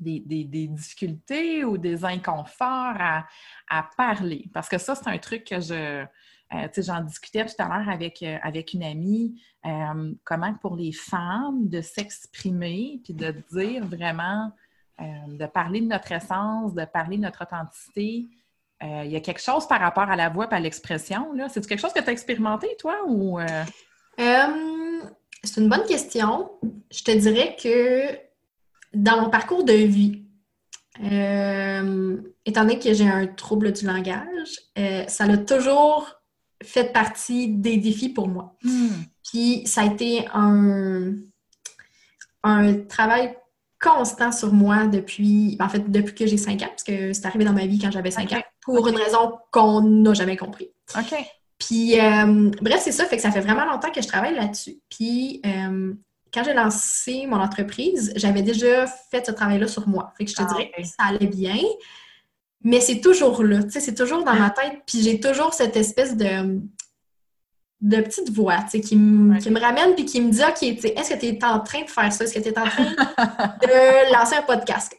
des, 0.00 0.44
difficultés 0.68 1.64
ou 1.64 1.78
des 1.78 2.04
inconforts 2.04 2.96
à, 2.98 3.26
à 3.68 3.88
parler? 3.96 4.50
Parce 4.52 4.68
que 4.68 4.78
ça, 4.78 4.94
c'est 4.94 5.08
un 5.08 5.18
truc 5.18 5.44
que 5.44 5.60
je 5.60 6.04
euh, 6.52 6.68
j'en 6.76 7.00
discutais 7.02 7.44
tout 7.46 7.54
à 7.58 7.68
l'heure 7.68 7.88
avec, 7.88 8.22
euh, 8.22 8.36
avec 8.42 8.72
une 8.72 8.82
amie, 8.82 9.40
euh, 9.66 10.12
comment 10.24 10.52
pour 10.54 10.74
les 10.74 10.92
femmes 10.92 11.68
de 11.68 11.80
s'exprimer, 11.80 13.00
puis 13.04 13.14
de 13.14 13.34
dire 13.52 13.84
vraiment, 13.86 14.52
de 15.28 15.46
parler 15.46 15.80
de 15.80 15.86
notre 15.86 16.12
essence, 16.12 16.74
de 16.74 16.84
parler 16.84 17.16
de 17.16 17.22
notre 17.22 17.42
authenticité. 17.42 18.26
Il 18.82 19.06
y 19.06 19.16
a 19.16 19.20
quelque 19.20 19.40
chose 19.40 19.66
par 19.66 19.80
rapport 19.80 20.10
à 20.10 20.16
la 20.16 20.28
voix 20.28 20.46
et 20.50 20.54
à 20.54 20.60
l'expression. 20.60 21.32
C'est 21.48 21.66
quelque 21.66 21.80
chose 21.80 21.94
que 21.94 22.02
tu 22.02 22.08
as 22.10 22.12
expérimenté, 22.12 22.76
toi, 22.78 22.98
ou... 23.06 23.40
c'est 24.18 25.56
une 25.56 25.70
bonne 25.70 25.86
question. 25.86 26.50
Je 26.90 27.02
te 27.02 27.12
dirais 27.12 27.56
que 27.58 28.29
dans 28.94 29.22
mon 29.22 29.30
parcours 29.30 29.64
de 29.64 29.72
vie, 29.72 30.24
étant 32.44 32.62
donné 32.62 32.78
que 32.78 32.92
j'ai 32.92 33.08
un 33.08 33.26
trouble 33.26 33.72
du 33.72 33.86
langage, 33.86 34.58
ça 35.08 35.26
l'a 35.26 35.38
toujours 35.38 36.20
fait 36.62 36.92
partie 36.92 37.48
des 37.48 37.76
défis 37.76 38.10
pour 38.10 38.28
moi. 38.28 38.56
Hmm. 38.62 38.88
Puis 39.30 39.62
ça 39.66 39.82
a 39.82 39.86
été 39.86 40.26
un, 40.34 41.14
un 42.42 42.74
travail 42.74 43.34
constant 43.80 44.30
sur 44.30 44.52
moi 44.52 44.86
depuis, 44.86 45.56
en 45.58 45.68
fait, 45.68 45.90
depuis 45.90 46.14
que 46.14 46.26
j'ai 46.26 46.36
5 46.36 46.62
ans, 46.62 46.68
parce 46.68 46.82
que 46.82 47.12
c'est 47.12 47.26
arrivé 47.26 47.44
dans 47.44 47.52
ma 47.52 47.66
vie 47.66 47.78
quand 47.78 47.90
j'avais 47.90 48.10
5 48.10 48.32
ans, 48.32 48.42
pour 48.62 48.86
une 48.86 48.96
raison 48.96 49.38
qu'on 49.50 49.80
n'a 49.80 50.12
jamais 50.12 50.36
compris. 50.36 50.68
OK. 50.96 51.14
Puis, 51.58 51.98
euh, 51.98 52.50
bref, 52.60 52.80
c'est 52.82 52.92
ça, 52.92 53.04
fait 53.04 53.16
que 53.16 53.22
ça 53.22 53.30
fait 53.30 53.40
vraiment 53.40 53.64
longtemps 53.64 53.90
que 53.90 54.02
je 54.02 54.08
travaille 54.08 54.34
là-dessus. 54.34 54.80
Puis, 54.88 55.40
euh, 55.46 55.94
quand 56.32 56.44
j'ai 56.44 56.54
lancé 56.54 57.26
mon 57.26 57.36
entreprise, 57.36 58.12
j'avais 58.16 58.42
déjà 58.42 58.86
fait 58.86 59.26
ce 59.26 59.32
travail-là 59.32 59.68
sur 59.68 59.88
moi. 59.88 60.12
Fait 60.16 60.24
que 60.24 60.30
je 60.30 60.36
te 60.36 60.42
ah, 60.42 60.46
dirais 60.46 60.70
que 60.76 60.84
ça 60.84 61.04
allait 61.08 61.26
bien. 61.26 61.58
Mais 62.62 62.80
c'est 62.80 63.00
toujours 63.00 63.42
là, 63.42 63.62
tu 63.62 63.70
sais, 63.70 63.80
c'est 63.80 63.94
toujours 63.94 64.22
dans 64.22 64.34
ma 64.34 64.50
tête. 64.50 64.82
Puis 64.86 65.02
j'ai 65.02 65.18
toujours 65.18 65.54
cette 65.54 65.76
espèce 65.76 66.16
de, 66.16 66.60
de 67.80 67.96
petite 68.02 68.30
voix, 68.30 68.58
tu 68.64 68.72
sais, 68.72 68.80
qui, 68.80 68.94
me 68.94 69.58
ramène 69.58 69.94
puis 69.94 70.04
qui 70.04 70.20
me 70.20 70.30
dit, 70.30 70.42
OK, 70.42 70.62
est-ce 70.62 71.14
que 71.14 71.18
tu 71.18 71.26
es 71.26 71.44
en 71.44 71.60
train 71.60 71.82
de 71.82 71.88
faire 71.88 72.12
ça? 72.12 72.24
Est-ce 72.24 72.34
que 72.34 72.40
tu 72.40 72.48
es 72.48 72.58
en 72.58 72.66
train 72.66 72.84
de 73.62 74.12
lancer 74.12 74.36
un 74.36 74.42
podcast? 74.42 74.94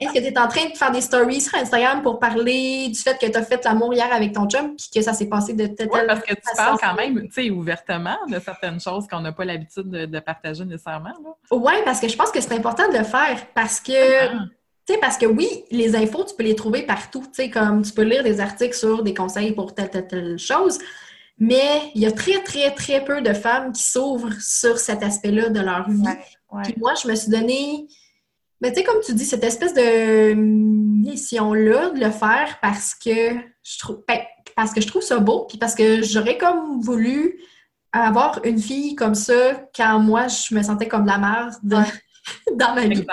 Est-ce 0.00 0.12
que 0.12 0.18
tu 0.18 0.26
es 0.26 0.38
en 0.38 0.46
train 0.46 0.68
de 0.70 0.76
faire 0.76 0.92
des 0.92 1.00
stories 1.00 1.40
sur 1.40 1.58
Instagram 1.58 2.02
pour 2.02 2.20
parler 2.20 2.88
du 2.88 2.98
fait 2.98 3.18
que 3.18 3.26
tu 3.26 3.36
as 3.36 3.42
fait 3.42 3.64
l'amour 3.64 3.92
hier 3.92 4.12
avec 4.12 4.32
ton 4.32 4.48
chum 4.48 4.76
puis 4.76 4.88
que 4.94 5.02
ça 5.02 5.12
s'est 5.12 5.28
passé 5.28 5.54
de 5.54 5.66
telle 5.66 5.88
ouais, 5.88 6.06
parce 6.06 6.20
que 6.20 6.34
tu 6.34 6.56
parles 6.56 6.78
quand 6.80 6.94
même, 6.94 7.22
tu 7.22 7.32
sais, 7.32 7.50
ouvertement 7.50 8.18
de 8.28 8.38
certaines 8.38 8.80
choses 8.80 9.08
qu'on 9.08 9.20
n'a 9.20 9.32
pas 9.32 9.44
l'habitude 9.44 9.90
de, 9.90 10.20
partager 10.20 10.64
nécessairement. 10.64 11.14
Oui, 11.50 11.72
parce 11.84 11.98
que 11.98 12.06
je 12.06 12.16
pense 12.16 12.30
que 12.30 12.40
c'est 12.40 12.54
important 12.54 12.88
de 12.92 12.98
le 12.98 13.04
faire 13.04 13.44
parce 13.54 13.80
que... 13.80 14.26
Ah 14.26 14.44
parce 15.00 15.18
que 15.18 15.26
oui, 15.26 15.48
les 15.70 15.94
infos, 15.94 16.24
tu 16.24 16.34
peux 16.34 16.42
les 16.42 16.56
trouver 16.56 16.82
partout. 16.82 17.22
Tu 17.22 17.44
sais, 17.44 17.48
comme 17.48 17.82
tu 17.82 17.92
peux 17.92 18.02
lire 18.02 18.24
des 18.24 18.40
articles 18.40 18.74
sur 18.74 19.04
des 19.04 19.14
conseils 19.14 19.52
pour 19.52 19.72
telle, 19.72 19.88
telle, 19.88 20.08
telle 20.08 20.36
chose. 20.36 20.80
Mais 21.40 21.90
il 21.94 22.02
y 22.02 22.06
a 22.06 22.12
très, 22.12 22.42
très, 22.42 22.70
très 22.74 23.02
peu 23.02 23.22
de 23.22 23.32
femmes 23.32 23.72
qui 23.72 23.82
s'ouvrent 23.82 24.34
sur 24.40 24.78
cet 24.78 25.02
aspect-là 25.02 25.48
de 25.48 25.60
leur 25.60 25.88
vie. 25.88 26.02
Puis 26.62 26.74
moi, 26.76 26.92
je 27.02 27.08
me 27.08 27.14
suis 27.14 27.30
donné, 27.30 27.86
mais 28.60 28.70
tu 28.72 28.80
sais, 28.80 28.84
comme 28.84 29.00
tu 29.00 29.14
dis, 29.14 29.24
cette 29.24 29.42
espèce 29.42 29.72
de 29.72 30.34
mission-là 30.34 31.90
de 31.90 32.00
le 32.00 32.10
faire 32.10 32.58
parce 32.60 32.94
que 32.94 33.32
je 33.62 33.78
trouve, 33.78 34.04
ben, 34.06 34.20
parce 34.54 34.74
que 34.74 34.82
je 34.82 34.86
trouve 34.86 35.02
ça 35.02 35.18
beau, 35.18 35.46
puis 35.48 35.56
parce 35.56 35.74
que 35.74 36.02
j'aurais 36.02 36.36
comme 36.36 36.80
voulu 36.82 37.40
avoir 37.92 38.40
une 38.44 38.58
fille 38.58 38.94
comme 38.94 39.14
ça 39.14 39.66
quand 39.74 39.98
moi, 39.98 40.28
je 40.28 40.54
me 40.54 40.62
sentais 40.62 40.88
comme 40.88 41.06
la 41.06 41.18
mère 41.18 41.50
dans 41.62 42.74
ma 42.74 42.86
vie. 42.86 43.06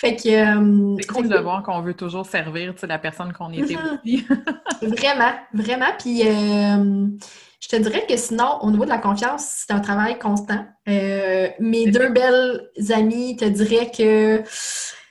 Fait 0.00 0.16
que. 0.16 0.28
Euh, 0.30 0.96
c'est 0.98 1.08
cool 1.08 1.28
de 1.28 1.36
voir 1.36 1.62
qu'on 1.62 1.82
veut 1.82 1.92
toujours 1.92 2.24
servir 2.24 2.72
la 2.84 2.98
personne 2.98 3.34
qu'on 3.34 3.52
était 3.52 3.74
mhm. 3.74 3.98
aussi. 4.02 4.26
vraiment, 4.82 5.32
vraiment. 5.52 5.92
Puis 5.98 6.22
euh, 6.26 7.06
je 7.60 7.68
te 7.68 7.76
dirais 7.76 8.06
que 8.08 8.16
sinon, 8.16 8.60
au 8.62 8.70
niveau 8.70 8.84
de 8.84 8.88
la 8.88 8.96
confiance, 8.96 9.44
c'est 9.66 9.74
un 9.74 9.80
travail 9.80 10.18
constant. 10.18 10.64
Euh, 10.88 11.48
mes 11.58 11.90
deux 11.90 12.08
belles 12.08 12.70
amies 12.88 13.36
te 13.36 13.44
diraient 13.44 13.90
que 13.90 14.42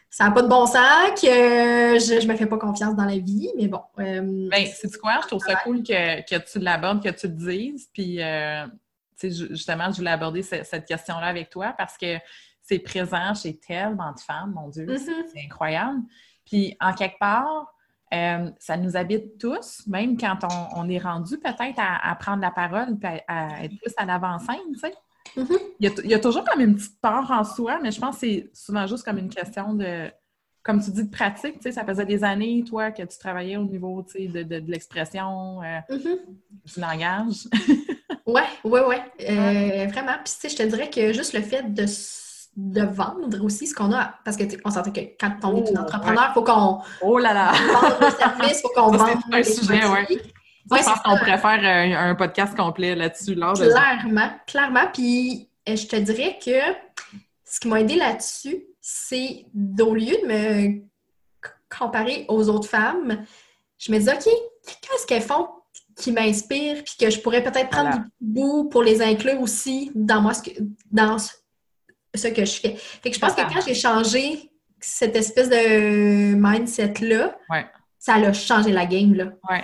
ça 0.09 0.23
n'a 0.23 0.31
pas 0.31 0.41
de 0.41 0.47
bon 0.47 0.65
sens, 0.65 1.11
que 1.21 1.27
je 1.27 2.25
ne 2.25 2.31
me 2.31 2.35
fais 2.35 2.47
pas 2.47 2.57
confiance 2.57 2.95
dans 2.95 3.05
la 3.05 3.19
vie, 3.19 3.51
mais 3.57 3.67
bon. 3.67 3.81
ben, 3.95 4.51
c'est 4.73 4.97
quoi? 4.97 5.19
Je 5.21 5.27
trouve 5.27 5.43
ça 5.45 5.53
cool 5.57 5.83
que, 5.83 6.21
que 6.21 6.51
tu 6.51 6.57
l'abordes, 6.57 7.03
que 7.03 7.09
tu 7.09 7.27
le 7.27 7.33
dises. 7.35 7.87
Puis, 7.93 8.19
justement, 9.21 9.91
je 9.91 9.97
voulais 9.97 10.09
aborder 10.09 10.41
cette 10.41 10.85
question-là 10.87 11.27
avec 11.27 11.51
toi 11.51 11.75
parce 11.77 11.95
que 11.95 12.17
c'est 12.69 12.79
présent 12.79 13.33
chez 13.33 13.57
tellement 13.57 14.13
de 14.13 14.19
femmes, 14.19 14.53
mon 14.53 14.69
Dieu, 14.69 14.85
mm-hmm. 14.85 15.25
c'est 15.33 15.45
incroyable. 15.45 16.01
Puis, 16.45 16.77
en 16.79 16.93
quelque 16.93 17.17
part, 17.19 17.73
euh, 18.13 18.51
ça 18.59 18.77
nous 18.77 18.95
habite 18.95 19.39
tous, 19.39 19.83
même 19.87 20.17
quand 20.17 20.37
on, 20.75 20.87
est 20.87 20.99
rendu 20.99 21.37
peut-être 21.39 21.79
à, 21.79 22.15
prendre 22.15 22.41
la 22.41 22.51
parole 22.51 22.97
et 23.03 23.21
à, 23.27 23.63
être 23.63 23.75
plus 23.75 23.93
à 23.97 24.05
l'avant-scène, 24.05 24.73
tu 24.73 24.79
sais. 24.79 24.93
Mm-hmm. 25.35 25.59
il, 25.79 26.09
y 26.09 26.13
a, 26.13 26.19
toujours 26.19 26.43
comme 26.43 26.61
une 26.61 26.75
petite 26.75 26.99
peur 27.01 27.29
en 27.29 27.43
soi, 27.43 27.79
mais 27.81 27.91
je 27.91 27.99
pense 27.99 28.15
que 28.15 28.19
c'est 28.21 28.49
souvent 28.53 28.85
juste 28.87 29.03
comme 29.03 29.17
une 29.17 29.29
question 29.29 29.73
de, 29.73 30.11
comme 30.63 30.83
tu 30.83 30.91
dis, 30.91 31.03
de 31.03 31.09
pratique. 31.09 31.55
Tu 31.55 31.63
sais, 31.63 31.71
ça 31.71 31.83
faisait 31.83 32.05
des 32.05 32.23
années, 32.23 32.63
toi, 32.67 32.91
que 32.91 33.01
tu 33.01 33.17
travaillais 33.17 33.57
au 33.57 33.65
niveau 33.65 34.03
tu 34.03 34.19
sais, 34.19 34.27
de, 34.27 34.43
de, 34.43 34.71
l'expression, 34.71 35.61
euh, 35.63 35.79
mm-hmm. 35.89 36.17
du 36.65 36.79
langage. 36.79 37.47
oui, 38.27 38.41
oui, 38.63 38.79
oui. 38.87 38.95
Euh, 39.27 39.87
vraiment. 39.87 40.17
Puis, 40.23 40.33
tu 40.33 40.39
sais, 40.39 40.49
je 40.49 40.55
te 40.55 40.63
dirais 40.63 40.89
que 40.89 41.13
juste 41.13 41.33
le 41.33 41.41
fait 41.41 41.63
de 41.73 41.85
de 42.55 42.81
vendre 42.81 43.43
aussi 43.43 43.67
ce 43.67 43.73
qu'on 43.75 43.93
a. 43.93 44.15
Parce 44.25 44.35
que 44.37 44.43
on 44.65 44.69
s'entend 44.71 44.91
que 44.91 45.01
quand 45.19 45.31
on 45.43 45.57
est 45.57 45.69
une 45.69 45.77
Oh, 45.77 45.81
entrepreneur, 45.81 46.27
il 46.29 46.33
faut 46.33 46.43
qu'on 46.43 46.81
Oh 47.01 47.17
là 47.17 47.33
là! 47.33 47.51
vende 47.51 47.93
le 48.01 48.09
service, 48.17 48.59
il 48.59 48.61
faut 48.61 48.69
qu'on 48.75 48.91
vende 48.91 49.17
c'est 49.29 49.33
un 49.33 49.37
les 49.37 49.43
sujet, 49.43 49.79
produits. 49.79 50.15
ouais. 50.15 50.21
Ouais, 50.71 50.79
je 50.81 50.83
pense 50.85 50.99
qu'on 51.01 51.17
pourrait 51.17 51.37
faire 51.39 51.59
un, 51.63 52.09
un 52.11 52.15
podcast 52.15 52.55
complet 52.55 52.93
là-dessus 52.93 53.33
de 53.35 53.41
Clairement, 53.55 54.29
clairement. 54.45 54.87
Puis 54.93 55.49
euh, 55.67 55.75
je 55.75 55.87
te 55.87 55.95
dirais 55.95 56.37
que 56.43 56.51
ce 57.45 57.59
qui 57.59 57.67
m'a 57.67 57.81
aidé 57.81 57.95
là-dessus, 57.95 58.63
c'est 58.79 59.45
d'au 59.53 59.95
lieu 59.95 60.15
de 60.21 60.27
me 60.27 60.81
comparer 61.75 62.25
aux 62.27 62.49
autres 62.49 62.67
femmes, 62.69 63.25
je 63.77 63.91
me 63.91 63.99
dis, 63.99 64.09
OK, 64.09 64.23
qu'est-ce 64.81 65.07
qu'elles 65.07 65.21
font 65.23 65.47
qui 65.95 66.11
m'inspire, 66.11 66.83
puis 66.83 66.95
que 66.99 67.09
je 67.09 67.19
pourrais 67.19 67.43
peut-être 67.43 67.69
prendre 67.69 67.89
Voilà. 67.89 68.03
du 68.05 68.09
bout 68.21 68.69
pour 68.69 68.83
les 68.83 69.01
inclure 69.01 69.41
aussi 69.41 69.91
dans 69.95 70.21
moi, 70.21 70.33
ce 70.33 70.43
que, 70.43 70.51
dans 70.91 71.17
ce 71.19 71.31
ce 72.15 72.27
que 72.27 72.45
je 72.45 72.59
fais. 72.59 72.75
Fait 72.75 73.09
que 73.09 73.15
je 73.15 73.19
pense 73.19 73.33
que 73.33 73.41
quand 73.41 73.61
j'ai 73.65 73.75
changé 73.75 74.51
cette 74.79 75.15
espèce 75.15 75.49
de 75.49 76.33
mindset-là, 76.35 77.35
Ouais. 77.49 77.65
ça 77.97 78.15
a 78.15 78.33
changé 78.33 78.71
la 78.71 78.85
game, 78.85 79.13
là. 79.13 79.25
Ouais, 79.49 79.63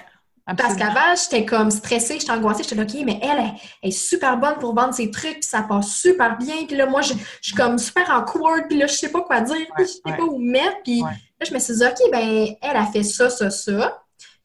Parce 0.58 0.76
qu'avant, 0.76 1.16
j'étais 1.16 1.46
comme 1.46 1.72
stressée, 1.72 2.20
j'étais 2.20 2.32
angoissée, 2.32 2.64
j'étais 2.64 2.76
là, 2.76 2.84
OK, 2.84 2.94
mais 3.06 3.20
elle, 3.24 3.40
elle, 3.40 3.52
elle 3.82 3.90
est 3.90 3.92
super 3.92 4.38
bonne 4.38 4.56
pour 4.60 4.76
vendre 4.76 4.94
ses 4.94 5.10
trucs, 5.10 5.40
puis 5.40 5.44
ça 5.44 5.64
passe 5.64 5.96
super 5.96 6.38
bien, 6.38 6.66
puis 6.68 6.76
là, 6.78 6.86
moi, 6.86 7.02
je, 7.02 7.14
je 7.14 7.48
suis 7.48 7.56
comme 7.56 7.78
super 7.80 8.10
awkward, 8.16 8.68
puis 8.68 8.78
là, 8.78 8.86
je 8.88 8.94
sais 8.94 9.10
pas 9.12 9.22
quoi 9.22 9.42
dire, 9.42 9.66
puis 9.76 9.86
je 9.86 9.92
sais 9.92 10.02
ouais. 10.06 10.18
pas 10.18 10.24
où 10.24 10.38
mettre, 10.38 10.84
puis 10.84 11.02
Ouais. 11.02 11.10
là, 11.40 11.46
je 11.50 11.54
me 11.54 11.60
suis 11.60 11.76
dit, 11.76 11.84
OK, 11.86 12.12
ben, 12.12 12.48
elle 12.62 12.78
a 12.78 12.86
fait 12.86 13.04
ça, 13.04 13.30
ça, 13.30 13.50
ça. 13.50 14.02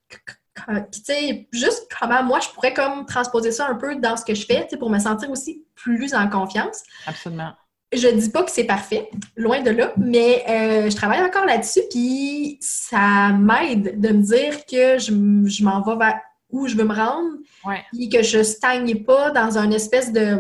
Puis, 0.09 1.03
tu 1.03 1.13
sais, 1.15 1.49
juste 1.53 1.89
comment 1.99 2.23
moi, 2.23 2.39
je 2.41 2.49
pourrais 2.51 2.75
comme 2.75 3.07
transposer 3.07 3.51
ça 3.53 3.67
un 3.69 3.75
peu 3.77 3.97
dans 3.97 4.17
ce 4.17 4.25
que 4.25 4.35
je 4.35 4.45
fais, 4.47 4.65
tu 4.65 4.71
sais, 4.71 4.77
pour 4.77 4.91
me 4.91 4.99
sentir 4.99 5.31
aussi 5.31 5.65
plus 5.75 6.15
en 6.15 6.29
confiance. 6.29 6.83
Absolument. 7.07 7.53
Je 7.93 8.07
dis 8.09 8.31
pas 8.31 8.45
que 8.45 8.51
c'est 8.53 8.65
parfait, 8.65 9.11
loin 9.37 9.63
de 9.63 9.71
là, 9.71 9.93
mais 9.97 10.45
euh, 10.49 10.89
je 10.91 10.95
travaille 10.95 11.21
encore 11.23 11.45
là-dessus, 11.45 11.81
puis 11.91 12.57
ça 12.61 13.31
m'aide 13.33 14.01
de 14.01 14.09
me 14.11 14.23
dire 14.23 14.65
que 14.65 14.99
je, 14.99 15.11
je 15.49 15.65
m'en 15.65 15.81
vais 15.83 15.97
vers 15.97 16.21
où 16.51 16.69
je 16.69 16.77
veux 16.77 16.85
me 16.85 16.95
rendre, 16.95 17.37
Ouais. 17.65 17.83
puis 17.93 18.09
que 18.09 18.23
je 18.23 18.43
stagne 18.45 19.03
pas 19.05 19.31
dans 19.33 19.59
un 19.59 19.71
espèce 19.73 20.13
de 20.13 20.39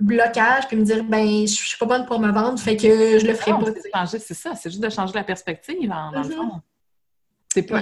blocage, 0.00 0.68
puis 0.68 0.76
me 0.76 0.84
dire, 0.84 1.02
ben, 1.04 1.46
je 1.46 1.52
suis 1.52 1.78
pas 1.78 1.86
bonne 1.86 2.04
pour 2.06 2.20
me 2.20 2.30
vendre, 2.30 2.58
fait 2.58 2.76
que 2.76 3.18
je 3.18 3.26
le 3.26 3.34
ferai 3.34 3.52
Non, 3.52 3.60
pas. 3.92 4.06
c'est 4.06 4.34
ça, 4.34 4.54
c'est 4.54 4.70
juste 4.70 4.82
de 4.82 4.90
changer 4.90 5.14
la 5.14 5.24
perspective, 5.24 5.90
en, 5.90 6.12
dans 6.12 6.22
le 6.22 6.28
Mhm. 6.28 6.34
fond. 6.34 6.60
C'est 7.54 7.62
pas, 7.64 7.80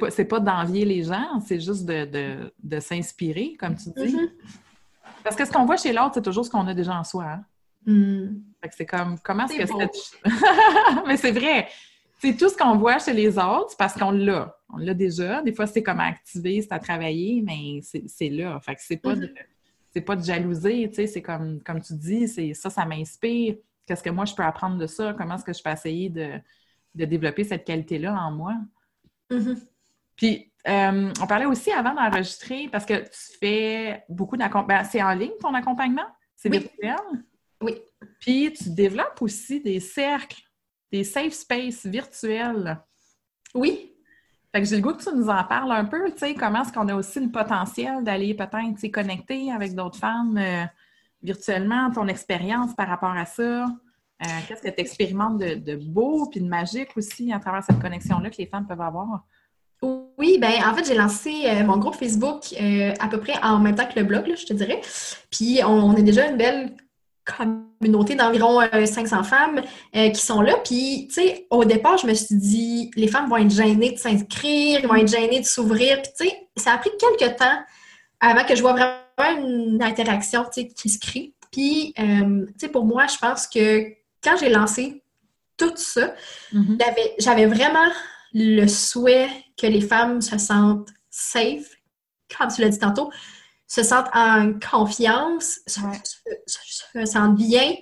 pas, 0.00 0.10
c'est 0.10 0.24
pas 0.24 0.40
d'envier 0.40 0.84
les 0.84 1.04
gens, 1.04 1.40
c'est 1.46 1.60
juste 1.60 1.84
de, 1.84 2.04
de, 2.04 2.52
de 2.62 2.80
s'inspirer, 2.80 3.56
comme 3.58 3.76
tu 3.76 3.90
dis. 3.96 4.14
Mhm. 4.16 4.28
Parce 5.24 5.36
que 5.36 5.44
ce 5.44 5.50
qu'on 5.52 5.64
voit 5.64 5.76
chez 5.76 5.92
l'autre, 5.92 6.12
c'est 6.14 6.22
toujours 6.22 6.44
ce 6.44 6.50
qu'on 6.50 6.66
a 6.66 6.74
déjà 6.74 6.94
en 6.96 7.04
soi. 7.04 7.24
hein. 7.24 7.44
Hmm. 7.86 8.40
Fait 8.60 8.68
que 8.68 8.74
c'est 8.76 8.86
comme, 8.86 9.18
comment 9.20 9.46
est-ce 9.46 9.58
que 9.58 9.66
cette... 9.66 10.22
Mais 11.06 11.16
c'est 11.16 11.32
vrai! 11.32 11.68
C'est 12.18 12.36
tout 12.36 12.48
ce 12.48 12.56
qu'on 12.56 12.76
voit 12.76 13.00
chez 13.00 13.12
les 13.12 13.36
autres, 13.36 13.76
parce 13.76 13.94
qu'on 13.94 14.12
l'a. 14.12 14.56
On 14.72 14.76
l'a 14.76 14.94
déjà. 14.94 15.42
Des 15.42 15.52
fois, 15.52 15.66
c'est 15.66 15.82
comme 15.82 15.98
à 15.98 16.04
activer, 16.04 16.62
c'est 16.62 16.72
à 16.72 16.78
travailler, 16.78 17.42
mais 17.44 17.80
c'est 17.82 18.28
là. 18.28 18.60
Fait 18.60 18.76
que 18.76 18.80
c'est 18.80 18.98
pas, 18.98 19.16
de, 19.16 19.34
c'est 19.92 20.02
pas 20.02 20.14
de 20.14 20.22
jalouser, 20.22 20.88
tu 20.88 20.94
sais. 20.94 21.06
C'est 21.08 21.20
comme, 21.20 21.60
comme 21.62 21.82
tu 21.82 21.94
dis, 21.94 22.28
c'est 22.28 22.54
ça, 22.54 22.70
ça 22.70 22.84
m'inspire. 22.84 23.56
Qu'est-ce 23.86 24.04
que 24.04 24.10
moi, 24.10 24.24
je 24.24 24.34
peux 24.36 24.44
apprendre 24.44 24.78
de 24.78 24.86
ça? 24.86 25.14
Comment 25.18 25.34
est-ce 25.34 25.44
que 25.44 25.52
je 25.52 25.60
peux 25.60 25.70
essayer 25.70 26.10
de, 26.10 26.34
de 26.94 27.04
développer 27.04 27.42
cette 27.42 27.64
qualité-là 27.64 28.14
en 28.14 28.30
moi? 28.30 28.54
Mhm. 29.28 29.60
Puis, 30.14 30.52
euh, 30.68 31.12
on 31.20 31.26
parlait 31.26 31.46
aussi 31.46 31.72
avant 31.72 31.92
d'enregistrer, 31.92 32.68
parce 32.70 32.86
que 32.86 32.94
tu 32.94 33.38
fais 33.40 34.04
beaucoup 34.08 34.36
d'accompagnement. 34.36 34.88
c'est 34.88 35.02
en 35.02 35.12
ligne 35.12 35.32
ton 35.40 35.52
accompagnement? 35.54 36.06
C'est 36.36 36.50
Oui. 36.50 36.58
virtuel? 36.58 37.24
Oui. 37.62 37.80
Puis, 38.20 38.52
tu 38.52 38.70
développes 38.70 39.20
aussi 39.20 39.60
des 39.60 39.80
cercles, 39.80 40.42
des 40.90 41.04
safe 41.04 41.32
spaces 41.32 41.86
virtuels. 41.86 42.78
Oui. 43.54 43.92
Fait 44.54 44.60
que 44.60 44.68
j'ai 44.68 44.76
le 44.76 44.82
goût 44.82 44.92
que 44.92 45.02
tu 45.02 45.14
nous 45.14 45.28
en 45.28 45.44
parles 45.44 45.72
un 45.72 45.86
peu, 45.86 46.10
tu 46.12 46.18
sais, 46.18 46.34
comment 46.34 46.62
est-ce 46.62 46.72
qu'on 46.72 46.88
a 46.88 46.94
aussi 46.94 47.20
le 47.20 47.30
potentiel 47.30 48.04
d'aller 48.04 48.34
peut-être, 48.34 48.92
connecter 48.92 49.50
avec 49.50 49.74
d'autres 49.74 49.98
femmes 49.98 50.36
euh, 50.36 50.64
virtuellement, 51.22 51.90
ton 51.90 52.06
expérience 52.06 52.74
par 52.74 52.88
rapport 52.88 53.16
à 53.16 53.24
ça? 53.24 53.64
Euh, 53.64 54.26
Qu'est-ce 54.46 54.62
que 54.62 54.68
tu 54.68 54.80
expérimentes 54.80 55.38
de, 55.38 55.54
de 55.54 55.76
beau 55.76 56.28
puis 56.30 56.40
de 56.40 56.48
magique 56.48 56.90
aussi 56.96 57.32
à 57.32 57.40
travers 57.40 57.64
cette 57.64 57.80
connexion-là 57.80 58.28
que 58.28 58.36
les 58.36 58.46
femmes 58.46 58.66
peuvent 58.66 58.80
avoir? 58.80 59.24
Oui, 59.82 60.38
ben 60.38 60.52
en 60.64 60.74
fait, 60.74 60.84
j'ai 60.84 60.94
lancé 60.94 61.44
euh, 61.46 61.64
mon 61.64 61.76
groupe 61.78 61.96
Facebook 61.96 62.44
euh, 62.60 62.92
à 63.00 63.08
peu 63.08 63.18
près 63.18 63.34
en 63.42 63.58
même 63.58 63.74
temps 63.74 63.86
que 63.86 63.98
le 63.98 64.04
blog, 64.04 64.28
là, 64.28 64.36
je 64.36 64.46
te 64.46 64.52
dirais. 64.52 64.80
Puis 65.30 65.60
on, 65.64 65.70
on 65.70 65.96
est 65.96 66.04
déjà 66.04 66.28
une 66.28 66.36
belle 66.36 66.76
communauté 67.24 68.14
d'environ 68.14 68.60
euh, 68.60 68.86
500 68.86 69.22
femmes 69.24 69.62
euh, 69.96 70.10
qui 70.10 70.20
sont 70.20 70.40
là. 70.40 70.56
Puis, 70.64 71.08
tu 71.08 71.14
sais, 71.22 71.46
au 71.50 71.64
départ, 71.64 71.98
je 71.98 72.06
me 72.06 72.14
suis 72.14 72.34
dit, 72.36 72.90
les 72.96 73.08
femmes 73.08 73.28
vont 73.28 73.36
être 73.36 73.50
gênées 73.50 73.92
de 73.92 73.98
s'inscrire, 73.98 74.80
ils 74.80 74.86
vont 74.88 74.96
être 74.96 75.08
gênées 75.08 75.40
de 75.40 75.46
s'ouvrir. 75.46 76.00
Puis, 76.02 76.12
tu 76.18 76.26
sais, 76.28 76.48
ça 76.56 76.72
a 76.72 76.78
pris 76.78 76.90
quelques 76.98 77.36
temps 77.36 77.58
avant 78.20 78.44
que 78.44 78.54
je 78.54 78.60
vois 78.62 78.72
vraiment 78.72 79.46
une 79.46 79.82
interaction, 79.82 80.44
tu 80.44 80.62
sais, 80.62 80.68
qui 80.68 80.88
se 80.88 80.98
crée. 80.98 81.32
Puis, 81.50 81.94
euh, 81.98 82.46
tu 82.46 82.54
sais, 82.58 82.68
pour 82.68 82.84
moi, 82.84 83.06
je 83.06 83.18
pense 83.18 83.46
que 83.46 83.84
quand 84.22 84.36
j'ai 84.38 84.48
lancé 84.48 85.02
tout 85.56 85.72
ça, 85.76 86.14
Mhm. 86.52 86.78
j'avais, 86.80 87.14
j'avais 87.18 87.46
vraiment 87.46 87.90
le 88.34 88.66
souhait 88.66 89.28
que 89.60 89.66
les 89.66 89.80
femmes 89.82 90.22
se 90.22 90.38
sentent 90.38 90.88
safe, 91.10 91.68
comme 92.36 92.48
tu 92.48 92.62
l'as 92.62 92.70
dit 92.70 92.78
tantôt, 92.78 93.10
se 93.72 93.82
sentent 93.82 94.10
en 94.14 94.52
confiance, 94.70 95.60
se, 95.66 95.80
sentent 97.04 97.36
bien 97.36 97.74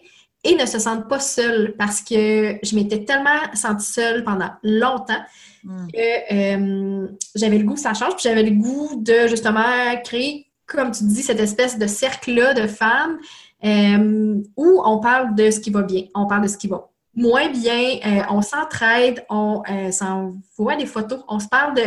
et 0.44 0.54
ne 0.54 0.66
se 0.66 0.78
sentent 0.78 1.08
pas 1.08 1.20
seules 1.20 1.74
parce 1.78 2.00
que 2.00 2.58
je 2.62 2.74
m'étais 2.74 3.04
tellement 3.04 3.40
sentie 3.54 3.86
seule 3.86 4.24
pendant 4.24 4.50
longtemps 4.62 5.22
Mm. 5.64 5.86
que 5.92 6.34
euh, 6.34 7.08
j'avais 7.34 7.58
le 7.58 7.64
goût 7.64 7.74
que 7.74 7.80
ça 7.80 7.94
change, 7.94 8.14
puis 8.14 8.22
j'avais 8.22 8.42
le 8.42 8.52
goût 8.52 8.90
de 8.96 9.26
justement 9.28 9.62
créer, 10.02 10.46
comme 10.66 10.90
tu 10.90 11.04
dis, 11.04 11.22
cette 11.22 11.40
espèce 11.40 11.78
de 11.78 11.86
cercle-là 11.86 12.54
de 12.54 12.66
femmes 12.66 13.18
euh, 13.64 14.42
où 14.56 14.82
on 14.84 15.00
parle 15.00 15.34
de 15.34 15.50
ce 15.50 15.60
qui 15.60 15.70
va 15.70 15.82
bien, 15.82 16.04
on 16.14 16.26
parle 16.26 16.42
de 16.42 16.48
ce 16.48 16.56
qui 16.56 16.68
va 16.68 16.88
moins 17.14 17.50
bien, 17.50 17.98
euh, 18.06 18.22
on 18.30 18.40
s'entraide, 18.40 19.24
on 19.28 19.62
s'envoie 19.90 20.76
des 20.76 20.86
photos, 20.86 21.22
on 21.28 21.40
se 21.40 21.48
parle 21.48 21.74
de, 21.74 21.82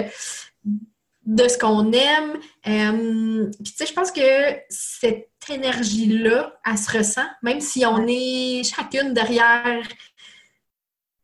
de 1.26 1.48
ce 1.48 1.58
qu'on 1.58 1.92
aime. 1.92 2.34
Euh, 2.68 3.50
puis 3.64 3.72
tu 3.72 3.78
sais, 3.78 3.86
je 3.86 3.94
pense 3.94 4.12
que 4.12 4.22
cette 4.70 5.30
énergie-là, 5.50 6.54
elle 6.66 6.78
se 6.78 6.98
ressent, 6.98 7.26
même 7.42 7.62
si 7.62 7.86
on 7.86 8.06
est 8.08 8.64
chacune 8.64 9.14
derrière 9.14 9.88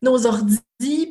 nos 0.01 0.25
ordis, 0.25 0.59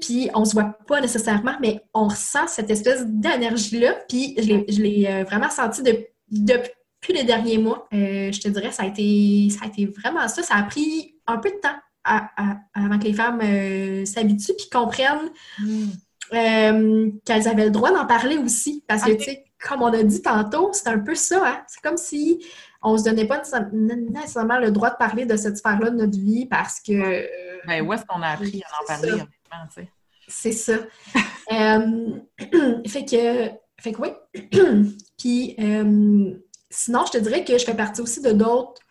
puis 0.00 0.30
on 0.34 0.44
se 0.46 0.54
voit 0.54 0.76
pas 0.86 1.00
nécessairement, 1.00 1.56
mais 1.60 1.82
on 1.92 2.08
ressent 2.08 2.46
cette 2.46 2.70
espèce 2.70 3.04
d'énergie-là, 3.06 3.92
puis 4.08 4.34
je 4.38 4.80
l'ai- 4.82 5.06
euh, 5.06 5.24
vraiment 5.24 5.50
senti 5.50 5.82
de- 5.82 6.06
depuis 6.30 7.12
les 7.12 7.24
derniers 7.24 7.58
mois. 7.58 7.86
Euh, 7.92 8.32
je 8.32 8.40
te 8.40 8.48
dirais, 8.48 8.72
ça 8.72 8.84
a, 8.84 8.86
été, 8.86 9.50
ça 9.50 9.66
a 9.66 9.68
été 9.68 9.84
vraiment 9.86 10.26
ça. 10.28 10.42
Ça 10.42 10.54
a 10.56 10.62
pris 10.62 11.14
un 11.26 11.36
peu 11.36 11.50
de 11.50 11.56
temps 11.56 11.76
à- 12.04 12.30
à- 12.36 12.56
avant 12.74 12.98
que 12.98 13.04
les 13.04 13.12
femmes 13.12 13.40
euh, 13.42 14.06
s'habituent 14.06 14.54
puis 14.56 14.68
comprennent 14.72 15.30
Mm. 15.58 15.88
Euh, 16.32 17.10
qu'elles 17.24 17.48
avaient 17.48 17.64
le 17.66 17.70
droit 17.70 17.90
d'en 17.92 18.06
parler 18.06 18.36
aussi. 18.38 18.84
Parce 18.86 19.02
que, 19.04 19.12
Ok. 19.12 19.18
tu 19.18 19.24
sais, 19.24 19.44
comme 19.66 19.82
on 19.82 19.92
a 19.92 20.02
dit 20.02 20.22
tantôt, 20.22 20.70
c'est 20.72 20.88
un 20.88 20.98
peu 20.98 21.14
ça, 21.14 21.42
hein? 21.44 21.62
C'est 21.66 21.80
comme 21.82 21.96
si 21.96 22.44
on 22.82 22.96
se 22.96 23.04
donnait 23.04 23.26
pas 23.26 23.42
nécessairement 23.72 24.58
le 24.58 24.70
droit 24.70 24.90
de 24.90 24.96
parler 24.96 25.26
de 25.26 25.36
cette 25.36 25.56
sphère-là 25.56 25.90
de 25.90 25.96
notre 25.96 26.18
vie 26.18 26.46
parce 26.46 26.80
que 26.80 26.92
euh, 26.92 27.26
Ben, 27.66 27.82
où 27.84 27.92
est-ce 27.92 28.04
qu'on 28.06 28.22
a 28.22 28.28
appris 28.28 28.62
à 28.62 28.82
en 28.82 28.86
parler, 28.86 29.08
ça. 29.08 29.14
honnêtement, 29.14 29.68
tu 29.74 29.82
sais? 29.82 29.88
c'est 30.28 30.52
ça. 30.52 30.74
Euh, 31.50 32.10
fait 32.86 33.06
que, 33.06 33.48
fait 33.80 33.92
que 33.92 34.02
oui. 34.02 34.10
Puis, 35.18 35.56
euh, 35.58 36.34
sinon, 36.68 37.04
je 37.06 37.12
te 37.12 37.16
dirais 37.18 37.42
que 37.42 37.56
je 37.56 37.64
fais 37.64 37.72
partie 37.74 38.02
aussi 38.02 38.20
de 38.20 38.32
d'autres 38.32 38.82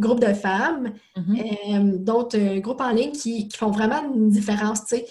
groupes 0.00 0.20
de 0.20 0.32
femmes, 0.32 0.94
Mhm. 1.14 1.36
euh, 1.38 1.98
d'autres 1.98 2.58
groupes 2.60 2.80
en 2.80 2.88
ligne 2.88 3.12
qui, 3.12 3.48
qui 3.48 3.58
font 3.58 3.70
vraiment 3.70 4.02
une 4.14 4.30
différence, 4.30 4.86
tu 4.86 4.96
sais. 4.96 5.06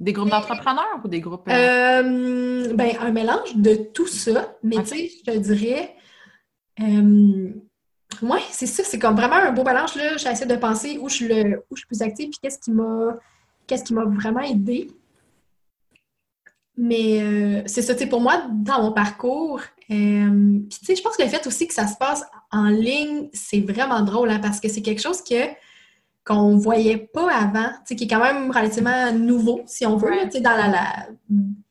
Des 0.00 0.12
groupes 0.12 0.30
d'entrepreneurs 0.30 1.00
ou 1.04 1.08
des 1.08 1.20
groupes... 1.20 1.48
euh, 1.48 2.02
Euh, 2.02 2.74
ben, 2.74 2.90
un 3.00 3.12
mélange 3.12 3.54
de 3.56 3.74
tout 3.74 4.06
ça, 4.06 4.56
mais 4.62 4.76
tu 4.78 4.86
sais, 4.86 5.08
je 5.08 5.32
te 5.32 5.36
dirais, 5.38 5.94
euh, 6.80 7.50
c'est 8.50 8.66
ça, 8.66 8.82
c'est 8.84 8.98
comme 8.98 9.16
vraiment 9.16 9.36
un 9.36 9.52
beau 9.52 9.64
mélange, 9.64 9.94
là. 9.96 10.16
J'essaie 10.16 10.46
de 10.46 10.56
penser 10.56 10.98
où 11.00 11.08
je 11.08 11.14
suis, 11.14 11.28
le, 11.28 11.64
où 11.70 11.76
je 11.76 11.80
suis 11.80 11.86
plus 11.86 12.02
active, 12.02 12.30
puis 12.30 12.38
qu'est-ce 12.42 12.58
qui 12.58 12.70
m'a, 12.72 13.16
qu'est-ce 13.66 13.84
qui 13.84 13.94
m'a 13.94 14.04
vraiment 14.04 14.40
aidé. 14.40 14.90
Mais 16.76 17.22
euh, 17.22 17.62
c'est 17.66 17.82
ça, 17.82 17.94
tu 17.94 18.00
sais, 18.00 18.08
pour 18.08 18.20
moi, 18.20 18.46
dans 18.50 18.82
mon 18.82 18.92
parcours, 18.92 19.60
euh, 19.90 20.58
puis 20.68 20.78
tu 20.80 20.86
sais, 20.86 20.96
je 20.96 21.02
pense 21.02 21.16
que 21.16 21.22
le 21.22 21.28
fait 21.28 21.46
aussi 21.46 21.68
que 21.68 21.74
ça 21.74 21.86
se 21.86 21.96
passe 21.96 22.24
en 22.50 22.68
ligne, 22.68 23.28
c'est 23.32 23.60
vraiment 23.60 24.02
drôle, 24.02 24.30
hein, 24.30 24.40
parce 24.40 24.58
que 24.58 24.68
c'est 24.68 24.82
quelque 24.82 25.00
chose 25.02 25.22
que 25.22 25.46
qu'on 26.24 26.56
voyait 26.56 26.96
pas 27.12 27.30
avant, 27.32 27.68
qui 27.86 28.04
est 28.04 28.08
quand 28.08 28.22
même 28.22 28.50
relativement 28.50 29.12
nouveau, 29.12 29.62
si 29.66 29.84
on 29.84 29.96
veut, 29.96 30.10
là, 30.10 30.26
sais, 30.30 30.40
dans 30.40 30.56
la, 30.56 30.68
la- 30.68 31.06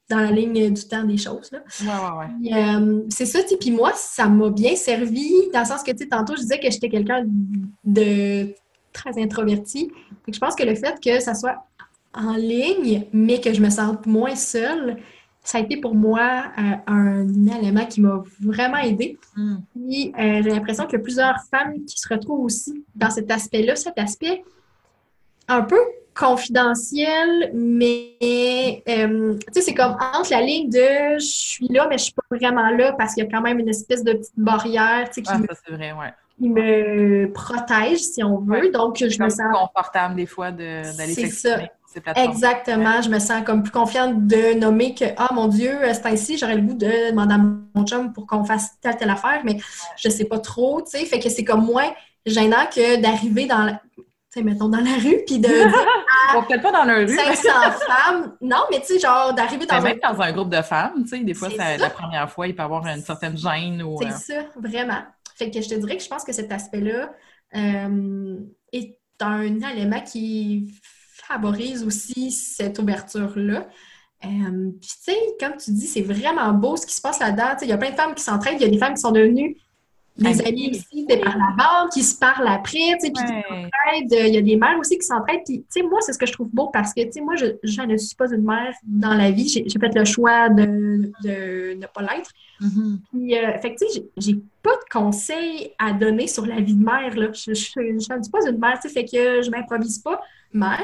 dans 0.10 0.20
la 0.20 0.32
ligne 0.32 0.72
du 0.72 0.84
temps 0.88 1.04
des 1.04 1.18
choses. 1.18 1.50
Là. 1.52 1.60
Ouais, 1.82 1.88
ouais, 1.88 2.52
ouais. 2.52 2.64
Euh, 2.64 3.02
c'est 3.10 3.26
ça. 3.26 3.40
Puis 3.60 3.72
moi, 3.72 3.92
ça 3.96 4.28
m'a 4.28 4.50
bien 4.50 4.76
servi 4.76 5.32
dans 5.54 5.62
le 5.62 5.66
sens 5.66 5.82
que, 5.82 5.92
tu 5.92 6.08
tantôt, 6.08 6.36
je 6.36 6.42
disais 6.42 6.60
que 6.60 6.70
j'étais 6.70 6.90
quelqu'un 6.90 7.24
de 7.84 8.54
très 8.92 9.20
introverti. 9.22 9.92
je 10.28 10.38
pense 10.38 10.56
que 10.56 10.64
le 10.64 10.76
fait 10.76 11.00
que 11.04 11.20
ça 11.20 11.34
soit 11.34 11.66
en 12.14 12.34
ligne, 12.34 13.06
mais 13.12 13.42
que 13.42 13.54
je 13.54 13.62
me 13.62 13.70
sente 13.72 14.06
moins 14.06 14.36
seule, 14.36 14.98
ça 15.44 15.58
a 15.58 15.62
été 15.62 15.78
pour 15.78 15.94
moi 15.94 16.46
euh, 16.58 16.62
un 16.88 17.28
élément 17.48 17.86
qui 17.86 18.00
m'a 18.02 18.24
vraiment 18.42 18.78
aidé. 18.78 19.18
Mm. 19.36 19.56
Puis 19.76 20.14
euh, 20.18 20.42
j'ai 20.42 20.50
l'impression 20.50 20.86
qu'il 20.86 20.94
y 21.00 21.02
a 21.02 21.04
plusieurs 21.04 21.36
femmes 21.52 21.84
qui 21.86 21.98
se 22.00 22.08
retrouvent 22.08 22.46
aussi 22.46 22.84
dans 22.96 23.10
cet 23.10 23.30
aspect-là, 23.30 23.76
cet 23.76 24.00
aspect 24.00 24.44
un 25.50 25.62
peu 25.62 25.80
confidentiel, 26.16 27.52
mais 27.54 28.84
euh, 28.88 29.36
tu 29.38 29.54
sais, 29.54 29.62
c'est 29.62 29.74
comme 29.74 29.98
entre 30.14 30.32
la 30.32 30.42
ligne 30.42 30.70
de 30.70 31.18
je 31.20 31.26
suis 31.26 31.68
là, 31.68 31.88
mais 31.90 31.98
je 31.98 32.04
suis 32.06 32.14
pas 32.14 32.24
vraiment 32.36 32.70
là 32.70 32.94
parce 32.94 33.14
qu'il 33.14 33.24
y 33.24 33.28
a 33.28 33.30
quand 33.30 33.42
même 33.42 33.60
une 33.60 33.70
espèce 33.70 34.04
de 34.04 34.14
petite 34.14 34.38
barrière 34.38 35.10
tu 35.10 35.16
sais, 35.16 35.22
qui, 35.24 35.32
Ah, 35.34 35.38
me, 35.40 35.48
ça, 35.48 35.54
c'est 35.66 35.74
vrai, 35.74 35.92
ouais. 35.92 36.14
qui 36.40 36.50
me 36.50 37.32
protège, 37.34 38.00
si 38.00 38.24
on 38.24 38.38
veut. 38.40 38.62
Ouais. 38.62 38.72
Donc, 38.72 38.98
je 38.98 39.22
me 39.24 39.30
sens 39.30 39.42
confortable 39.54 40.16
des 40.16 40.26
fois 40.26 40.52
de- 40.52 40.96
d'aller 40.98 41.14
C'est 41.14 41.22
s'exprimer 41.28 41.70
ces 41.94 42.02
plateformes. 42.02 42.30
Exactement, 42.30 43.02
je 43.02 43.10
me 43.10 43.20
sens 43.20 43.44
comme 43.44 43.64
plus 43.64 43.72
confiante 43.72 44.28
de 44.28 44.60
nommer 44.60 44.94
que 44.96 45.06
ah 45.18 45.30
mon 45.34 45.48
Dieu, 45.48 45.78
c'est 45.94 46.06
ainsi, 46.06 46.38
j'aurais 46.38 46.56
le 46.56 46.62
goût 46.62 46.74
de 46.74 47.12
demander 47.12 47.36
à 47.36 47.38
mon 47.38 47.86
chum 47.86 48.14
pour 48.14 48.28
qu'on 48.28 48.44
fasse 48.44 48.72
telle 48.82 48.98
telle 48.98 49.10
affaire, 49.10 49.42
mais 49.44 49.58
je 49.98 50.10
sais 50.10 50.26
pas 50.26 50.40
trop, 50.40 50.82
tu 50.82 50.98
sais, 50.98 51.06
fait 51.06 51.20
que 51.20 51.30
c'est 51.30 51.44
comme 51.44 51.66
moins 51.66 51.92
gênant 52.26 52.66
que 52.74 53.02
d'arriver 53.02 53.46
dans 53.46 53.64
la, 53.64 53.82
sais, 54.34 54.44
mettons 54.44 54.70
dans 54.70 54.80
la 54.80 54.96
rue 54.96 55.20
puis 55.26 55.40
de 55.40 55.48
dire 55.48 55.72
Bon, 56.34 56.44
peut-être 56.44 56.64
pas 56.64 56.72
dans 56.72 56.86
la 56.86 56.96
rue, 56.96 57.16
500 57.16 57.50
femmes, 57.88 58.36
non, 58.42 58.64
mais 58.72 58.80
tu 58.80 58.94
sais 58.94 59.00
genre 59.00 59.34
d'arriver 59.34 59.66
dans 59.66 59.76
mais 59.82 59.90
un 59.90 59.94
même 59.94 60.00
dans 60.00 60.22
un 60.22 60.32
groupe 60.32 60.50
de 60.50 60.62
femmes, 60.62 61.04
tu 61.04 61.10
sais, 61.10 61.20
des 61.20 61.34
fois, 61.34 61.50
C'est 61.50 61.58
ça- 61.58 61.64
ça. 61.64 61.78
la 61.78 61.90
première 61.90 62.30
fois, 62.30 62.48
il 62.48 62.56
peut 62.56 62.62
y 62.62 62.66
avoir 62.66 62.86
une 62.88 63.02
certaine 63.02 63.38
gêne 63.38 63.84
ou... 63.84 63.98
C'est 64.02 64.08
euh, 64.08 64.42
ça, 64.42 64.46
vraiment. 64.56 65.02
Fait 65.36 65.52
que 65.52 65.62
je 65.62 65.70
te 65.70 65.76
dirais 65.76 65.98
que 65.98 66.04
je 66.04 66.10
pense 66.10 66.24
que 66.24 66.32
cet 66.32 66.52
aspect-là 66.52 67.12
euh, 67.56 68.38
est 68.72 68.98
un 69.20 69.44
élément 69.44 70.02
qui 70.02 70.74
favorise 71.28 71.84
aussi 71.84 72.32
cette 72.32 72.80
ouverture-là. 72.80 73.68
Euh, 74.26 74.72
Puis, 74.82 74.90
tu 75.06 75.12
sais, 75.12 75.18
comme 75.40 75.58
tu 75.58 75.72
dis, 75.72 75.88
c'est 75.88 76.02
vraiment 76.02 76.52
beau 76.54 76.76
ce 76.78 76.86
qui 76.86 76.94
se 76.94 77.02
passe 77.02 77.20
là-dedans. 77.20 77.56
Il 77.62 77.68
y 77.68 77.72
a 77.74 77.78
plein 77.78 77.92
de 77.92 77.96
femmes 77.96 78.16
qui 78.16 78.24
s'entraident, 78.24 78.60
il 78.60 78.64
y 78.64 78.68
a 78.68 78.70
des 78.70 78.78
femmes 78.78 78.94
qui 78.94 79.02
sont 79.02 79.12
devenues 79.12 79.58
des 80.16 80.42
Amies. 80.44 80.70
aussi, 80.70 81.08
des 81.08 81.18
par 81.18 81.36
la 81.36 81.56
bande, 81.58 81.90
qui 81.92 82.04
se 82.04 82.16
parlent 82.20 82.48
après, 82.48 82.78
tu 83.02 83.08
sais, 83.08 83.12
puis 83.12 83.24
qui 83.24 83.34
s'entraident. 83.50 84.28
Il 84.30 84.34
y 84.36 84.38
a 84.38 84.42
des 84.44 84.56
mères 84.58 84.78
aussi 84.80 84.98
qui 85.00 85.06
s'entraident. 85.08 85.42
Puis, 85.44 85.62
tu 85.62 85.66
sais, 85.70 85.82
moi, 85.82 86.00
c'est 86.02 86.14
ce 86.14 86.20
que 86.20 86.28
je 86.28 86.32
trouve 86.34 86.50
beau 86.54 86.68
parce 86.72 86.94
que, 86.94 87.02
tu 87.04 87.14
sais, 87.14 87.22
moi, 87.22 87.36
je, 87.36 87.48
je 87.64 87.82
ne 87.82 87.98
suis 87.98 88.16
pas 88.16 88.32
une 88.32 88.44
mère 88.44 88.74
dans 88.84 89.16
la 89.16 89.32
vie. 89.32 89.50
J'ai 89.50 89.64
fait 89.80 89.94
le 89.96 90.06
choix 90.06 90.50
de, 90.50 91.12
de 91.24 91.74
ne 91.74 91.86
pas 91.88 92.02
l'être. 92.04 92.30
Mhm. 92.62 93.00
Puis, 93.12 93.36
euh, 93.38 93.58
fait 93.60 93.76
tu 93.76 93.88
sais, 93.88 93.88
j'ai- 93.96 94.10
j'ai 94.18 94.36
pas 94.62 94.76
de 94.76 94.86
conseils 94.92 95.72
à 95.80 95.92
donner 95.94 96.28
sur 96.28 96.46
la 96.46 96.62
vie 96.62 96.76
de 96.76 96.86
mère, 96.86 97.16
là. 97.18 97.28
Je, 97.34 97.54
je, 97.56 97.72
je 97.76 97.80
ne 97.82 98.00
suis 98.00 98.32
pas 98.32 98.48
une 98.48 98.60
mère, 98.60 98.80
tu 98.80 98.88
sais, 98.88 98.94
fait 98.94 99.06
que 99.06 99.42
je 99.42 99.50
m'improvise 99.50 99.98
pas 99.98 100.22
mère. 100.54 100.80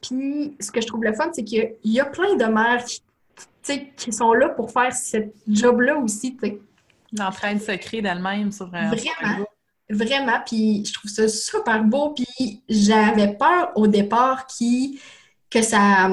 Puis, 0.00 0.56
ce 0.60 0.70
que 0.70 0.80
je 0.80 0.86
trouve 0.86 1.02
le 1.04 1.12
fun, 1.14 1.30
c'est 1.32 1.42
qu'il 1.44 1.58
y 1.58 1.62
a- 1.62 1.68
il 1.84 1.92
y 1.92 2.00
a 2.00 2.04
plein 2.04 2.34
de 2.36 2.44
mères 2.44 2.84
qui, 2.84 3.02
qui 3.96 4.12
sont 4.12 4.32
là 4.32 4.48
pour 4.50 4.70
faire 4.70 4.94
ce 4.94 5.16
job-là 5.48 5.96
aussi. 5.98 6.36
L'entraide 7.12 7.60
se 7.62 7.72
crée 7.72 8.02
d'elle-même 8.02 8.52
sur, 8.52 8.68
un 8.72 8.88
Vraiment. 8.88 9.44
Vraiment, 9.88 10.38
puis 10.44 10.84
je 10.84 10.92
trouve 10.94 11.10
ça 11.10 11.28
super 11.28 11.82
beau. 11.84 12.10
Puis 12.10 12.60
j'avais 12.68 13.34
peur 13.34 13.70
au 13.76 13.86
départ 13.86 14.46
qui, 14.46 15.00
que 15.48 15.62
ça. 15.62 16.08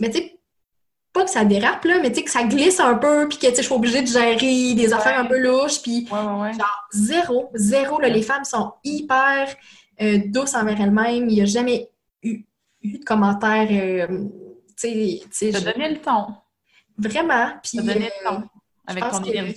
Mais 0.00 0.10
tu 0.10 0.18
sais, 0.18 0.38
pas 1.12 1.24
que 1.24 1.30
ça 1.30 1.44
dérape, 1.44 1.84
là, 1.84 1.98
mais 2.00 2.10
tu 2.10 2.16
sais, 2.20 2.24
que 2.24 2.30
ça 2.30 2.44
glisse 2.44 2.80
un 2.80 2.94
peu, 2.94 3.28
puis 3.28 3.36
que 3.38 3.46
tu 3.46 3.50
sais, 3.54 3.62
je 3.62 3.66
suis 3.66 3.74
obligée 3.74 4.00
de 4.02 4.06
gérer 4.06 4.74
des 4.74 4.92
affaires 4.92 5.18
un 5.18 5.26
peu 5.26 5.38
louches. 5.38 5.82
Puis 5.82 6.08
Ouais, 6.10 6.18
ouais, 6.18 6.40
ouais. 6.42 6.52
zéro, 6.92 7.50
zéro, 7.54 8.00
là, 8.00 8.08
les 8.08 8.22
femmes 8.22 8.44
sont 8.44 8.72
hyper 8.84 9.48
euh, 10.00 10.18
douces 10.26 10.54
envers 10.54 10.80
elles-mêmes. 10.80 11.28
Il 11.28 11.34
n'y 11.34 11.42
a 11.42 11.46
jamais 11.46 11.90
eu, 12.22 12.44
eu 12.82 12.98
de 12.98 13.04
commentaires. 13.04 13.68
euh, 13.70 14.24
tu 14.76 15.20
sais, 15.30 15.52
je- 15.52 15.64
donné 15.64 15.90
le 15.90 16.00
ton. 16.00 16.26
vraiment. 16.98 17.52
Puis, 17.62 17.78
donné 17.78 18.06
euh, 18.06 18.08
le 18.24 18.30
ton 18.30 18.42
avec 18.86 19.04
ton 19.10 19.20
que- 19.22 19.28
énergie. 19.30 19.56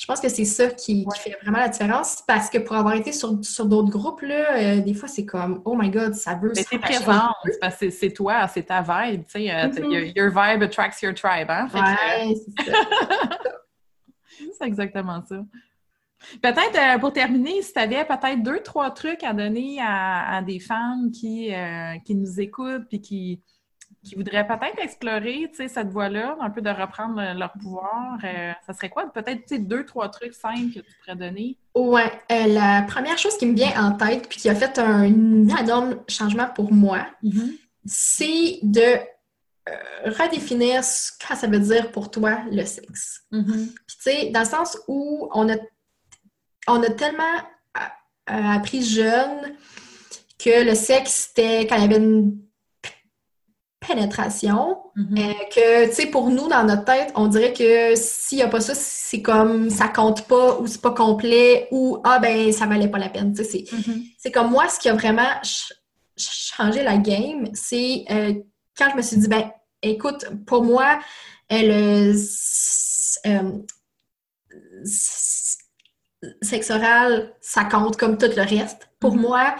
Je 0.00 0.06
pense 0.06 0.20
que 0.20 0.28
c'est 0.28 0.44
ça 0.44 0.68
qui, 0.68 1.04
fait 1.18 1.36
vraiment 1.42 1.58
la 1.58 1.68
différence 1.68 2.22
parce 2.24 2.48
que 2.48 2.58
pour 2.58 2.76
avoir 2.76 2.94
été 2.94 3.10
sur, 3.10 3.44
sur 3.44 3.66
d'autres 3.66 3.90
groupes, 3.90 4.20
là, 4.22 4.56
euh, 4.56 4.80
des 4.80 4.94
fois, 4.94 5.08
c'est 5.08 5.26
comme 5.26 5.60
Oh 5.64 5.74
my 5.76 5.90
God, 5.90 6.14
ça 6.14 6.36
veut 6.36 6.52
Mais 6.54 6.62
parce 7.60 7.74
que 7.74 7.78
c'est- 7.80 7.90
c'est 7.90 8.12
toi, 8.12 8.46
c'est 8.46 8.62
ta 8.62 8.80
vibe, 8.80 9.24
tu 9.24 9.32
sais. 9.44 9.50
euh, 9.52 9.66
Mhm. 9.66 9.74
t'as- 9.74 9.82
your, 10.14 10.28
vibe 10.30 10.62
attracts 10.62 11.02
your 11.02 11.12
tribe, 11.14 11.50
hein? 11.50 11.66
Fait 11.68 11.78
que, 11.80 12.28
Ouais, 12.28 12.34
c'est 12.56 12.64
ça. 12.70 12.72
C'est 14.60 14.66
exactement 14.68 15.20
ça. 15.28 15.40
Peut-être 16.42 16.96
euh, 16.96 16.98
pour 16.98 17.12
terminer, 17.12 17.62
si 17.62 17.72
tu 17.72 17.78
avais 17.78 18.04
peut-être 18.04 18.42
deux, 18.42 18.60
trois 18.60 18.90
trucs 18.90 19.22
à 19.22 19.32
donner 19.32 19.78
à, 19.80 20.36
à 20.36 20.42
des 20.42 20.60
femmes 20.60 21.10
qui, 21.10 21.54
euh, 21.54 21.94
qui 22.04 22.14
nous 22.14 22.40
écoutent 22.40 22.88
puis 22.88 23.00
qui, 23.00 23.40
qui 24.04 24.14
voudraient 24.14 24.46
peut-être 24.46 24.78
explorer 24.82 25.50
cette 25.54 25.88
voie-là, 25.88 26.36
un 26.40 26.50
peu 26.50 26.60
de 26.60 26.70
reprendre 26.70 27.20
leur 27.36 27.52
pouvoir, 27.52 28.18
euh, 28.24 28.52
ça 28.66 28.72
serait 28.72 28.90
quoi? 28.90 29.10
Peut-être 29.12 29.52
deux, 29.66 29.84
trois 29.84 30.08
trucs 30.08 30.34
simples 30.34 30.72
que 30.74 30.80
tu 30.80 30.92
pourrais 31.00 31.16
donner? 31.16 31.58
Euh, 31.76 32.46
la 32.46 32.82
première 32.82 33.18
chose 33.18 33.36
qui 33.36 33.46
me 33.46 33.54
vient 33.54 33.80
en 33.82 33.92
tête 33.92 34.28
puis 34.28 34.40
qui 34.40 34.48
a 34.48 34.54
fait 34.54 34.78
un 34.78 35.04
énorme 35.04 35.96
changement 36.08 36.48
pour 36.54 36.72
moi, 36.72 37.06
c'est 37.84 38.58
de 38.62 38.98
redéfinir 40.04 40.82
ce 40.82 41.12
que 41.12 41.36
ça 41.36 41.46
veut 41.46 41.58
dire 41.58 41.92
pour 41.92 42.10
toi 42.10 42.38
le 42.50 42.64
sexe. 42.64 43.22
Mhm. 43.30 43.68
Puis, 43.86 43.96
tu 43.96 44.10
sais, 44.10 44.30
dans 44.30 44.40
le 44.40 44.46
sens 44.46 44.78
où 44.88 45.28
on 45.32 45.48
a, 45.50 45.56
on 46.68 46.82
a 46.82 46.90
tellement 46.90 47.22
euh, 47.76 47.80
euh, 48.30 48.56
appris 48.56 48.84
jeune 48.84 49.54
que 50.38 50.64
le 50.64 50.74
sexe, 50.74 51.28
c'était 51.34 51.66
quand 51.66 51.76
il 51.76 51.82
y 51.82 51.84
avait 51.84 51.96
une 51.96 52.38
pénétration, 53.80 54.76
Mhm. 54.96 55.18
euh, 55.18 55.32
que, 55.54 55.88
tu 55.88 55.94
sais, 55.94 56.06
pour 56.06 56.30
nous, 56.30 56.48
dans 56.48 56.64
notre 56.64 56.84
tête, 56.84 57.12
on 57.14 57.28
dirait 57.28 57.52
que 57.52 57.94
s'il 57.96 58.38
n'y 58.38 58.42
a 58.44 58.48
pas 58.48 58.60
ça, 58.60 58.74
c'est 58.74 59.22
comme 59.22 59.70
ça 59.70 59.88
compte 59.88 60.26
pas 60.26 60.58
ou 60.58 60.66
c'est 60.66 60.80
pas 60.82 60.90
complet 60.90 61.68
ou 61.70 61.98
ah 62.04 62.18
ben 62.18 62.52
ça 62.52 62.66
valait 62.66 62.88
pas 62.88 62.98
la 62.98 63.08
peine. 63.08 63.32
Tu 63.34 63.44
sais, 63.44 63.64
c'est 64.18 64.32
comme 64.32 64.50
moi, 64.50 64.68
ce 64.68 64.78
qui 64.80 64.88
a 64.88 64.94
vraiment 64.94 65.28
ch- 65.42 65.72
ch- 66.16 66.52
changé 66.56 66.82
la 66.82 66.96
game, 66.98 67.48
c'est 67.54 68.04
euh, 68.10 68.34
quand 68.76 68.90
je 68.90 68.96
me 68.96 69.02
suis 69.02 69.16
dit, 69.18 69.28
ben, 69.28 69.50
écoute, 69.82 70.26
pour 70.46 70.64
moi, 70.64 70.98
le 71.50 72.12
sexe 76.42 76.70
oral, 76.70 77.34
ça 77.40 77.64
compte 77.64 77.96
comme 77.96 78.18
tout 78.18 78.30
le 78.34 78.42
reste. 78.42 78.88
Pour 79.00 79.14
Mhm. 79.14 79.20
moi, 79.20 79.54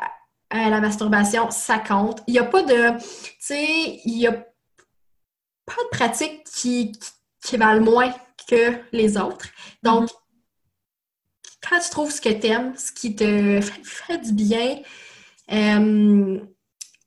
euh, 0.00 0.68
la 0.70 0.80
masturbation, 0.80 1.50
ça 1.50 1.78
compte. 1.78 2.22
Il 2.26 2.32
n'y 2.32 2.38
a 2.38 2.44
pas 2.44 2.62
de, 2.62 2.98
tu 2.98 3.04
sais, 3.40 4.00
il 4.04 4.18
n'y 4.18 4.26
a 4.26 4.32
pas 4.32 5.82
de 5.82 5.88
pratiques 5.90 6.44
qui, 6.44 6.92
qui, 6.92 7.10
qui 7.42 7.56
valent 7.56 7.84
moins 7.84 8.14
que 8.48 8.74
les 8.92 9.16
autres. 9.16 9.46
Donc, 9.82 10.08
quand 11.68 11.78
tu 11.80 11.90
trouves 11.90 12.10
ce 12.10 12.20
que 12.20 12.28
tu 12.28 12.46
aimes, 12.46 12.74
ce 12.76 12.92
qui 12.92 13.16
te 13.16 13.60
fait, 13.60 13.80
fait 13.84 14.18
du 14.18 14.32
bien, 14.32 14.78
euh, 15.52 16.38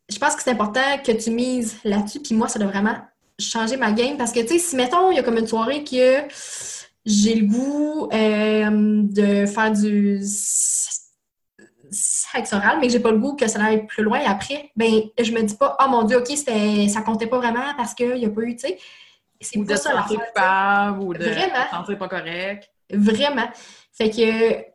je 0.09 0.17
pense 0.19 0.35
que 0.35 0.43
c'est 0.43 0.51
important 0.51 0.97
que 1.03 1.11
tu 1.11 1.31
mises 1.31 1.77
là-dessus. 1.83 2.21
Puis 2.21 2.33
moi, 2.35 2.47
ça 2.47 2.59
doit 2.59 2.69
vraiment 2.69 2.97
changer 3.39 3.77
ma 3.77 3.91
game 3.91 4.17
parce 4.17 4.31
que, 4.31 4.39
tu 4.39 4.47
sais, 4.47 4.59
si 4.59 4.75
mettons, 4.75 5.11
il 5.11 5.15
y 5.15 5.19
a 5.19 5.23
comme 5.23 5.37
une 5.37 5.47
soirée 5.47 5.83
que 5.83 6.21
j'ai 7.07 7.35
le 7.35 7.47
goût 7.47 8.09
euh, 8.13 8.69
de 9.03 9.45
faire 9.45 9.71
du 9.71 10.19
sexe 11.89 12.51
oral, 12.53 12.79
mais 12.81 12.89
j'ai 12.89 12.99
pas 12.99 13.11
le 13.11 13.17
goût 13.17 13.35
que 13.35 13.47
ça 13.47 13.63
aille 13.63 13.85
plus 13.87 14.03
loin 14.03 14.19
après, 14.27 14.71
ben 14.75 15.03
je 15.17 15.31
me 15.31 15.41
dis 15.41 15.55
pas, 15.55 15.77
oh 15.81 15.89
mon 15.89 16.03
Dieu, 16.03 16.17
OK, 16.17 16.27
ça 16.89 17.01
comptait 17.01 17.27
pas 17.27 17.37
vraiment 17.37 17.73
parce 17.77 17.93
qu'il 17.93 18.13
n'y 18.15 18.25
a 18.25 18.29
pas 18.29 18.41
eu, 18.41 18.55
tu 18.55 18.67
sais. 18.67 18.77
C'est 19.39 19.63
pas 19.63 19.77
ça 19.77 19.93
l'affaire, 19.93 20.17
coupable 20.19 20.99
ou 21.01 21.13
de 21.13 21.23
Vraiment. 21.23 21.65
se 21.69 21.75
sentir 21.75 21.97
pas 21.97 22.07
correct. 22.09 22.69
Vraiment. 22.91 23.47
Fait 23.93 24.09
que 24.09 24.15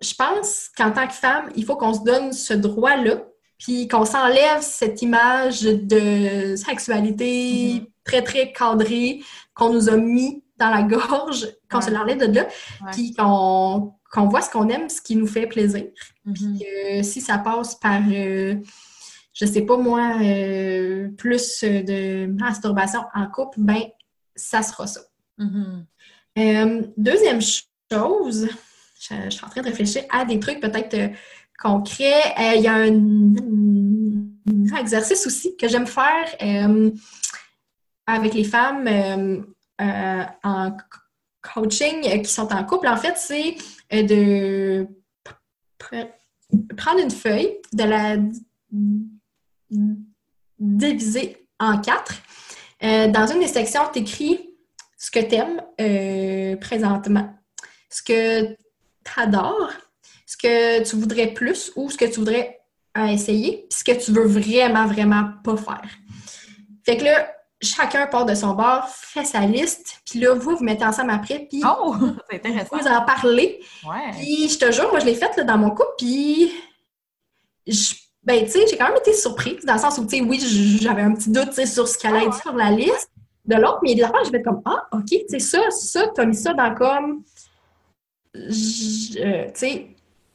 je 0.05 0.15
pense 0.15 0.71
qu'en 0.77 0.91
tant 0.93 1.07
que 1.07 1.13
femme, 1.15 1.51
il 1.57 1.65
faut 1.65 1.77
qu'on 1.77 1.93
se 1.95 2.03
donne 2.05 2.33
ce 2.33 2.55
droit-là, 2.55 3.25
puis 3.59 3.89
qu'on 3.89 4.05
s'enlève 4.05 4.61
cette 4.61 5.03
image 5.03 5.63
de 5.63 6.55
sexualité 6.57 7.75
Mhm. 7.81 7.87
très, 8.05 8.23
très 8.23 8.53
cadrée 8.53 9.21
qu'on 9.55 9.71
nous 9.73 9.89
a 9.91 9.97
mis 9.97 10.42
dans 10.57 10.71
la 10.71 10.83
gorge, 10.83 11.47
qu'on 11.71 11.79
Ouais. 11.79 11.85
se 11.85 11.91
l'enlève 11.91 12.19
de 12.19 12.27
là, 12.35 12.47
puis 12.93 13.15
qu'on 13.15 13.95
voit 14.29 14.43
ce 14.43 14.51
qu'on 14.51 14.69
aime, 14.69 14.89
ce 14.89 15.01
qui 15.01 15.17
nous 15.17 15.27
fait 15.27 15.47
plaisir. 15.47 15.87
Mhm. 16.25 16.59
Que 16.61 17.03
si 17.03 17.21
ça 17.21 17.39
passe 17.39 17.75
par, 17.77 18.01
euh, 18.11 18.57
je 19.35 19.47
sais 19.47 19.63
pas 19.63 19.77
moi, 19.77 20.17
euh, 20.21 21.09
plus 21.17 21.63
de 21.65 22.27
masturbation 22.27 23.01
en 23.15 23.27
couple, 23.29 23.61
ben 23.61 23.83
ça 24.37 24.63
sera 24.63 24.87
ça. 24.87 25.01
Mhm. 25.39 25.87
Euh, 26.39 26.83
deuxième 26.97 27.41
chose, 27.41 28.49
je, 29.01 29.15
je 29.25 29.31
suis 29.31 29.45
en 29.45 29.49
train 29.49 29.63
de 29.63 29.67
réfléchir 29.67 30.05
à 30.11 30.25
des 30.25 30.39
trucs 30.39 30.61
peut-être 30.61 30.95
euh, 30.95 31.09
concrets. 31.61 32.35
Euh, 32.39 32.55
Il 32.57 32.63
y 32.63 32.69
a 32.69 32.75
un, 32.75 34.75
un 34.75 34.79
exercice 34.79 35.27
aussi 35.27 35.57
que 35.57 35.69
j'aime 35.69 35.87
faire. 35.87 36.27
euh, 36.43 36.91
avec 38.07 38.35
les 38.35 38.45
femmes 38.45 39.45
en 40.45 40.77
coaching 41.41 42.23
qui 42.23 42.31
sont 42.31 42.53
en 42.53 42.65
couple, 42.65 42.89
en 42.89 42.97
fait, 42.97 43.17
c'est 43.17 43.57
de 43.91 44.87
prendre 46.77 47.01
une 47.01 47.11
feuille, 47.11 47.59
de 47.73 47.85
la 47.85 48.17
diviser 50.59 51.49
en 51.59 51.81
quatre. 51.81 52.15
dans 52.83 53.27
une 53.33 53.41
des 53.41 53.49
sections, 53.49 53.83
tu 53.93 54.01
écris 54.01 54.51
ce 54.97 55.11
que 55.11 55.21
tu 55.21 55.35
aimes 55.35 56.59
présentement, 56.59 57.35
ce 57.89 58.03
que 58.03 58.53
tu 58.53 58.57
adores, 59.17 59.73
ce 60.27 60.37
que 60.37 60.83
tu 60.89 60.97
voudrais 60.97 61.29
plus 61.29 61.73
ou 61.77 61.91
ce 61.91 61.97
que 61.97 62.05
tu 62.05 62.19
voudrais 62.21 62.61
essayer, 63.09 63.67
puis 63.69 63.79
ce 63.79 63.85
que 63.85 64.05
tu 64.05 64.13
veux 64.13 64.27
vraiment, 64.27 64.87
vraiment 64.87 65.31
pas 65.43 65.57
faire. 65.57 65.89
Fait 66.85 66.97
que 66.97 67.05
là, 67.05 67.33
chacun 67.63 68.07
part 68.07 68.27
de 68.27 68.35
son 68.35 68.55
bord, 68.55 68.89
fait 68.89 69.25
sa 69.25 69.41
liste, 69.41 70.03
puis 70.09 70.21
là, 70.21 70.35
vous, 70.35 70.57
vous 70.57 70.65
mettez 70.65 70.85
ensemble 70.85 71.11
après, 71.11 71.47
puis 71.49 71.63
oh, 71.65 71.95
vous 72.73 72.89
en 72.89 73.05
parlez. 73.05 73.61
Ouais. 73.87 74.11
Puis 74.13 74.49
je 74.49 74.59
te 74.59 74.71
jure, 74.73 74.91
moi, 74.91 75.01
je 75.01 75.07
l'ai 75.07 75.15
faite 75.15 75.39
dans 75.41 75.59
mon 75.59 75.71
couple, 75.71 75.95
puis 75.99 76.53
ben, 78.25 78.45
tu 78.45 78.51
sais, 78.51 78.67
j'ai 78.69 78.77
quand 78.77 78.89
même 78.89 78.97
été 78.97 79.13
surprise, 79.13 79.65
dans 79.65 79.75
le 79.75 79.81
sens 79.81 79.99
où, 79.99 80.07
tu 80.07 80.17
sais, 80.17 80.23
oui, 80.23 80.41
j'avais 80.81 81.03
un 81.03 81.15
petit 81.15 81.31
doute, 81.31 81.53
sur 81.67 81.89
ce 81.89 81.99
qu'elle 81.99 82.17
allait 82.17 82.27
ah, 82.31 82.41
sur 82.41 82.55
la 82.55 82.71
liste 82.71 83.11
de 83.45 83.57
l'autre, 83.57 83.81
mais 83.83 83.95
des 83.95 84.03
affaires, 84.03 84.25
je 84.25 84.31
vais 84.31 84.43
comme, 84.43 84.63
ah, 84.65 84.87
OK, 84.93 85.07
tu 85.09 85.25
sais, 85.29 85.39
ça, 85.39 85.59
ça, 85.71 86.07
t'as 86.15 86.25
mis 86.25 86.37
ça 86.37 86.55
dans 86.55 86.75
comme, 86.75 87.25
euh, 88.37 88.49
tu 88.51 89.53
sais, 89.55 89.89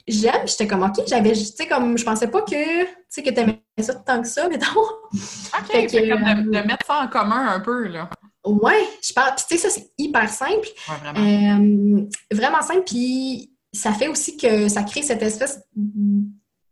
j'aime, 0.07 0.47
j'étais 0.47 0.67
comme, 0.67 0.83
OK, 0.83 1.03
j'avais, 1.07 1.33
tu 1.33 1.45
sais, 1.45 1.67
comme, 1.67 1.97
je 1.97 2.03
pensais 2.03 2.27
pas 2.27 2.41
que, 2.41 2.83
tu 2.83 2.89
sais, 3.09 3.23
que 3.23 3.29
t'aimais 3.29 3.61
ça 3.79 3.95
tant 3.95 4.21
que 4.21 4.27
ça, 4.27 4.47
mettons. 4.49 4.79
OK, 4.79 5.87
c'est 5.89 6.09
comme 6.09 6.23
de, 6.51 6.65
mettre 6.65 6.85
ça 6.85 7.01
en 7.03 7.07
commun 7.07 7.47
un 7.49 7.59
peu, 7.59 7.87
là. 7.87 8.09
Ouais, 8.45 8.87
je 9.03 9.13
parle, 9.13 9.35
puis 9.35 9.45
tu 9.49 9.57
sais, 9.57 9.69
ça, 9.69 9.69
c'est 9.69 9.91
hyper 9.97 10.29
simple. 10.29 10.67
Ouais, 10.87 10.95
vraiment. 11.01 11.99
Euh, 11.99 12.07
vraiment 12.31 12.61
simple, 12.61 12.83
puis 12.85 13.51
ça 13.73 13.91
fait 13.91 14.07
aussi 14.07 14.37
que 14.37 14.69
ça 14.69 14.83
crée 14.83 15.03
cette 15.03 15.21
espèce 15.21 15.59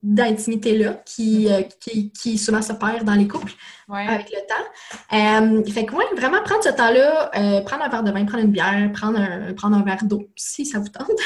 d'intimité-là 0.05 1.01
qui, 1.03 1.51
euh, 1.51 1.63
qui, 1.79 2.11
qui, 2.11 2.37
souvent 2.37 2.61
se 2.61 2.73
perd 2.73 3.05
dans 3.05 3.15
les 3.15 3.27
couples 3.27 3.51
avec 3.89 4.29
le 4.29 4.39
temps. 4.47 5.13
Euh, 5.13 5.71
fait 5.71 5.85
que, 5.85 5.95
ouais, 5.95 6.05
vraiment 6.15 6.43
prendre 6.43 6.63
ce 6.63 6.69
temps-là, 6.69 7.31
euh, 7.35 7.61
prendre 7.61 7.83
un 7.83 7.89
verre 7.89 8.03
de 8.03 8.11
vin, 8.11 8.23
prendre 8.25 8.43
une 8.43 8.51
bière, 8.51 8.91
prendre 8.93 9.19
un, 9.19 9.53
prendre 9.53 9.77
un 9.77 9.81
verre 9.81 10.03
d'eau, 10.03 10.29
si 10.35 10.63
ça 10.63 10.77
vous 10.77 10.89
tente. 10.89 11.07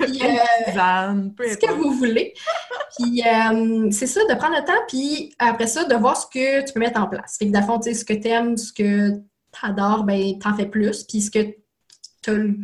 puis, 0.00 0.18
ce 0.18 1.56
que 1.56 1.72
vous 1.72 1.92
voulez. 1.92 2.34
puis, 2.98 3.22
c'est 3.90 4.06
ça, 4.06 4.20
de 4.28 4.34
prendre 4.34 4.56
le 4.56 4.64
temps, 4.66 4.82
puis 4.86 5.34
après 5.38 5.66
ça, 5.66 5.84
de 5.84 5.94
voir 5.94 6.14
ce 6.14 6.26
que 6.26 6.66
tu 6.66 6.74
peux 6.74 6.80
mettre 6.80 7.00
en 7.00 7.06
place. 7.06 7.38
Fait 7.38 7.50
que, 7.50 7.56
tu 7.56 7.82
sais, 7.84 7.94
ce 7.94 8.04
que 8.04 8.12
tu 8.12 8.28
aimes, 8.28 8.56
ce 8.58 8.72
que 8.72 9.12
tu 9.12 9.60
adores, 9.62 10.04
ben, 10.04 10.38
t'en 10.38 10.54
fais 10.54 10.66
plus, 10.66 11.04
puis 11.04 11.22
ce 11.22 11.30
que 11.30 11.56
tu 12.22 12.30
as 12.30 12.34
le 12.34 12.54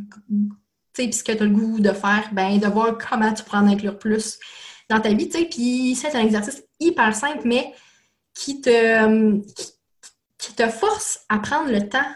puis 0.93 1.13
ce 1.13 1.23
que 1.23 1.33
tu 1.33 1.43
as 1.43 1.47
le 1.47 1.53
goût 1.53 1.79
de 1.79 1.91
faire, 1.91 2.31
ben, 2.33 2.59
de 2.59 2.67
voir 2.67 2.97
comment 2.97 3.31
tu 3.33 3.43
peux 3.45 3.57
en 3.57 3.67
inclure 3.67 3.99
plus 3.99 4.39
dans 4.89 5.01
ta 5.01 5.13
vie, 5.13 5.29
tu 5.29 5.39
sais. 5.39 5.45
Puis 5.47 5.95
c'est 5.95 6.15
un 6.15 6.21
exercice 6.21 6.63
hyper 6.81 7.15
simple, 7.15 7.43
mais 7.45 7.73
qui 8.35 8.61
te, 8.61 9.39
qui, 10.39 10.55
te 10.55 10.69
force 10.69 11.21
à 11.29 11.39
prendre 11.39 11.71
le 11.71 11.89
temps 11.89 12.07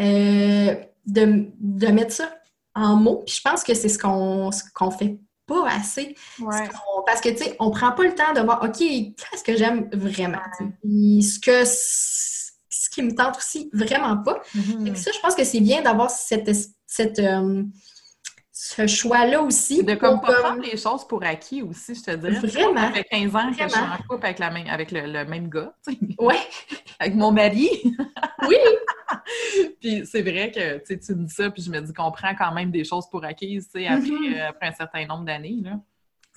euh, 0.00 0.74
de, 1.06 1.86
mettre 1.90 2.12
ça 2.12 2.34
en 2.74 2.96
mots. 2.96 3.22
Puis 3.26 3.36
je 3.36 3.40
pense 3.42 3.64
que 3.64 3.74
c'est 3.74 3.88
ce 3.88 3.98
qu'on 3.98 4.50
qu'on 4.74 4.90
fait 4.90 5.18
pas 5.46 5.66
assez. 5.68 6.14
parce 7.06 7.20
que, 7.20 7.30
tu 7.30 7.38
sais, 7.38 7.56
on 7.58 7.70
prend 7.70 7.92
pas 7.92 8.04
le 8.04 8.14
temps 8.14 8.34
de 8.34 8.40
voir, 8.40 8.62
OK, 8.62 8.78
qu'est-ce 8.78 9.42
que 9.42 9.56
j'aime 9.56 9.88
vraiment? 9.92 10.38
ce 10.84 11.40
que 11.40 11.64
ce 11.64 12.90
qui 12.90 13.02
me 13.02 13.14
tente 13.14 13.36
aussi 13.36 13.70
vraiment 13.72 14.18
pas. 14.18 14.40
Mm-hmm. 14.54 14.94
ça, 14.94 15.10
je 15.12 15.20
pense 15.20 15.34
que 15.34 15.44
c'est 15.44 15.60
bien 15.60 15.82
d'avoir 15.82 16.10
cette, 16.10 16.50
cette, 16.86 17.18
euh, 17.18 17.64
ce 18.68 18.86
choix-là 18.86 19.40
aussi. 19.40 19.82
De 19.82 19.94
comme 19.94 20.20
pas 20.20 20.34
prendre 20.42 20.62
les 20.62 20.76
choses 20.76 21.06
pour 21.06 21.22
acquis 21.24 21.62
aussi, 21.62 21.94
je 21.94 22.02
te 22.02 22.10
dirais. 22.10 22.38
Vraiment. 22.38 22.88
Ça 22.88 22.92
fait 22.92 23.04
15 23.04 23.36
ans 23.36 23.50
que 23.50 23.62
je 23.62 23.68
suis 23.68 23.80
en 23.80 23.96
couple 24.08 24.26
avec, 24.26 24.38
la 24.38 24.50
même, 24.50 24.66
avec 24.68 24.90
le, 24.90 25.24
même 25.24 25.48
gars. 25.48 25.72
Oui. 26.18 26.34
avec 27.00 27.14
mon 27.14 27.32
mari. 27.32 27.70
oui. 28.46 28.56
puis 29.80 30.04
c'est 30.04 30.20
vrai 30.20 30.52
que 30.52 30.78
tu 30.86 31.14
me 31.14 31.24
dis 31.24 31.34
ça, 31.34 31.50
puis 31.50 31.62
je 31.62 31.70
me 31.70 31.80
dis 31.80 31.94
qu'on 31.94 32.10
prend 32.10 32.34
quand 32.34 32.52
même 32.52 32.70
des 32.70 32.84
choses 32.84 33.08
pour 33.08 33.24
acquises 33.24 33.68
après, 33.68 33.88
mm-hmm. 33.88 34.38
euh, 34.38 34.48
après 34.48 34.66
un 34.66 34.72
certain 34.72 35.06
nombre 35.06 35.24
d'années. 35.24 35.62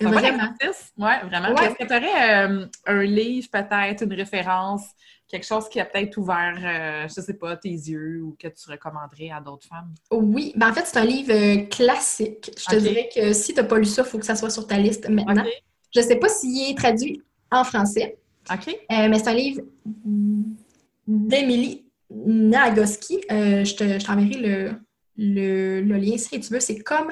C'est 0.00 0.06
un 0.06 0.10
bon 0.10 0.18
exercice. 0.18 0.92
Oui, 0.96 1.12
vraiment. 1.28 1.54
Est-ce 1.56 1.74
que 1.74 1.84
tu 1.84 1.94
aurais 1.94 2.46
euh, 2.46 2.66
un 2.86 3.02
livre, 3.02 3.48
peut-être, 3.52 4.04
une 4.04 4.14
référence 4.14 4.86
quelque 5.32 5.46
chose 5.46 5.68
qui 5.70 5.80
a 5.80 5.86
peut-être 5.86 6.14
ouvert, 6.18 6.58
euh, 6.62 7.08
je 7.08 7.20
sais 7.22 7.32
pas, 7.32 7.56
tes 7.56 7.70
yeux 7.70 8.22
ou 8.22 8.36
que 8.38 8.48
tu 8.48 8.70
recommanderais 8.70 9.30
à 9.30 9.40
d'autres 9.40 9.66
femmes? 9.66 9.94
Oui, 10.10 10.52
ben 10.56 10.68
en 10.70 10.74
fait, 10.74 10.84
c'est 10.84 10.98
un 10.98 11.06
livre 11.06 11.32
euh, 11.32 11.64
classique. 11.68 12.50
Je 12.58 12.66
te 12.66 12.76
dirais 12.76 13.08
que 13.12 13.32
si 13.32 13.54
tu 13.54 13.60
n'as 13.60 13.66
pas 13.66 13.78
lu 13.78 13.86
ça, 13.86 14.02
il 14.02 14.08
faut 14.08 14.18
que 14.18 14.26
ça 14.26 14.36
soit 14.36 14.50
sur 14.50 14.66
ta 14.66 14.76
liste 14.76 15.08
maintenant. 15.08 15.44
Je 15.94 16.00
ne 16.00 16.04
sais 16.04 16.16
pas 16.16 16.28
s'il 16.28 16.70
est 16.70 16.76
traduit 16.76 17.22
en 17.50 17.64
français. 17.64 18.18
OK. 18.52 18.68
Euh, 18.68 19.08
mais 19.08 19.18
c'est 19.18 19.28
un 19.28 19.34
livre 19.34 19.62
d'Émilie 21.06 21.86
Nagoski. 22.10 23.20
je 23.30 24.04
t'enverrai 24.04 24.38
le, 24.38 24.72
le, 25.16 25.80
le, 25.80 25.96
lien 25.96 26.18
si 26.18 26.40
tu 26.40 26.52
veux. 26.52 26.60
C'est 26.60 26.80
comme 26.80 27.10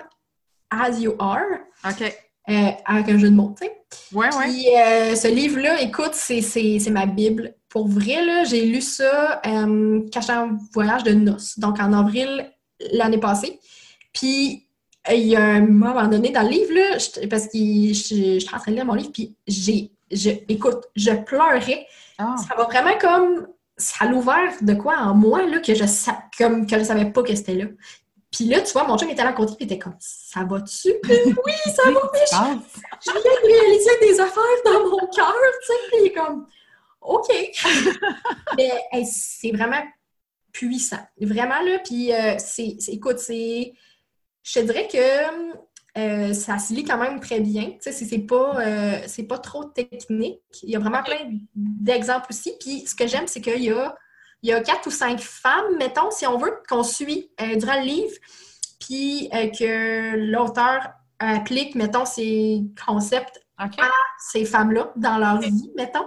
As 0.68 1.00
You 1.00 1.14
Are. 1.18 1.40
OK. 1.88 2.02
avec 2.46 3.08
un 3.08 3.18
jeu 3.18 3.30
de 3.30 3.34
mots, 3.34 3.54
tu 3.58 3.66
sais. 3.66 3.76
Ouais, 4.12 4.28
Puis, 4.28 4.64
ce 5.16 5.28
livre-là, 5.28 5.80
écoute, 5.80 6.12
c'est 6.12 6.90
ma 6.90 7.06
Bible 7.06 7.54
pour 7.70 7.88
vrai, 7.88 8.24
là, 8.24 8.44
j'ai 8.44 8.66
lu 8.66 8.82
ça 8.82 9.40
euh, 9.46 10.02
quand 10.12 10.20
j'étais 10.20 10.32
en 10.32 10.58
voyage 10.74 11.04
de 11.04 11.12
noces, 11.12 11.58
donc 11.58 11.80
en 11.80 11.92
avril 11.92 12.50
l'année 12.92 13.18
passée. 13.18 13.60
Puis, 14.12 14.66
il 15.10 15.28
y 15.28 15.36
a 15.36 15.42
un 15.42 15.60
moment 15.66 16.06
donné 16.08 16.30
dans 16.30 16.42
le 16.42 16.48
livre, 16.48 16.74
là, 16.74 17.28
parce 17.30 17.46
que 17.46 17.58
j'étais 17.92 18.54
en 18.54 18.58
train 18.58 18.72
de 18.72 18.76
lire 18.76 18.84
mon 18.84 18.94
livre, 18.94 19.12
puis 19.12 19.36
j'ai, 19.46 19.92
je, 20.10 20.30
écoute, 20.48 20.80
je 20.96 21.12
pleurais. 21.12 21.86
Ah. 22.18 22.34
Ça 22.36 22.56
va 22.56 22.64
vraiment 22.64 22.98
comme, 23.00 23.46
ça 23.76 24.06
a 24.06 24.12
ouvert 24.12 24.52
de 24.60 24.74
quoi 24.74 24.98
en 24.98 25.14
moi, 25.14 25.46
là, 25.46 25.60
que 25.60 25.72
je, 25.72 25.84
comme, 26.36 26.66
que 26.66 26.76
je 26.76 26.84
savais 26.84 27.06
pas 27.06 27.22
que 27.22 27.34
c'était 27.34 27.54
là. 27.54 27.66
Puis 28.32 28.44
là, 28.46 28.60
tu 28.60 28.72
vois, 28.72 28.84
mon 28.84 28.98
chum 28.98 29.08
était 29.10 29.22
là 29.22 29.30
à 29.30 29.32
côté, 29.32 29.54
puis 29.56 29.66
il 29.66 29.72
était 29.72 29.78
comme, 29.78 29.96
ça 30.00 30.44
va-tu? 30.44 30.88
oui, 31.08 31.52
ça 31.66 31.90
va, 31.90 32.00
mais 32.12 32.18
je, 33.00 33.10
viens 33.10 33.20
de 33.20 33.46
réaliser 33.46 33.90
des 34.00 34.20
affaires 34.20 34.42
dans 34.64 34.88
mon 34.88 35.06
cœur, 35.06 35.34
tu 35.60 35.66
sais, 35.66 35.72
puis 35.88 35.98
il 36.00 36.06
est 36.06 36.12
comme, 36.12 36.46
OK! 37.00 37.28
Mais 38.56 39.04
c'est 39.04 39.52
vraiment 39.52 39.82
puissant. 40.52 41.00
Vraiment, 41.20 41.60
là. 41.60 41.78
Puis, 41.84 42.12
euh, 42.12 42.36
c'est, 42.38 42.76
écoute, 42.88 43.18
c'est. 43.18 43.72
Je 44.42 44.60
te 44.60 44.64
dirais 44.64 44.88
que 44.90 45.98
euh, 45.98 46.32
ça 46.32 46.58
se 46.58 46.72
lit 46.72 46.84
quand 46.84 46.98
même 46.98 47.20
très 47.20 47.40
bien. 47.40 47.72
Tu 47.72 47.92
sais, 47.92 47.92
c'est 47.92 48.18
pas, 48.18 48.60
euh, 48.60 49.24
pas 49.28 49.38
trop 49.38 49.64
technique. 49.64 50.40
Il 50.62 50.70
y 50.70 50.76
a 50.76 50.78
vraiment 50.78 51.02
plein 51.02 51.30
d'exemples 51.54 52.26
aussi. 52.30 52.54
Puis, 52.58 52.86
ce 52.86 52.94
que 52.94 53.06
j'aime, 53.06 53.26
c'est 53.26 53.40
qu'il 53.40 53.62
y 53.62 53.70
a, 53.70 53.94
il 54.42 54.50
y 54.50 54.52
a 54.52 54.60
quatre 54.60 54.86
ou 54.86 54.90
cinq 54.90 55.20
femmes, 55.20 55.76
mettons, 55.78 56.10
si 56.10 56.26
on 56.26 56.38
veut, 56.38 56.54
qu'on 56.68 56.82
suit 56.82 57.30
durant 57.56 57.78
le 57.78 57.86
livre. 57.86 58.14
Puis, 58.80 59.28
que 59.30 60.16
l'auteur 60.16 60.92
applique, 61.18 61.74
mettons, 61.74 62.06
ses 62.06 62.62
concepts 62.86 63.40
à 63.60 63.90
ces 64.18 64.44
femmes-là 64.44 64.92
dans 64.96 65.18
leur 65.18 65.40
vie, 65.40 65.70
mettons. 65.76 66.06